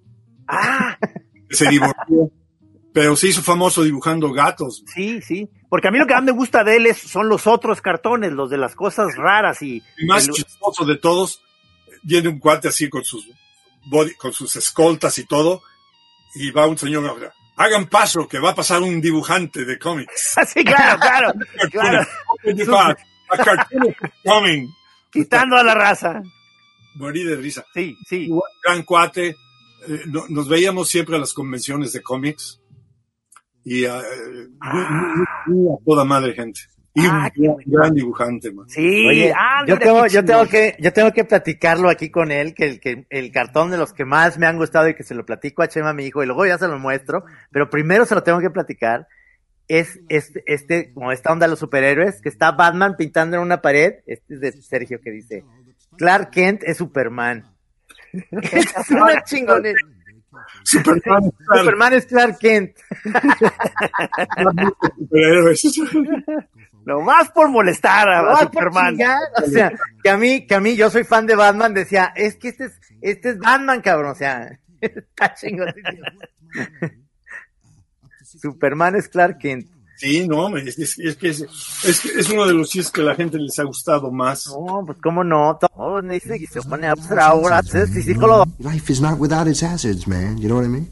Ah, 0.48 0.98
se 1.50 1.68
divorció, 1.70 2.32
pero 2.94 3.16
se 3.16 3.28
hizo 3.30 3.42
famoso 3.42 3.84
dibujando 3.84 4.32
gatos. 4.32 4.84
Sí, 4.94 5.22
sí. 5.22 5.50
Porque 5.70 5.88
a 5.88 5.92
mí 5.92 5.98
lo 5.98 6.06
que 6.08 6.14
más 6.14 6.24
me 6.24 6.32
gusta 6.32 6.64
de 6.64 6.76
él 6.78 6.86
es, 6.86 6.98
son 7.00 7.28
los 7.28 7.48
otros 7.48 7.82
cartones, 7.82 8.32
los 8.32 8.50
de 8.50 8.58
las 8.58 8.76
cosas 8.76 9.16
raras 9.16 9.62
y. 9.62 9.82
El 9.98 10.08
más 10.08 10.28
el- 10.28 10.34
chistoso 10.34 10.86
de 10.86 10.98
todos, 10.98 11.42
viene 12.04 12.30
un 12.30 12.40
cuate 12.40 12.68
así 12.68 12.90
con 12.90 13.04
sus 13.04 13.28
body, 13.86 14.14
con 14.16 14.32
sus 14.34 14.56
escoltas 14.56 15.18
y 15.18 15.26
todo, 15.26 15.62
y 16.36 16.52
va 16.52 16.68
un 16.68 16.78
señor, 16.78 17.32
hagan 17.58 17.88
paso 17.88 18.28
que 18.28 18.40
va 18.40 18.52
a 18.52 18.56
pasar 18.56 18.82
un 18.82 19.02
dibujante 19.02 19.66
de 19.66 19.78
cómics. 19.80 20.36
Sí, 20.48 20.64
claro, 20.64 21.00
claro, 21.00 21.34
claro. 21.72 22.08
Coming. 24.26 24.68
Quitando 25.12 25.58
a 25.58 25.64
la 25.64 25.74
raza. 25.76 26.22
Morí 26.96 27.24
de 27.24 27.36
risa. 27.36 27.66
Sí, 27.74 27.96
sí. 28.08 28.30
Gran 28.64 28.84
cuate. 28.84 29.30
eh, 29.88 30.02
no- 30.06 30.26
nos 30.30 30.48
veíamos 30.48 30.88
siempre 30.90 31.16
a 31.16 31.20
las 31.20 31.34
convenciones 31.34 31.92
de 31.94 32.02
cómics. 32.02 32.60
Y 33.64 33.86
eh, 33.86 33.92
muy- 34.62 34.86
muy- 34.86 35.26
muy 35.64 35.74
a 35.74 35.78
toda 35.86 36.04
madre 36.06 36.34
gente. 36.34 36.62
Y 36.96 37.02
Ah, 37.08 37.32
un 37.38 37.44
gran, 37.44 37.58
gran 37.66 37.94
dibujante, 37.96 38.52
man. 38.52 38.70
Sí, 38.70 39.08
Oye, 39.08 39.34
ah, 39.36 39.64
yo 39.68 39.80
tengo, 39.80 40.06
yo 40.06 40.24
tengo 40.24 40.46
que, 40.48 40.76
yo 40.80 40.94
tengo 40.94 41.12
que 41.12 41.24
platicarlo 41.26 41.90
aquí 41.90 42.12
con 42.12 42.32
él, 42.32 42.54
que 42.54 42.66
el, 42.66 42.80
que 42.80 43.08
el 43.10 43.32
cartón 43.32 43.72
de 43.72 43.78
los 43.78 43.94
que 43.94 44.06
más 44.06 44.38
me 44.38 44.46
han 44.46 44.58
gustado 44.58 44.88
y 44.88 44.94
que 44.94 45.02
se 45.04 45.16
lo 45.16 45.26
platico 45.26 45.64
a 45.64 45.68
Chema, 45.68 45.94
mi 45.94 46.06
hijo, 46.06 46.22
y 46.22 46.28
luego 46.28 46.46
ya 46.46 46.60
se 46.60 46.68
lo 46.68 46.78
muestro, 46.78 47.24
pero 47.52 47.68
primero 47.72 48.06
se 48.06 48.14
lo 48.14 48.22
tengo 48.22 48.40
que 48.40 48.52
platicar, 48.52 49.08
es 49.68 50.02
este, 50.08 50.44
este, 50.46 50.94
como 50.94 51.12
esta 51.12 51.32
onda 51.32 51.48
de 51.48 51.52
los 51.52 51.60
superhéroes, 51.60 52.22
que 52.22 52.30
está 52.30 52.52
Batman 52.52 52.96
pintando 52.96 53.38
en 53.38 53.42
una 53.44 53.60
pared, 53.62 53.96
este 54.06 54.36
es 54.36 54.40
de 54.42 54.52
Sergio 54.52 55.00
que 55.02 55.10
dice, 55.10 55.44
Clark 55.98 56.30
Kent 56.30 56.62
es 56.64 56.78
Superman. 56.78 57.44
es 58.14 58.92
una 58.92 59.24
chingonera. 59.24 59.80
Superman, 60.64 61.32
Superman 61.58 61.94
es 61.94 62.06
Clark 62.06 62.38
Kent. 62.40 62.78
superhéroes. 64.98 65.64
Nomás 66.86 67.32
por 67.32 67.50
molestar 67.50 68.10
a, 68.10 68.20
a 68.20 68.24
No, 68.24 68.30
por 68.52 68.64
Superman. 68.64 68.98
O 69.42 69.46
sea, 69.48 69.72
que 70.04 70.10
a 70.10 70.18
mí, 70.18 70.46
que 70.46 70.56
a 70.56 70.60
mí, 70.60 70.76
yo 70.76 70.90
soy 70.90 71.04
fan 71.04 71.26
de 71.26 71.36
Batman, 71.36 71.74
decía, 71.74 72.12
es 72.16 72.36
que 72.36 72.50
este 72.50 72.66
es, 72.66 72.80
este 73.02 73.30
es 73.30 73.40
Batman, 73.40 73.82
cabrón, 73.82 74.12
o 74.12 74.16
sea, 74.16 74.60
está 74.82 75.34
chingoncísimo. 75.34 76.06
Superman 78.24 78.96
es 78.96 79.08
Clark 79.08 79.38
Kent. 79.38 79.73
Sí, 80.04 80.28
no, 80.28 80.58
es, 80.58 80.78
es- 80.78 81.00
es 81.00 81.16
que 81.16 81.30
es, 81.30 81.42
es, 81.86 82.04
es 82.06 82.30
uno 82.30 82.46
de 82.46 82.54
los 82.54 82.68
chistes 82.70 82.92
que 82.92 83.00
a 83.00 83.06
la 83.06 83.16
gente 83.16 83.38
les 83.38 83.58
ha 83.58 83.64
gustado 83.64 84.12
más. 84.12 84.48
No, 84.48 84.84
pues 84.86 84.98
cómo 85.02 85.24
no, 85.24 85.58
todo 85.58 86.02
dice 86.02 86.38
que 86.38 86.46
se 86.48 86.62
pone 86.62 86.88
a 86.88 86.94
ahora, 87.22 87.62
sí, 87.64 87.78
sí, 87.94 88.02
sí, 88.04 88.14
con 88.16 88.30
lo- 88.30 88.44
Life 88.60 88.92
is 88.92 89.00
not 89.00 89.18
without 89.18 89.48
its 89.48 89.64
hazards, 89.64 90.06
man. 90.06 90.38
You 90.40 90.50
know 90.50 90.58
what 90.58 90.66
I 90.66 90.70
mean? 90.70 90.92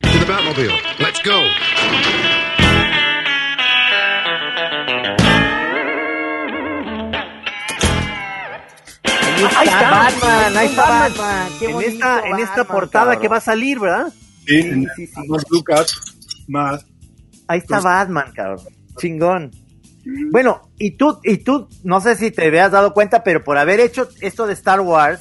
To 0.00 0.08
the 0.18 0.24
Batmobile. 0.32 0.74
Let's 0.98 1.22
go. 1.24 1.42
Ahí 9.56 9.66
está, 9.68 9.90
Batman, 9.90 10.56
ahí 10.56 10.66
está 10.68 10.82
Batman. 10.88 11.12
Batman, 11.18 11.52
qué 11.58 11.64
En 11.66 11.72
bonito 11.72 11.92
esta, 11.92 12.20
en 12.28 12.38
esta 12.38 12.56
Batman, 12.56 12.66
portada 12.66 13.04
cabrón. 13.06 13.22
que 13.22 13.28
va 13.28 13.36
a 13.36 13.40
salir, 13.40 13.78
¿verdad? 13.80 14.12
Sí, 14.46 14.56
en- 14.58 14.88
sí, 14.96 15.06
sí. 15.06 15.28
Más 15.28 15.44
Lucas, 15.50 15.94
más. 16.48 16.86
Ahí 17.52 17.58
está 17.58 17.80
Batman, 17.80 18.32
cabrón. 18.34 18.60
Chingón. 18.98 19.50
Bueno, 20.30 20.70
y 20.78 20.92
tú, 20.92 21.18
y 21.22 21.38
tú, 21.38 21.68
no 21.84 22.00
sé 22.00 22.16
si 22.16 22.30
te 22.30 22.46
habías 22.46 22.72
dado 22.72 22.92
cuenta, 22.92 23.22
pero 23.22 23.44
por 23.44 23.56
haber 23.56 23.78
hecho 23.80 24.08
esto 24.20 24.46
de 24.46 24.52
Star 24.54 24.80
Wars, 24.80 25.20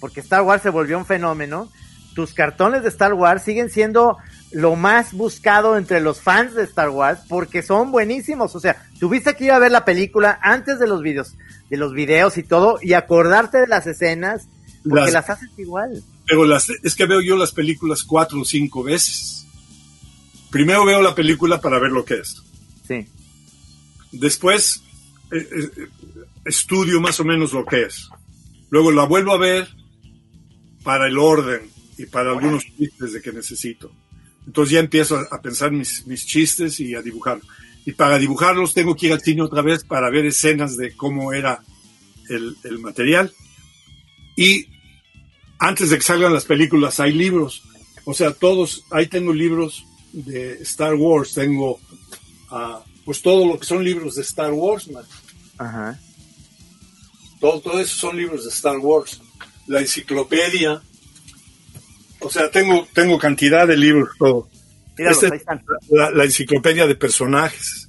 porque 0.00 0.20
Star 0.20 0.42
Wars 0.42 0.62
se 0.62 0.70
volvió 0.70 0.96
un 0.96 1.06
fenómeno, 1.06 1.68
tus 2.14 2.32
cartones 2.32 2.82
de 2.82 2.88
Star 2.88 3.14
Wars 3.14 3.42
siguen 3.42 3.68
siendo 3.70 4.18
lo 4.52 4.76
más 4.76 5.12
buscado 5.14 5.76
entre 5.78 6.00
los 6.00 6.20
fans 6.20 6.54
de 6.54 6.62
Star 6.64 6.90
Wars 6.90 7.20
porque 7.28 7.62
son 7.62 7.90
buenísimos. 7.90 8.54
O 8.54 8.60
sea, 8.60 8.84
tuviste 9.00 9.34
que 9.34 9.44
ir 9.46 9.52
a 9.52 9.58
ver 9.58 9.72
la 9.72 9.84
película 9.84 10.38
antes 10.42 10.78
de 10.78 10.86
los 10.86 11.02
videos, 11.02 11.34
de 11.70 11.76
los 11.78 11.92
videos 11.92 12.36
y 12.38 12.42
todo, 12.42 12.78
y 12.82 12.92
acordarte 12.92 13.58
de 13.58 13.66
las 13.66 13.86
escenas, 13.86 14.46
porque 14.84 15.04
Las- 15.10 15.12
las, 15.12 15.30
haces 15.30 15.48
igual. 15.56 16.02
Pero 16.26 16.44
las, 16.44 16.68
es 16.70 16.94
que 16.94 17.06
veo 17.06 17.20
yo 17.20 17.36
las 17.36 17.50
películas 17.52 18.04
cuatro 18.04 18.40
o 18.40 18.44
cinco 18.44 18.82
veces. 18.84 19.41
Primero 20.52 20.84
veo 20.84 21.00
la 21.00 21.14
película 21.14 21.62
para 21.62 21.78
ver 21.78 21.90
lo 21.90 22.04
que 22.04 22.16
es. 22.16 22.42
Sí. 22.86 23.06
Después 24.12 24.82
eh, 25.32 25.48
eh, 25.50 25.88
estudio 26.44 27.00
más 27.00 27.18
o 27.20 27.24
menos 27.24 27.54
lo 27.54 27.64
que 27.64 27.84
es. 27.84 28.10
Luego 28.68 28.92
la 28.92 29.04
vuelvo 29.04 29.32
a 29.32 29.38
ver 29.38 29.66
para 30.82 31.08
el 31.08 31.16
orden 31.16 31.70
y 31.96 32.04
para 32.04 32.32
algunos 32.32 32.64
chistes 32.64 33.14
de 33.14 33.22
que 33.22 33.32
necesito. 33.32 33.90
Entonces 34.46 34.74
ya 34.74 34.80
empiezo 34.80 35.16
a, 35.16 35.26
a 35.30 35.40
pensar 35.40 35.72
mis, 35.72 36.06
mis 36.06 36.26
chistes 36.26 36.78
y 36.80 36.94
a 36.94 37.00
dibujar. 37.00 37.40
Y 37.86 37.92
para 37.92 38.18
dibujarlos 38.18 38.74
tengo 38.74 38.94
que 38.94 39.06
ir 39.06 39.14
al 39.14 39.22
cine 39.22 39.40
otra 39.40 39.62
vez 39.62 39.84
para 39.84 40.10
ver 40.10 40.26
escenas 40.26 40.76
de 40.76 40.94
cómo 40.94 41.32
era 41.32 41.60
el, 42.28 42.58
el 42.64 42.78
material. 42.78 43.32
Y 44.36 44.66
antes 45.58 45.88
de 45.88 45.96
que 45.96 46.02
salgan 46.02 46.34
las 46.34 46.44
películas 46.44 47.00
hay 47.00 47.12
libros. 47.12 47.62
O 48.04 48.12
sea, 48.12 48.34
todos, 48.34 48.84
ahí 48.90 49.06
tengo 49.06 49.32
libros 49.32 49.86
de 50.12 50.54
Star 50.62 50.94
Wars, 50.94 51.32
tengo 51.34 51.80
ah, 52.50 52.82
pues 53.04 53.22
todo 53.22 53.46
lo 53.46 53.58
que 53.58 53.66
son 53.66 53.82
libros 53.84 54.14
de 54.16 54.22
Star 54.22 54.52
Wars, 54.52 54.88
man. 54.90 55.04
Ajá. 55.58 55.98
Todo, 57.40 57.60
todo 57.60 57.80
eso 57.80 57.96
son 57.96 58.16
libros 58.16 58.44
de 58.44 58.50
Star 58.50 58.78
Wars. 58.78 59.20
La 59.66 59.80
enciclopedia. 59.80 60.80
O 62.20 62.30
sea, 62.30 62.50
tengo, 62.50 62.86
tengo 62.92 63.18
cantidad 63.18 63.66
de 63.66 63.76
libros, 63.76 64.10
todo. 64.18 64.48
Míralos, 64.96 65.22
Este- 65.22 65.34
ahí 65.34 65.38
están. 65.38 65.64
la, 65.90 66.10
la 66.10 66.24
enciclopedia 66.24 66.86
de 66.86 66.94
personajes. 66.94 67.88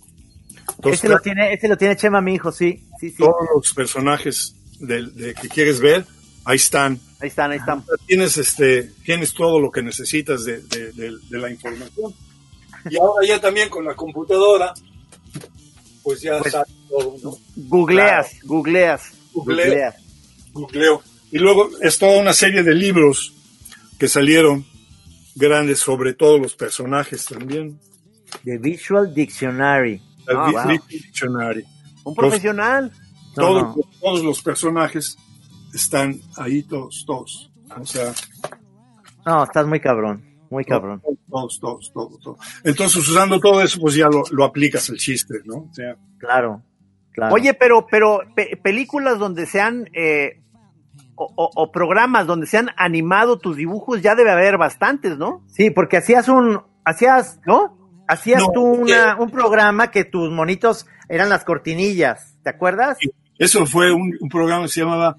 Ese 0.84 1.08
lo 1.08 1.20
tiene, 1.20 1.54
ese 1.54 1.68
lo 1.68 1.78
tiene 1.78 1.96
Chema, 1.96 2.20
mi 2.22 2.34
hijo, 2.36 2.52
sí, 2.52 2.84
sí, 3.00 3.10
sí. 3.12 3.18
todos 3.18 3.36
los 3.56 3.74
personajes 3.74 4.56
del- 4.80 5.14
de, 5.16 5.34
que 5.36 5.48
quieres 5.50 5.80
ver, 5.80 6.06
ahí 6.46 6.56
están. 6.58 7.00
Ahí 7.20 7.30
están, 7.30 7.52
ahí 7.52 7.58
están. 7.60 7.84
Tienes, 8.06 8.38
este, 8.38 8.92
tienes 9.06 9.34
todo 9.34 9.60
lo 9.60 9.72
que 9.72 9.82
necesitas 9.82 10.44
de, 10.46 10.60
de- 10.62 10.92
de- 10.92 11.18
de 11.30 11.38
la 11.40 11.50
información. 11.50 12.14
Y 12.90 12.98
ahora 12.98 13.26
ya 13.26 13.40
también 13.40 13.70
con 13.70 13.86
la 13.86 13.96
computadora, 13.96 14.74
pues 16.04 16.22
ya 16.22 16.42
sale 16.44 16.66
todo, 16.90 17.16
¿no? 17.24 17.38
Googleas, 17.56 18.32
googleas. 18.44 19.12
Googleo. 19.34 19.66
googleas. 19.66 19.96
googleo. 20.52 21.04
Y 21.32 21.38
luego 21.40 21.70
es 21.82 21.98
toda 21.98 22.20
una 22.22 22.34
serie 22.34 22.62
de 22.62 22.76
libros 22.76 23.34
que 23.98 24.08
salieron 24.08 24.66
grandes 25.36 25.80
sobre 25.80 26.14
todos 26.14 26.40
los 26.42 26.56
personajes 26.56 27.26
también. 27.26 27.80
The 28.44 28.58
Visual 28.58 29.14
Dictionary. 29.14 30.02
El 30.28 30.38
Ah, 30.38 30.48
Di- 30.68 30.78
wow. 30.78 30.88
Dictionary. 30.90 31.64
Un 32.04 32.16
profesional. 32.16 32.92
No, 33.38 33.44
todos, 33.44 33.64
no. 33.78 33.84
todos 34.02 34.22
los 34.24 34.42
personajes 34.42 35.18
están 35.74 36.16
ahí 36.38 36.64
todos, 36.64 37.04
todos. 37.06 37.52
O 37.80 37.86
sea, 37.86 38.12
No, 39.26 39.44
estás 39.44 39.66
muy 39.68 39.80
cabrón, 39.80 40.24
muy 40.50 40.64
cabrón. 40.66 41.02
todos, 41.30 41.60
todos, 41.60 41.92
todos, 41.94 42.20
todos. 42.20 42.38
Entonces, 42.64 43.08
usando 43.08 43.40
todo 43.40 43.62
eso, 43.62 43.80
pues 43.80 43.96
ya 43.96 44.08
lo, 44.08 44.24
lo 44.32 44.44
aplicas 44.44 44.90
al 44.90 44.98
chiste, 44.98 45.36
¿no? 45.46 45.56
O 45.56 45.74
sea, 45.74 45.96
Claro, 46.20 46.62
claro. 47.12 47.34
Oye, 47.36 47.54
pero, 47.54 47.86
pero 47.90 48.22
pe- 48.36 48.58
películas 48.62 49.20
donde 49.20 49.46
sean 49.46 49.90
eh, 49.94 50.42
o, 51.16 51.26
o- 51.36 51.50
o 51.56 51.72
programas 51.72 52.26
donde 52.28 52.48
se 52.48 52.58
han 52.58 52.70
animado 52.78 53.40
tus 53.40 53.58
dibujos 53.58 54.02
ya 54.02 54.16
debe 54.16 54.32
haber 54.32 54.58
bastantes, 54.58 55.18
¿no? 55.18 55.44
Sí, 55.48 55.70
porque 55.70 55.98
hacías 55.98 56.28
un, 56.30 56.62
hacías, 56.86 57.40
¿No? 57.46 57.78
hacías 58.08 58.42
No, 58.42 58.48
tú 58.54 58.62
una, 58.64 59.18
un 59.20 59.30
programa 59.32 59.90
que 59.92 60.06
tus 60.06 60.30
monitos 60.32 60.86
eran 61.10 61.30
las 61.30 61.44
cortinillas, 61.44 62.38
¿te 62.44 62.50
acuerdas? 62.52 62.98
eso 63.38 63.66
fue 63.66 63.92
un, 63.92 64.16
un 64.22 64.30
programa 64.30 64.64
que 64.64 64.70
se 64.70 64.80
llamaba 64.82 65.18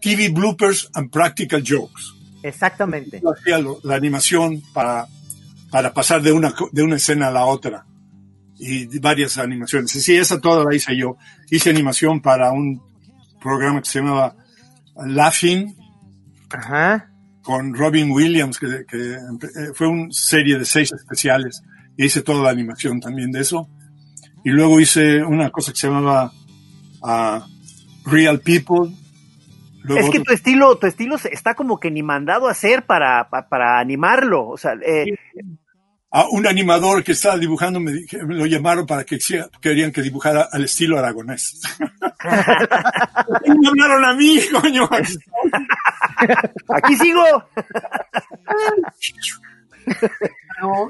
TV 0.00 0.28
Bloopers 0.32 0.88
and 0.94 1.10
Practical 1.10 1.62
Jokes. 1.64 2.14
Exactamente. 2.42 3.20
Yo 3.22 3.32
hacía 3.32 3.58
lo- 3.58 3.80
la 3.82 3.96
animación 3.96 4.62
para, 4.72 5.06
para 5.70 5.92
pasar 5.92 6.22
de 6.22 6.32
una, 6.32 6.54
de 6.72 6.82
una 6.82 6.96
escena 6.96 7.28
a 7.28 7.30
la 7.30 7.44
otra. 7.44 7.84
Y 8.58 8.98
varias 8.98 9.38
animaciones. 9.38 9.90
Sí, 9.90 10.14
esa 10.16 10.40
toda 10.40 10.64
la 10.64 10.74
hice 10.74 10.96
yo. 10.96 11.16
Hice 11.50 11.70
animación 11.70 12.20
para 12.20 12.52
un 12.52 12.82
programa 13.42 13.80
que 13.80 13.88
se 13.88 14.00
llamaba 14.00 14.34
Laughing 15.06 15.74
Ajá. 16.50 17.10
con 17.42 17.74
Robin 17.74 18.10
Williams, 18.10 18.58
que, 18.58 18.84
que 18.88 19.12
eh, 19.14 19.18
fue 19.74 19.88
una 19.88 20.08
serie 20.10 20.58
de 20.58 20.64
seis 20.66 20.92
especiales. 20.92 21.62
Y 21.96 22.04
hice 22.06 22.22
toda 22.22 22.44
la 22.44 22.50
animación 22.50 23.00
también 23.00 23.30
de 23.32 23.40
eso. 23.40 23.68
Y 24.44 24.50
luego 24.50 24.80
hice 24.80 25.22
una 25.24 25.50
cosa 25.50 25.72
que 25.72 25.78
se 25.78 25.86
llamaba 25.88 26.32
ah, 27.02 27.46
Real 28.04 28.40
People. 28.40 28.94
Luego 29.82 30.00
Es 30.06 30.10
que 30.10 30.20
tu 30.20 30.32
estilo, 30.32 30.76
tu 30.76 30.86
estilo 30.86 31.16
está 31.16 31.54
como 31.54 31.80
que 31.80 31.90
ni 31.90 32.02
mandado 32.02 32.48
a 32.48 32.52
hacer 32.52 32.84
para, 32.84 33.28
pa- 33.30 33.48
para 33.48 33.78
animarlo. 33.78 34.46
O 34.48 34.56
sea, 34.56 34.74
eh, 34.84 35.06
a 36.12 36.26
un 36.28 36.46
animador 36.46 37.02
que 37.04 37.12
estaba 37.12 37.38
dibujando 37.38 37.78
me, 37.80 37.92
dije- 37.92 38.22
me 38.24 38.34
lo 38.34 38.44
llamaron 38.46 38.84
para 38.86 39.04
que 39.04 39.18
querían 39.60 39.92
que 39.92 40.02
dibujara 40.02 40.48
al 40.52 40.64
estilo 40.64 40.98
aragonés. 40.98 41.60
me 43.46 43.54
llamaron 43.62 44.04
a 44.04 44.12
mí, 44.14 44.38
coño. 44.52 44.88
aquí 46.68 46.96
sigo. 46.96 47.22
No, 50.60 50.88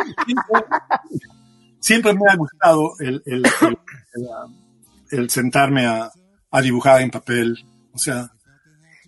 siempre, 1.78 2.12
me 2.14 2.30
ha 2.30 2.36
gustado 2.36 2.92
el, 3.00 3.22
el- 3.26 3.46
el 5.10 5.30
sentarme 5.30 5.86
a, 5.86 6.10
a 6.50 6.60
dibujar 6.60 7.02
en 7.02 7.10
papel. 7.10 7.56
O 7.92 7.98
sea, 7.98 8.30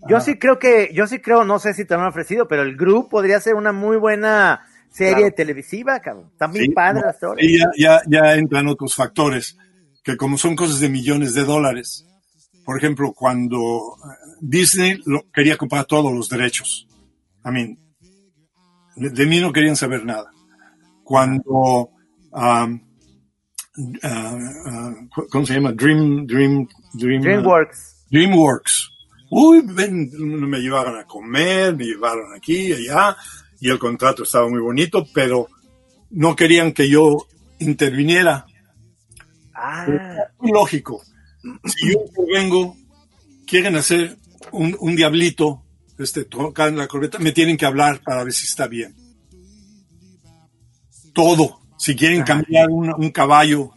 Yo 0.08 0.20
sí 0.20 0.38
creo 0.38 0.58
que, 0.58 0.90
yo 0.92 1.06
sí 1.06 1.20
creo, 1.20 1.44
no 1.44 1.58
sé 1.58 1.74
si 1.74 1.84
te 1.84 1.94
lo 1.94 2.00
han 2.00 2.08
ofrecido, 2.08 2.48
pero 2.48 2.62
el 2.62 2.76
grupo 2.76 3.08
podría 3.10 3.40
ser 3.40 3.54
una 3.54 3.72
muy 3.72 3.96
buena 3.96 4.66
serie 4.90 5.14
Claro. 5.16 5.34
televisiva, 5.34 6.00
cabrón. 6.00 6.30
Muy 6.48 6.60
Sí, 6.66 6.68
padre 6.70 7.02
no. 7.22 7.34
Y 7.38 7.58
ya, 7.58 7.66
ya, 7.78 8.02
ya 8.08 8.34
entran 8.34 8.66
otros 8.68 8.94
factores, 8.94 9.56
que 10.02 10.16
como 10.16 10.36
son 10.38 10.56
cosas 10.56 10.80
de 10.80 10.88
millones 10.88 11.34
de 11.34 11.44
dólares, 11.44 12.06
por 12.64 12.76
ejemplo, 12.78 13.12
cuando 13.12 13.58
eh, 13.58 14.34
Disney 14.40 15.00
lo- 15.06 15.24
quería 15.32 15.56
comprar 15.56 15.84
todos 15.84 16.12
los 16.12 16.28
derechos, 16.28 16.86
I 17.44 17.50
mean, 17.50 17.78
de, 18.96 19.26
mí 19.26 19.40
no 19.40 19.52
querían 19.52 19.76
saber 19.76 20.04
nada. 20.04 20.30
Cuando, 21.04 21.50
um, 21.50 21.90
ah, 22.32 22.68
ah, 24.02 24.94
¿cómo 25.30 25.46
se 25.46 25.54
llama? 25.54 25.72
Dream, 25.72 26.26
Dream, 26.26 26.68
Dream, 26.94 27.22
DreamWorks. 27.22 28.04
DreamWorks. 28.10 28.91
Uy, 29.34 29.62
ven, 29.64 30.10
me 30.46 30.58
llevaron 30.58 30.98
a 30.98 31.06
comer, 31.06 31.74
me 31.74 31.86
llevaron 31.86 32.34
aquí 32.34 32.66
y 32.66 32.72
allá, 32.74 33.16
y 33.60 33.70
el 33.70 33.78
contrato 33.78 34.24
estaba 34.24 34.46
muy 34.46 34.60
bonito, 34.60 35.06
pero 35.14 35.48
no 36.10 36.36
querían 36.36 36.72
que 36.72 36.86
yo 36.86 37.16
interviniera. 37.58 38.44
Ah, 39.54 39.86
lógico. 40.42 41.02
Si 41.64 41.94
yo 41.94 42.00
intervengo, 42.06 42.76
quieren 43.46 43.76
hacer 43.76 44.18
un, 44.50 44.76
un 44.78 44.96
diablito, 44.96 45.62
este, 45.98 46.26
tocar 46.26 46.70
la 46.74 46.86
corbeta, 46.86 47.18
me 47.18 47.32
tienen 47.32 47.56
que 47.56 47.64
hablar 47.64 48.02
para 48.04 48.24
ver 48.24 48.34
si 48.34 48.44
está 48.44 48.66
bien. 48.66 48.94
Todo. 51.14 51.58
Si 51.78 51.96
quieren 51.96 52.22
cambiar 52.22 52.68
un, 52.68 52.92
un 52.92 53.10
caballo, 53.10 53.70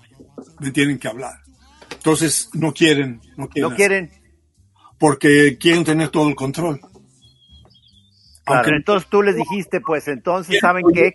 me 0.60 0.72
tienen 0.72 1.00
que 1.00 1.08
hablar. 1.08 1.40
Entonces, 1.92 2.50
no 2.52 2.74
quieren, 2.74 3.22
no 3.38 3.48
quieren. 3.48 3.70
no 3.70 3.76
quieren. 3.78 4.25
Porque 5.00 5.58
quieren 5.60 5.84
tener 5.84 6.10
todo 6.10 6.30
el 6.30 6.36
control. 6.36 6.80
Claro, 6.80 8.60
Aunque 8.62 8.76
entonces 8.76 9.10
tú 9.10 9.22
les 9.24 9.36
dijiste, 9.36 9.82
pues 9.82 10.08
entonces, 10.08 10.60
¿saben 10.60 10.86
qué? 10.94 11.14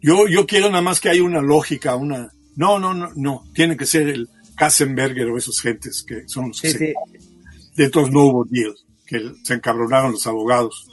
yo, 0.00 0.26
yo 0.28 0.46
quiero 0.46 0.68
nada 0.70 0.82
más 0.82 1.00
que 1.00 1.10
haya 1.10 1.22
una 1.22 1.42
lógica, 1.42 1.94
una... 1.94 2.30
No, 2.56 2.78
no, 2.78 2.92
no, 2.94 3.10
no. 3.14 3.44
Tiene 3.54 3.76
que 3.76 3.86
ser 3.86 4.08
el 4.08 4.28
Kassenberger 4.56 5.26
o 5.28 5.36
esos 5.38 5.60
gentes 5.60 6.04
que 6.06 6.26
son 6.28 6.48
los 6.48 6.60
que 6.60 6.70
Sí, 6.70 6.78
se- 6.78 6.86
sí. 6.86 7.70
de 7.76 7.84
estos 7.84 8.10
no 8.10 8.24
hubo 8.24 8.44
deal, 8.44 8.74
que 9.06 9.32
se 9.42 9.54
encabronaron 9.54 10.12
los 10.12 10.26
abogados. 10.26 10.86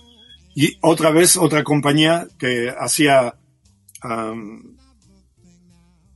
Y 0.55 0.77
otra 0.81 1.11
vez, 1.11 1.37
otra 1.37 1.63
compañía 1.63 2.27
que 2.37 2.73
hacía 2.77 3.35
am, 4.01 4.75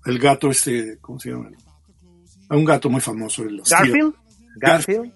el 0.06 0.20
gato 0.20 0.50
este, 0.50 0.98
¿cómo 1.00 1.20
se 1.20 1.32
llama? 1.32 1.50
Un 2.50 2.66
gato 2.66 2.90
muy 2.90 3.00
famoso. 3.02 3.44
El 3.44 3.62
Steel. 3.66 3.80
¿Garfield? 3.80 4.14
Garfield. 4.58 5.14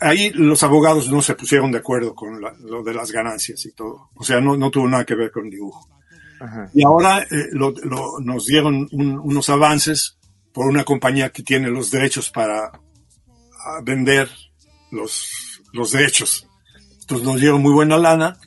Ahí 0.00 0.30
los 0.30 0.62
abogados 0.62 1.10
no 1.10 1.22
se 1.22 1.34
pusieron 1.34 1.72
de 1.72 1.78
acuerdo 1.78 2.14
con 2.14 2.40
la- 2.40 2.54
lo 2.60 2.82
de 2.82 2.94
las 2.94 3.10
ganancias 3.10 3.64
y 3.66 3.72
todo. 3.72 4.10
O 4.14 4.22
sea, 4.24 4.40
no, 4.40 4.56
no 4.56 4.70
tuvo 4.70 4.88
nada 4.88 5.04
que 5.04 5.14
ver 5.14 5.30
con 5.30 5.44
el 5.46 5.50
dibujo. 5.50 5.88
Ajá. 6.40 6.70
Y 6.74 6.84
ahora 6.84 7.22
eh, 7.22 7.48
lo- 7.52 7.70
lo- 7.82 8.20
nos 8.20 8.46
dieron 8.46 8.88
un- 8.92 9.18
unos 9.18 9.48
avances 9.50 10.18
por 10.52 10.66
una 10.66 10.84
compañía 10.84 11.30
que 11.30 11.42
tiene 11.42 11.68
los 11.70 11.90
derechos 11.90 12.30
para 12.30 12.70
vender 13.82 14.28
los, 14.90 15.62
los 15.72 15.90
derechos. 15.92 16.46
Entonces 17.00 17.26
nos 17.26 17.40
dieron 17.40 17.62
muy 17.62 17.72
buena 17.72 17.96
lana 17.98 18.38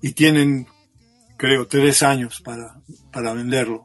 y 0.00 0.12
tienen, 0.12 0.66
creo, 1.36 1.66
tres 1.66 2.02
años 2.02 2.40
para, 2.40 2.80
para 3.12 3.32
venderlo. 3.34 3.84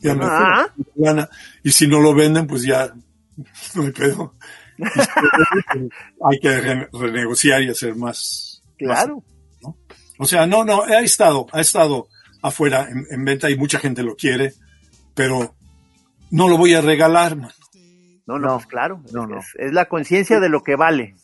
Ya 0.00 0.14
me 0.14 0.24
Ah. 0.26 0.66
lana. 0.94 1.28
Y 1.62 1.70
si 1.72 1.86
no 1.88 2.00
lo 2.00 2.14
venden, 2.14 2.46
pues 2.46 2.62
ya 2.62 2.92
no 3.74 3.82
lo 3.82 4.34
venden, 4.78 5.90
hay 6.24 6.38
que 6.40 6.60
re- 6.60 6.88
renegociar 6.92 7.62
y 7.62 7.70
hacer 7.70 7.94
más. 7.96 8.62
Claro. 8.78 9.22
más, 9.62 9.74
O 10.18 10.24
sea, 10.26 10.46
no, 10.46 10.64
no, 10.64 10.82
ha 10.82 11.00
estado, 11.00 11.46
ha 11.52 11.60
estado 11.60 12.08
afuera 12.42 12.88
en, 12.90 13.06
en 13.10 13.24
venta 13.24 13.50
y 13.50 13.56
mucha 13.56 13.78
gente 13.78 14.02
lo 14.02 14.16
quiere, 14.16 14.52
pero 15.14 15.54
no 16.30 16.48
lo 16.48 16.56
voy 16.58 16.74
a 16.74 16.80
regalar, 16.80 17.36
man. 17.36 17.50
No, 18.26 18.38
no, 18.38 18.48
No, 18.48 18.54
pues 18.56 18.66
claro. 18.66 19.02
no, 19.12 19.22
es, 19.24 19.28
no. 19.28 19.38
es- 19.38 19.54
es 19.58 19.72
la 19.72 19.86
conciencia 19.86 20.40
de 20.40 20.48
lo 20.48 20.62
que 20.62 20.76
vale. 20.76 21.14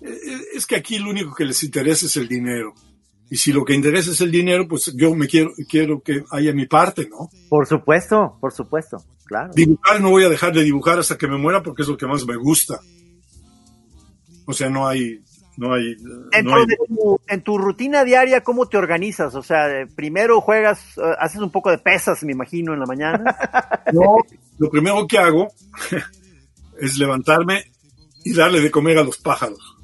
Eh, 0.00 0.16
Es 0.54 0.66
que 0.66 0.76
aquí 0.76 0.98
lo 0.98 1.10
único 1.10 1.34
que 1.34 1.44
les 1.44 1.62
interesa 1.62 2.06
es 2.06 2.16
el 2.16 2.28
dinero. 2.28 2.74
Y 3.32 3.36
si 3.38 3.50
lo 3.50 3.64
que 3.64 3.72
interesa 3.72 4.10
es 4.10 4.20
el 4.20 4.30
dinero, 4.30 4.68
pues 4.68 4.92
yo 4.94 5.14
me 5.14 5.26
quiero, 5.26 5.52
quiero 5.66 6.02
que 6.02 6.22
haya 6.32 6.52
mi 6.52 6.66
parte, 6.66 7.08
¿no? 7.08 7.30
Por 7.48 7.66
supuesto, 7.66 8.36
por 8.38 8.52
supuesto. 8.52 8.98
Claro. 9.24 9.50
Dibujar 9.54 10.02
no 10.02 10.10
voy 10.10 10.24
a 10.24 10.28
dejar 10.28 10.52
de 10.52 10.62
dibujar 10.62 10.98
hasta 10.98 11.16
que 11.16 11.26
me 11.26 11.38
muera 11.38 11.62
porque 11.62 11.80
es 11.80 11.88
lo 11.88 11.96
que 11.96 12.06
más 12.06 12.26
me 12.26 12.36
gusta. 12.36 12.78
O 14.44 14.52
sea, 14.52 14.68
no 14.68 14.86
hay, 14.86 15.22
no 15.56 15.72
hay, 15.72 15.92
eh, 16.32 16.42
no 16.42 16.56
hay- 16.56 16.66
tu, 16.86 17.20
en 17.26 17.40
tu 17.42 17.56
rutina 17.56 18.04
diaria, 18.04 18.42
¿cómo 18.42 18.68
te 18.68 18.76
organizas? 18.76 19.34
O 19.34 19.42
sea, 19.42 19.66
primero 19.96 20.42
juegas, 20.42 20.98
eh, 20.98 21.14
haces 21.18 21.40
un 21.40 21.50
poco 21.50 21.70
de 21.70 21.78
pesas, 21.78 22.22
me 22.24 22.32
imagino, 22.32 22.74
en 22.74 22.80
la 22.80 22.86
mañana. 22.86 23.24
No, 23.94 24.16
lo 24.58 24.68
primero 24.70 25.06
que 25.06 25.16
hago 25.16 25.48
es 26.80 26.98
levantarme 26.98 27.64
y 28.24 28.34
darle 28.34 28.60
de 28.60 28.70
comer 28.70 28.98
a 28.98 29.04
los 29.04 29.16
pájaros. 29.16 29.78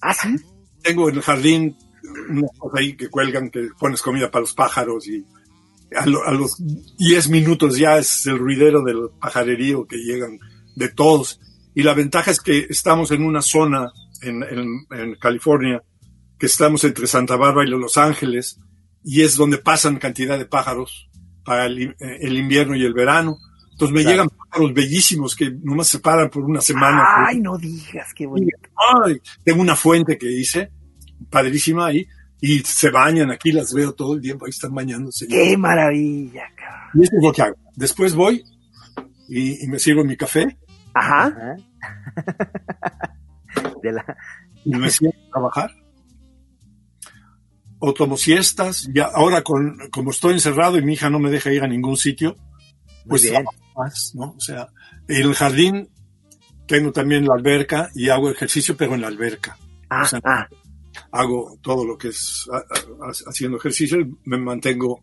ah, 0.00 0.14
sí. 0.14 0.36
Tengo 0.82 1.08
en 1.08 1.16
el 1.16 1.22
jardín 1.22 1.76
unas 2.30 2.50
cosas 2.58 2.80
ahí 2.80 2.96
que 2.96 3.08
cuelgan 3.08 3.50
que 3.50 3.68
pones 3.78 4.02
comida 4.02 4.30
para 4.30 4.40
los 4.42 4.54
pájaros 4.54 5.06
y 5.08 5.24
a, 5.96 6.06
lo- 6.06 6.24
a 6.24 6.32
los 6.32 6.56
10 6.98 7.28
minutos 7.30 7.78
ya 7.78 7.98
es 7.98 8.26
el 8.26 8.38
ruidero 8.38 8.82
del 8.82 9.08
pajarerío 9.20 9.86
que 9.86 9.96
llegan 9.98 10.38
de 10.76 10.88
todos. 10.88 11.40
Y 11.74 11.82
la 11.82 11.94
ventaja 11.94 12.30
es 12.30 12.40
que 12.40 12.66
estamos 12.68 13.10
en 13.10 13.24
una 13.24 13.42
zona 13.42 13.90
en, 14.22 14.42
en- 14.42 14.86
en 14.90 15.14
California 15.16 15.82
que 16.38 16.46
estamos 16.46 16.82
entre 16.84 17.06
Santa 17.06 17.36
Bárbara 17.36 17.66
y 17.66 17.70
Los 17.70 17.96
Ángeles 17.96 18.58
y 19.04 19.22
es 19.22 19.36
donde 19.36 19.58
pasan 19.58 19.98
cantidad 19.98 20.38
de 20.38 20.46
pájaros 20.46 21.08
para 21.44 21.66
el, 21.66 21.80
eh, 21.82 21.94
el 22.20 22.38
invierno 22.38 22.74
y 22.74 22.84
el 22.84 22.94
verano. 22.94 23.36
Entonces 23.72 23.94
me 23.94 24.02
Claro. 24.02 24.12
llegan 24.24 24.28
pájaros 24.30 24.72
bellísimos 24.74 25.34
que 25.36 25.50
nomás 25.62 25.88
se 25.88 25.98
paran 25.98 26.30
por 26.30 26.44
una 26.44 26.60
semana. 26.60 27.02
Ay, 27.28 27.40
no 27.40 27.56
digas, 27.58 28.12
qué 28.14 28.24
bonito. 28.26 28.56
Ay, 29.04 29.20
tengo 29.44 29.60
una 29.60 29.76
fuente 29.76 30.16
que 30.16 30.30
hice, 30.30 30.70
padrísima 31.30 31.86
ahí, 31.86 32.06
y 32.40 32.58
se 32.60 32.90
bañan 32.90 33.30
aquí, 33.30 33.52
las 33.52 33.72
veo 33.72 33.92
todo 33.92 34.14
el 34.14 34.20
tiempo, 34.20 34.44
ahí 34.44 34.50
están 34.50 34.74
bañándose. 34.74 35.26
Qué 35.26 35.56
maravilla, 35.56 36.44
cabrón. 36.56 36.90
Y 36.94 37.04
eso 37.04 37.16
es 37.16 37.22
lo 37.22 37.32
que 37.32 37.42
hago. 37.42 37.56
Después 37.74 38.14
voy 38.14 38.44
y, 39.28 39.64
y 39.64 39.68
me 39.68 39.78
sirvo 39.78 40.04
mi 40.04 40.16
café 40.16 40.58
Ajá. 40.94 41.26
Ajá. 41.26 41.56
De 43.82 43.92
la, 43.92 44.16
y 44.64 44.70
me 44.70 44.90
siento 44.90 45.18
a 45.26 45.30
trabajar. 45.30 45.70
O 47.78 47.92
tomo 47.92 48.16
siestas. 48.16 48.88
Ya, 48.94 49.04
ahora, 49.12 49.42
con, 49.42 49.76
como 49.92 50.10
estoy 50.10 50.34
encerrado 50.34 50.78
y 50.78 50.82
mi 50.82 50.94
hija 50.94 51.10
no 51.10 51.18
me 51.18 51.30
deja 51.30 51.52
ir 51.52 51.62
a 51.62 51.68
ningún 51.68 51.96
sitio, 51.96 52.36
pues 53.06 53.22
bien. 53.22 53.44
más, 53.76 54.12
¿no? 54.14 54.34
O 54.36 54.40
sea, 54.40 54.68
en 55.08 55.22
el 55.22 55.34
jardín 55.34 55.90
tengo 56.66 56.92
también 56.92 57.26
la 57.26 57.34
alberca 57.34 57.90
y 57.94 58.08
hago 58.08 58.30
ejercicio, 58.30 58.76
pero 58.76 58.94
en 58.94 59.02
la 59.02 59.08
alberca. 59.08 59.58
Ah, 59.90 60.02
O 60.02 60.06
sea, 60.06 60.20
ah. 60.24 60.48
Hago 61.14 61.58
todo 61.62 61.84
lo 61.86 61.96
que 61.96 62.08
es 62.08 62.48
a- 62.52 62.56
a- 62.58 63.12
haciendo 63.30 63.56
ejercicio 63.58 64.00
y 64.00 64.14
me 64.24 64.36
mantengo 64.38 65.00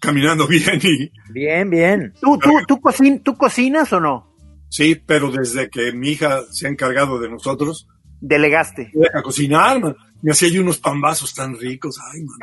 caminando 0.00 0.46
bien 0.48 0.80
y 0.82 1.10
bien, 1.32 1.68
bien. 1.70 2.14
¿Tú, 2.20 2.38
tú, 2.38 2.50
tú, 2.66 2.76
cocin- 2.76 3.22
¿Tú 3.22 3.36
cocinas 3.36 3.92
o 3.92 4.00
no? 4.00 4.30
sí, 4.68 4.94
pero 4.94 5.30
desde 5.32 5.68
que 5.68 5.92
mi 5.92 6.10
hija 6.10 6.42
se 6.52 6.66
ha 6.66 6.70
encargado 6.70 7.18
de 7.18 7.28
nosotros, 7.28 7.88
Delegaste. 8.20 8.90
me 8.94 9.00
deja 9.06 9.22
cocinar, 9.22 9.80
man. 9.80 9.96
Me 10.22 10.32
hacía 10.32 10.48
yo 10.50 10.60
unos 10.62 10.78
pambazos 10.78 11.34
tan 11.34 11.56
ricos, 11.58 11.98
ay, 12.12 12.20
man. 12.22 12.38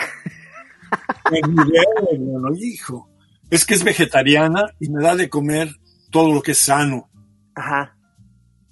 Me 1.31 1.39
olvidé, 1.43 1.83
mano, 2.19 2.55
hijo. 2.57 3.09
Es 3.49 3.63
que 3.65 3.75
es 3.75 3.83
vegetariana 3.83 4.65
y 4.79 4.89
me 4.89 5.01
da 5.03 5.15
de 5.15 5.29
comer 5.29 5.69
todo 6.11 6.33
lo 6.33 6.41
que 6.41 6.51
es 6.51 6.57
sano, 6.57 7.09
Ajá. 7.55 7.95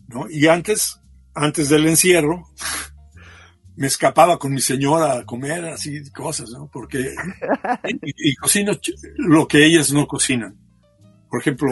¿no? 0.07 0.25
Y 0.29 0.47
antes, 0.47 0.99
antes 1.33 1.69
del 1.69 1.85
encierro, 1.87 2.47
me 3.77 3.87
escapaba 3.87 4.37
con 4.39 4.53
mi 4.53 4.61
señora 4.61 5.19
a 5.19 5.25
comer 5.25 5.65
así 5.65 6.09
cosas, 6.11 6.49
¿no? 6.51 6.69
Porque 6.71 7.13
y, 8.03 8.31
y 8.31 8.35
cocino 8.35 8.73
lo 9.17 9.47
que 9.47 9.65
ellas 9.65 9.91
no 9.91 10.07
cocinan. 10.07 10.55
Por 11.29 11.41
ejemplo, 11.41 11.71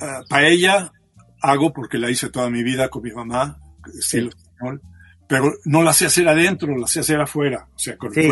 ah, 0.00 0.22
paella 0.28 0.92
hago 1.40 1.72
porque 1.72 1.98
la 1.98 2.10
hice 2.10 2.30
toda 2.30 2.50
mi 2.50 2.62
vida 2.62 2.88
con 2.88 3.02
mi 3.02 3.12
mamá, 3.12 3.58
estilo 3.98 4.30
español, 4.30 4.80
pero 5.28 5.52
no 5.64 5.82
la 5.82 5.92
sé 5.92 6.06
hacer 6.06 6.26
adentro, 6.28 6.76
la 6.76 6.86
sé 6.86 7.00
hacer 7.00 7.20
afuera, 7.20 7.68
o 7.74 7.78
sea, 7.78 7.96
con 7.96 8.08
el 8.18 8.24
Sí. 8.24 8.30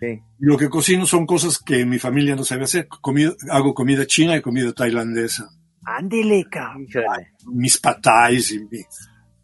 Sí. 0.00 0.20
Lo 0.40 0.58
que 0.58 0.68
cocino 0.68 1.06
son 1.06 1.26
cosas 1.26 1.60
que 1.60 1.86
mi 1.86 2.00
familia 2.00 2.34
no 2.34 2.42
sabe 2.42 2.64
hacer. 2.64 2.88
Comida- 2.88 3.36
hago 3.50 3.72
comida 3.72 4.04
china 4.04 4.36
y 4.36 4.42
comida 4.42 4.72
tailandesa. 4.72 5.48
Ándele, 5.84 6.44
cabrón. 6.50 6.88
Mis 7.52 7.78
patais 7.78 8.50
y 8.50 8.58
mi- 8.58 8.84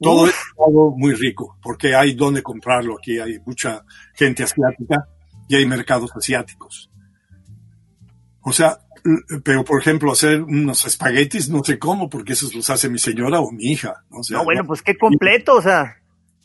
todo 0.01 0.25
Uf. 0.25 0.31
es 0.31 0.37
algo 0.67 0.95
muy 0.97 1.15
rico, 1.15 1.57
porque 1.63 1.95
hay 1.95 2.15
donde 2.15 2.43
comprarlo 2.43 2.97
aquí, 2.99 3.19
hay 3.19 3.39
mucha 3.45 3.85
gente 4.15 4.45
asiática 4.45 5.09
y 5.49 5.57
hay 5.57 5.67
mercados 5.67 6.11
asiáticos. 6.15 6.91
O 8.43 8.53
sea, 8.53 8.81
pero 9.45 9.65
por 9.65 9.81
ejemplo, 9.81 10.13
hacer 10.13 10.43
unos 10.43 10.85
espaguetis, 10.85 11.49
no 11.49 11.65
sé 11.65 11.79
cómo, 11.79 12.09
porque 12.09 12.35
esos 12.35 12.55
los 12.55 12.69
hace 12.71 12.89
mi 12.89 12.99
señora 12.99 13.41
o 13.41 13.51
mi 13.51 13.73
hija. 13.73 14.05
O 14.11 14.23
sea, 14.23 14.39
No, 14.39 14.45
bueno, 14.45 14.65
pues 14.65 14.83
qué 14.83 14.97
completo, 14.97 15.57
o 15.57 15.63
sea, 15.63 15.97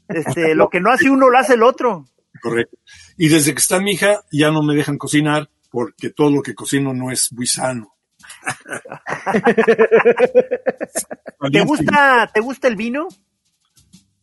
este, 0.08 0.56
lo 0.56 0.70
que 0.70 0.80
no 0.80 0.92
hace 0.92 1.10
uno 1.10 1.30
lo 1.30 1.38
hace 1.38 1.54
el 1.54 1.64
otro. 1.64 2.06
Correcto. 2.42 2.78
Y 3.18 3.30
desde 3.30 3.54
que 3.54 3.60
está 3.60 3.80
mi 3.80 3.92
hija, 3.92 4.24
ya 4.32 4.52
no 4.52 4.64
me 4.64 4.76
dejan 4.76 4.98
cocinar 4.98 5.50
porque 5.70 6.10
todo 6.10 6.30
lo 6.30 6.42
que 6.42 6.56
cocino 6.56 6.94
no 6.94 7.12
es 7.12 7.32
muy 7.32 7.48
sano. 7.48 7.96
¿Te 11.52 11.62
gusta, 11.62 12.30
¿Te 12.34 12.40
gusta 12.40 12.68
el 12.68 12.76
vino? 12.76 13.08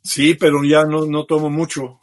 Sí, 0.02 0.34
pero 0.34 0.62
ya 0.64 0.84
no, 0.84 1.06
no 1.06 1.24
tomo 1.26 1.50
mucho. 1.50 1.98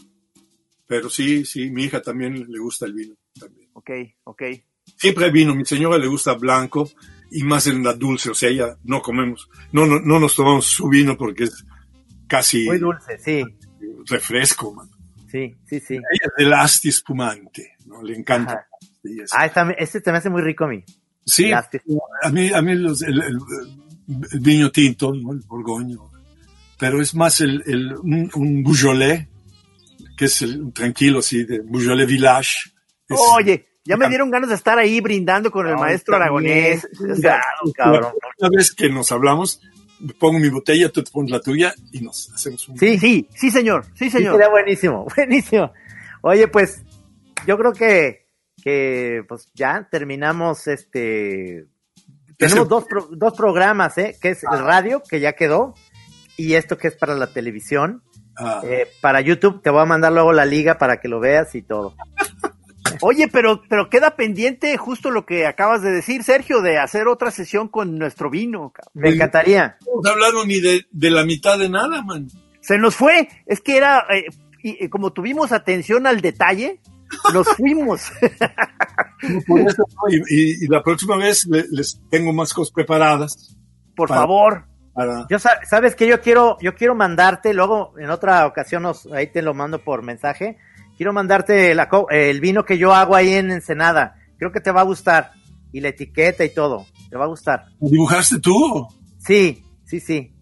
Pero 0.86 1.10
sí, 1.10 1.44
sí, 1.46 1.70
mi 1.70 1.84
hija 1.86 2.02
también 2.02 2.46
le 2.48 2.60
gusta 2.60 2.86
el 2.86 2.94
vino. 2.94 3.16
También. 3.40 3.70
Ok, 3.74 3.90
ok. 4.24 4.42
Siempre 4.96 5.26
hay 5.26 5.32
vino. 5.32 5.54
Mi 5.56 5.66
señora 5.66 5.98
le 5.98 6.08
gusta 6.08 6.34
blanco 6.34 6.90
y 7.32 7.44
más 7.44 7.68
en 7.68 7.84
la 7.84 7.94
dulce. 7.94 8.30
O 8.30 8.34
sea, 8.36 8.52
ya 8.52 8.78
no 8.84 9.02
comemos, 9.02 9.50
no, 9.74 9.86
no, 9.86 10.00
no 10.00 10.20
nos 10.20 10.36
tomamos 10.36 10.66
su 10.66 10.88
vino 10.88 11.18
porque 11.18 11.44
es 11.46 11.66
casi 12.28 12.66
Muy 12.66 12.78
dulce, 12.78 13.18
sí. 13.20 13.44
refresco, 14.06 14.74
man. 14.74 14.90
Sí, 15.30 15.56
sí, 15.66 15.80
sí. 15.82 15.96
Ella 15.96 16.04
es 16.22 16.32
del 16.38 16.54
asti 16.54 16.88
espumante, 16.90 17.74
¿no? 17.86 18.02
Le 18.02 18.16
encanta. 18.18 18.66
Sí, 19.04 19.18
Ah, 19.34 19.46
este 19.78 20.02
te 20.02 20.12
me 20.12 20.18
hace 20.20 20.30
muy 20.30 20.42
rico 20.42 20.64
a 20.64 20.68
mí. 20.68 20.84
sí, 21.26 21.52
a 21.52 21.68
mí, 22.32 22.50
a 22.54 22.62
mí 22.62 22.76
los- 22.76 23.02
el, 23.02 23.22
el- 23.22 23.40
el 24.32 24.40
vino 24.40 24.72
tinto, 24.72 25.14
¿no? 25.14 25.34
el 25.34 25.40
borgoño, 25.40 26.10
pero 26.78 27.02
es 27.02 27.14
más 27.16 27.42
el, 27.42 27.64
el- 27.66 27.96
un, 27.98 28.30
un 28.36 28.64
Beaujolais, 28.64 29.28
que 30.18 30.26
es 30.26 30.42
el 30.42 30.72
tranquilo 30.74 31.20
así, 31.20 31.44
de 31.44 31.60
Beaujolais 31.64 32.08
Village. 32.08 32.52
Es- 33.10 33.20
Oye, 33.36 33.68
ya 33.86 33.96
me 33.98 34.10
dieron 34.10 34.30
ganas 34.30 34.50
de 34.50 34.56
estar 34.56 34.78
ahí 34.78 35.00
brindando 35.02 35.50
con 35.52 35.66
el 35.68 35.74
No, 35.74 35.80
maestro 35.80 36.16
aragonés. 36.16 36.88
O 37.10 37.16
sea, 37.16 37.42
cabrón. 37.76 38.12
Una 38.40 38.50
vez 38.58 38.74
que 38.74 38.90
nos 38.90 39.12
hablamos, 39.12 39.62
pongo 40.20 40.40
mi 40.40 40.50
botella, 40.50 40.90
tú 40.90 41.02
te 41.04 41.10
pones 41.12 41.32
la 41.32 41.40
tuya 41.40 41.74
y 41.94 42.02
nos 42.02 42.30
hacemos 42.34 42.68
un... 42.68 42.78
Sí, 42.78 42.98
sí, 43.00 43.28
sí, 43.34 43.50
señor, 43.50 43.86
sí, 43.96 44.06
Sí, 44.06 44.10
señor. 44.12 44.34
sería 44.34 44.50
buenísimo, 44.50 45.08
buenísimo. 45.16 45.72
Oye, 46.22 46.48
pues 46.50 46.84
yo 47.48 47.58
creo 47.58 47.72
que, 47.72 48.28
que 48.62 49.24
pues 49.28 49.50
ya 49.54 49.88
terminamos 49.90 50.68
este. 50.68 51.66
Tenemos 52.38 52.68
dos, 52.68 52.84
pro- 52.86 53.08
dos 53.12 53.34
programas, 53.36 53.98
¿eh? 53.98 54.16
Que 54.22 54.30
es 54.32 54.44
el 54.44 54.60
radio, 54.60 55.02
que 55.10 55.20
ya 55.20 55.34
quedó, 55.34 55.74
y 56.38 56.54
esto 56.54 56.78
que 56.78 56.88
es 56.88 56.96
para 56.96 57.16
la 57.16 57.28
televisión. 57.28 58.04
Ah, 58.38 58.62
Eh, 58.64 58.88
para 59.02 59.20
YouTube 59.22 59.62
te 59.64 59.70
voy 59.72 59.82
a 59.82 59.86
mandar 59.86 60.12
luego 60.14 60.32
la 60.32 60.46
liga 60.46 60.78
para 60.78 61.00
que 61.02 61.08
lo 61.08 61.20
veas 61.20 61.56
y 61.56 61.64
todo. 61.64 61.96
Oye, 63.02 63.28
pero, 63.28 63.62
pero 63.70 63.90
queda 63.90 64.16
pendiente 64.16 64.76
justo 64.78 65.12
lo 65.12 65.26
que 65.26 65.46
acabas 65.46 65.82
de 65.82 65.92
decir, 65.92 66.24
Sergio, 66.24 66.62
de 66.62 66.78
hacer 66.78 67.08
otra 67.08 67.32
sesión 67.32 67.68
con 67.68 67.98
nuestro 67.98 68.30
vino. 68.30 68.72
Me 68.94 69.10
encantaría. 69.10 69.78
no 70.04 70.10
hablado 70.10 70.46
ni 70.46 70.60
de, 70.62 70.86
de 70.92 71.10
la 71.12 71.24
mitad 71.26 71.60
de 71.60 71.70
nada, 71.70 72.02
man. 72.02 72.28
Se 72.62 72.78
nos 72.78 72.96
fue, 72.96 73.28
es 73.46 73.62
que 73.62 73.78
era, 73.78 74.06
eh, 74.10 74.26
y, 74.64 74.86
y 74.86 74.90
como 74.90 75.12
tuvimos 75.14 75.52
atención 75.52 76.08
al 76.08 76.22
detalle, 76.22 76.80
nos 77.34 77.48
fuimos. 77.56 78.12
Por 79.48 79.60
eso, 79.62 79.84
¿no? 79.88 80.10
y, 80.10 80.22
y- 80.30 80.66
y 80.66 80.68
la 80.68 80.82
próxima 80.84 81.18
vez 81.18 81.46
le- 81.48 81.66
les 81.72 82.00
tengo 82.10 82.34
más 82.34 82.54
cosas 82.54 82.72
preparadas 82.74 83.56
Por 83.96 84.10
Para- 84.10 84.22
favor. 84.22 84.66
Para... 84.98 85.26
Yo 85.30 85.38
sa- 85.40 85.64
sabes 85.70 85.96
que 85.96 86.08
yo 86.08 86.20
quiero, 86.20 86.58
yo 86.60 86.74
quiero 86.76 86.96
mandarte, 86.96 87.54
luego 87.54 87.94
en 88.00 88.10
otra 88.10 88.46
ocasión 88.48 88.84
nos, 88.84 89.06
ahí 89.14 89.28
te 89.28 89.42
lo 89.42 89.54
mando 89.54 89.80
por 89.84 90.02
mensaje. 90.02 90.58
Quiero 90.98 91.14
mandarte 91.14 91.76
la 91.76 91.88
el 92.10 92.42
vino 92.42 92.66
que 92.66 92.78
yo 92.80 92.94
hago 92.94 93.16
ahí 93.16 93.34
en 93.34 93.52
Ensenada. 93.52 94.16
Creo 94.38 94.52
que 94.52 94.60
te 94.60 94.72
va 94.72 94.82
a 94.82 94.86
gustar. 94.86 95.32
Y 95.72 95.80
la 95.80 95.90
etiqueta 95.90 96.44
y 96.44 96.50
todo. 96.50 96.88
Te 97.10 97.16
va 97.18 97.26
a 97.26 97.28
gustar. 97.28 97.66
¿Dibujaste 97.80 98.40
tú? 98.40 98.88
Sí, 99.20 99.64
sí, 99.86 100.00
sí. 100.00 100.34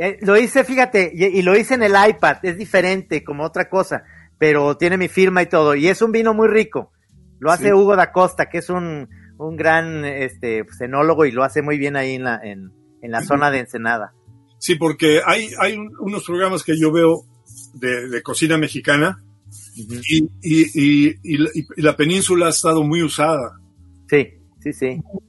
Eh, 0.00 0.16
lo 0.22 0.36
hice, 0.38 0.64
fíjate, 0.64 1.10
y, 1.14 1.24
y 1.26 1.42
lo 1.42 1.54
hice 1.56 1.74
en 1.74 1.82
el 1.82 1.92
iPad. 2.08 2.38
Es 2.42 2.56
diferente, 2.56 3.22
como 3.22 3.44
otra 3.44 3.68
cosa. 3.68 4.04
Pero 4.38 4.76
tiene 4.78 4.96
mi 4.96 5.08
firma 5.08 5.42
y 5.42 5.46
todo. 5.46 5.74
Y 5.74 5.88
es 5.88 6.00
un 6.00 6.12
vino 6.12 6.32
muy 6.32 6.48
rico. 6.48 6.92
Lo 7.38 7.50
hace 7.50 7.64
Sí. 7.66 7.72
Hugo 7.72 7.94
da 7.94 8.10
Costa, 8.12 8.46
que 8.48 8.58
es 8.58 8.70
un, 8.70 9.08
un 9.36 9.56
gran 9.56 10.04
este, 10.06 10.64
pues, 10.64 10.80
enólogo 10.80 11.26
y 11.26 11.32
lo 11.32 11.44
hace 11.44 11.60
muy 11.60 11.76
bien 11.76 11.96
ahí 11.96 12.14
en 12.14 12.24
la, 12.24 12.40
en, 12.42 12.72
en 13.02 13.10
la 13.10 13.22
zona 13.22 13.50
de 13.50 13.60
Ensenada. 13.60 14.12
Sí, 14.58 14.74
porque 14.74 15.20
hay, 15.24 15.50
hay 15.60 15.76
un- 15.76 15.92
unos 16.00 16.24
programas 16.24 16.62
que 16.64 16.78
yo 16.78 16.90
veo 16.92 17.22
de, 17.74 18.08
de 18.08 18.22
cocina 18.22 18.58
mexicana 18.58 19.22
y, 19.76 20.24
y, 20.42 20.66
y, 20.74 21.14
y 21.22 21.38
la- 21.38 21.50
y 21.54 21.82
la 21.82 21.96
península 21.96 22.46
ha 22.46 22.50
estado 22.50 22.82
muy 22.82 23.02
usada, 23.02 23.58
Sí, 24.10 24.26
sí, 24.60 24.72
sí. 24.72 24.86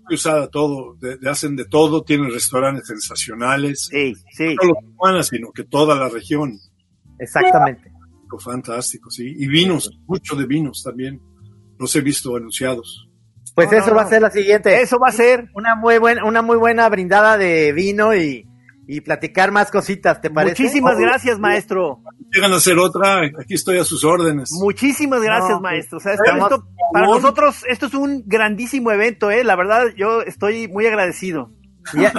muy 0.08 0.16
usada 0.16 0.48
todo, 0.50 0.96
de- 0.96 1.18
de- 1.18 1.30
hacen 1.30 1.56
de 1.56 1.66
todo, 1.66 2.04
tienen 2.04 2.32
restaurantes 2.32 2.88
sensacionales, 2.88 3.88
Sí, 3.92 4.14
sí. 4.34 4.56
no 4.56 4.62
solo 4.62 4.74
Tijuana, 4.90 5.24
sino 5.24 5.52
que 5.52 5.64
toda 5.64 5.96
la 5.96 6.10
región, 6.10 6.58
Exactamente. 7.20 7.92
fantástico, 8.40 9.10
sí, 9.12 9.26
y 9.38 9.48
vinos, 9.48 9.90
mucho 10.08 10.36
de 10.36 10.46
vinos 10.46 10.82
también, 10.84 11.22
los 11.78 11.96
he 11.96 12.02
visto 12.02 12.36
anunciados. 12.36 13.09
Pues 13.68 13.72
No, 13.72 13.78
eso 13.80 13.90
no, 13.92 13.96
va 13.98 14.02
no. 14.04 14.08
a 14.08 14.10
ser 14.12 14.22
la 14.22 14.32
siguiente. 14.32 14.82
Eso 14.82 15.00
va 15.00 15.10
a 15.10 15.12
ser. 15.12 15.50
Una 15.54 15.76
muy 15.76 15.98
buena, 15.98 16.24
una 16.26 16.42
muy 16.42 16.58
buena 16.58 16.88
brindada 16.90 17.38
de 17.38 17.72
vino 17.74 18.16
y, 18.16 18.46
y 18.88 19.02
platicar 19.02 19.52
más 19.52 19.70
cositas, 19.72 20.22
¿te 20.22 20.30
parece? 20.30 20.62
Muchísimas 20.62 20.98
gracias, 21.00 21.40
maestro. 21.40 22.02
Llegan 22.32 22.54
a 22.54 22.58
hacer 22.58 22.78
otra, 22.78 23.22
aquí 23.40 23.54
estoy 23.56 23.78
a 23.80 23.84
sus 23.84 24.04
órdenes. 24.04 24.50
Muchísimas 24.62 25.22
gracias, 25.22 25.52
No, 25.52 25.62
maestro. 25.62 25.98
O 25.98 26.02
sea, 26.02 26.16
pues, 26.16 26.30
esto- 26.32 26.44
esto- 26.56 26.68
para 26.94 27.06
nosotros 27.08 27.64
esto 27.68 27.86
es 27.88 27.94
un 27.94 28.24
grandísimo 28.26 28.92
evento, 28.92 29.32
¿eh? 29.32 29.44
La 29.44 29.56
verdad, 29.56 29.88
yo 29.96 30.22
estoy 30.22 30.68
muy 30.68 30.86
agradecido. 30.88 31.52
Ya, 31.94 32.12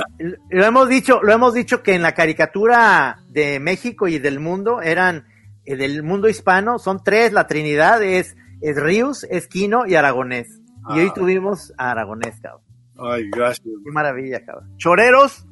lo 0.49 0.65
hemos 0.65 0.89
dicho, 0.89 1.21
lo 1.23 1.33
hemos 1.33 1.55
dicho 1.55 1.83
que 1.83 1.95
en 1.95 2.03
la 2.03 2.13
caricatura 2.13 3.19
de 3.29 3.61
México 3.61 4.09
y 4.09 4.19
del 4.19 4.41
mundo 4.41 4.81
eran 4.83 5.27
eh, 5.65 5.77
del 5.77 6.03
mundo 6.03 6.29
hispano, 6.29 6.79
son 6.81 7.05
tres, 7.05 7.33
la 7.33 7.47
Trinidad 7.47 8.03
es, 8.03 8.35
es 8.63 8.77
Ríos, 8.83 9.25
Esquino 9.31 9.87
y 9.87 9.95
Aragonés. 9.95 10.60
Y 10.89 10.99
hoy 11.01 11.09
Ah. 11.11 11.15
tuvimos 11.15 11.73
a 11.77 11.91
Aragonés, 11.93 12.41
cabrón. 12.41 12.63
Ay, 12.99 13.29
gracias. 13.31 13.67
Qué 13.67 13.91
maravilla, 13.93 14.45
cabrón. 14.45 14.77
Choreros, 14.77 15.47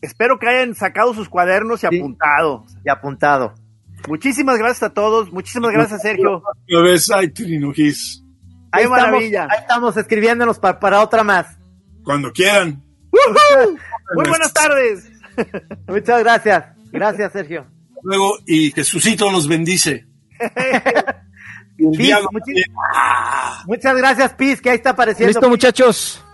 espero 0.00 0.38
que 0.38 0.48
hayan 0.48 0.74
sacado 0.74 1.12
sus 1.14 1.28
cuadernos 1.28 1.82
y 1.84 1.88
Sí. 1.88 1.98
apuntado. 1.98 2.64
Y 2.84 2.88
apuntado. 2.88 3.54
Muchísimas 4.08 4.58
gracias 4.58 4.84
a 4.84 4.94
todos. 4.94 5.32
Muchísimas 5.32 5.72
gracias, 5.72 6.02
Sergio. 6.02 6.42
Una 6.70 6.80
vez, 6.82 7.10
ay, 7.10 7.28
Trino 7.30 7.72
Gis, 7.72 8.24
¡Qué 8.72 8.82
estamos, 8.82 8.98
maravilla! 8.98 9.48
ahí 9.50 9.58
estamos 9.60 9.96
escribiéndonos 9.96 10.58
para, 10.58 10.78
para 10.78 11.00
otra 11.02 11.24
más. 11.24 11.58
cuando 12.04 12.30
quieran. 12.32 12.82
Muy 14.14 14.28
buenas 14.28 14.52
tardes. 14.54 15.10
Muchas 15.88 16.20
gracias. 16.22 16.64
Gracias, 16.92 17.32
Sergio. 17.32 17.66
Luego, 18.02 18.38
y 18.46 18.70
Jesucito 18.70 19.30
los 19.32 19.46
bendice. 19.48 20.06
Y 21.80 22.10
el 22.10 22.16
Muchas 23.66 23.96
gracias, 23.96 24.32
Piz, 24.34 24.60
que 24.60 24.70
ahí 24.70 24.76
está 24.76 24.90
apareciendo. 24.90 25.28
Listo, 25.28 25.48
muchachos. 25.48 26.24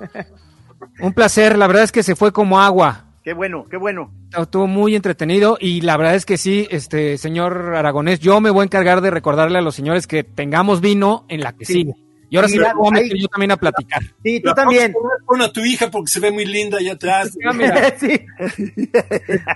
Un 1.00 1.12
placer, 1.12 1.56
la 1.58 1.66
verdad 1.66 1.84
es 1.84 1.92
que 1.92 2.02
se 2.02 2.14
fue 2.16 2.32
como 2.32 2.60
agua. 2.60 3.04
Qué 3.22 3.32
bueno, 3.32 3.64
qué 3.70 3.76
bueno. 3.78 4.12
Estuvo 4.36 4.66
muy 4.66 4.94
entretenido 4.94 5.56
y 5.60 5.80
la 5.80 5.96
verdad 5.96 6.14
es 6.14 6.26
que 6.26 6.36
sí, 6.36 6.68
este 6.70 7.16
señor 7.16 7.74
Aragonés, 7.74 8.20
yo 8.20 8.40
me 8.40 8.50
voy 8.50 8.60
a 8.62 8.64
encargar 8.64 9.00
de 9.00 9.10
recordarle 9.10 9.58
a 9.58 9.62
los 9.62 9.74
señores 9.74 10.06
que 10.06 10.24
tengamos 10.24 10.80
vino 10.82 11.24
en 11.28 11.40
la 11.40 11.52
que 11.54 11.64
Sí. 11.64 11.72
sigue. 11.72 11.94
Y 12.30 12.36
ahora 12.36 12.48
sí, 12.48 12.58
voy 12.58 12.88
a 12.88 12.90
meter 12.90 13.16
yo 13.16 13.28
también 13.28 13.52
a 13.52 13.56
platicar. 13.56 14.02
Sí, 14.24 14.40
tú 14.40 14.48
La 14.48 14.54
también. 14.54 14.92
Pon 15.24 15.40
a 15.40 15.52
tu 15.52 15.60
hija 15.64 15.90
porque 15.90 16.10
se 16.10 16.18
ve 16.20 16.32
muy 16.32 16.44
linda 16.44 16.78
allá 16.78 16.92
atrás. 16.94 17.30
Mira. 17.54 17.94
sí. 18.00 18.20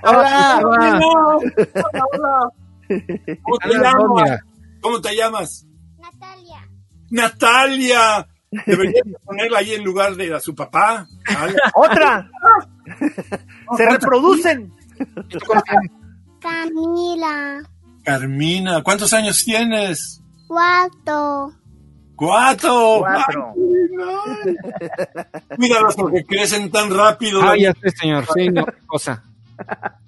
Hola. 0.03 0.61
Ah, 0.61 2.49
¿Cómo 3.43 3.59
te 3.59 3.69
llamas? 3.75 4.41
¿Cómo 4.81 5.01
te 5.01 5.17
llamas? 5.17 5.67
Natalia. 7.11 7.99
Natalia. 7.99 8.29
Deberías 8.67 9.05
de 9.05 9.19
ponerla 9.25 9.59
ahí 9.59 9.75
en 9.75 9.85
lugar 9.85 10.17
de 10.17 10.35
a 10.35 10.41
su 10.41 10.55
papá. 10.55 11.07
Vale. 11.35 11.55
¡Otra! 11.75 12.31
Se 13.77 13.91
reproducen. 13.91 14.73
Camila. 16.41 17.63
Carmina, 18.05 18.83
¿cuántos 18.83 19.13
años 19.13 19.45
tienes? 19.45 20.23
Cuarto. 20.47 21.53
Cuatro. 22.17 23.01
Cuatro. 23.01 23.55
Míralas 25.59 25.95
porque 25.95 26.25
crecen 26.25 26.71
tan 26.71 26.93
rápido. 26.93 27.43
Ah, 27.43 27.57
ya 27.57 27.75
sé, 27.75 27.91
señor. 27.91 28.27
Sí, 28.35 28.49
no, 28.49 28.65
qué 28.65 28.87
cosa. 28.87 29.23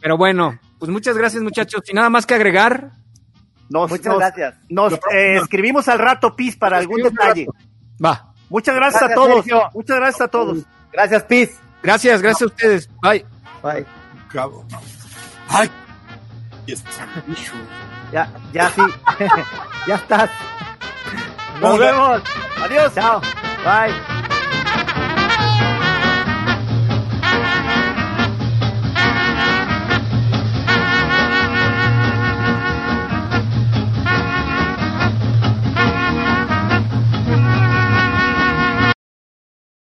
Pero 0.00 0.16
bueno, 0.16 0.58
pues 0.78 0.90
muchas 0.90 1.16
gracias, 1.16 1.42
muchachos. 1.42 1.82
Y 1.88 1.92
nada 1.92 2.08
más 2.08 2.24
que 2.24 2.34
agregar. 2.34 2.92
Nos, 3.70 3.90
Muchas 3.90 4.06
nos- 4.06 4.18
gracias. 4.18 4.54
Nos 4.68 4.92
eh, 5.12 5.36
escribimos 5.40 5.88
al 5.88 5.98
rato, 5.98 6.36
Pis, 6.36 6.56
para 6.56 6.76
algún 6.76 7.02
detalle. 7.02 7.46
Va. 8.04 8.32
Muchas 8.50 8.74
gracias, 8.74 9.00
Gracias, 9.00 9.18
a 9.18 9.22
todos. 9.22 9.44
Sergio. 9.44 9.70
Muchas 9.72 9.96
gracias 9.96 10.20
a 10.20 10.28
todos. 10.28 10.58
Gracias, 10.92 11.22
Piz. 11.24 11.60
Gracias, 11.82 12.20
gracias 12.20 12.42
a 12.42 12.46
ustedes. 12.46 12.90
Bye. 13.00 13.24
Bye. 13.62 13.86
Cabo. 14.32 14.64
Ay. 15.48 15.70
Ya, 18.12 18.28
ya 18.52 18.70
sí. 18.70 18.82
ya 19.86 19.94
estás. 19.94 20.30
Nos 21.60 21.78
vemos. 21.78 22.22
Adiós. 22.62 22.94
Chao. 22.94 23.20
Bye. 23.64 24.29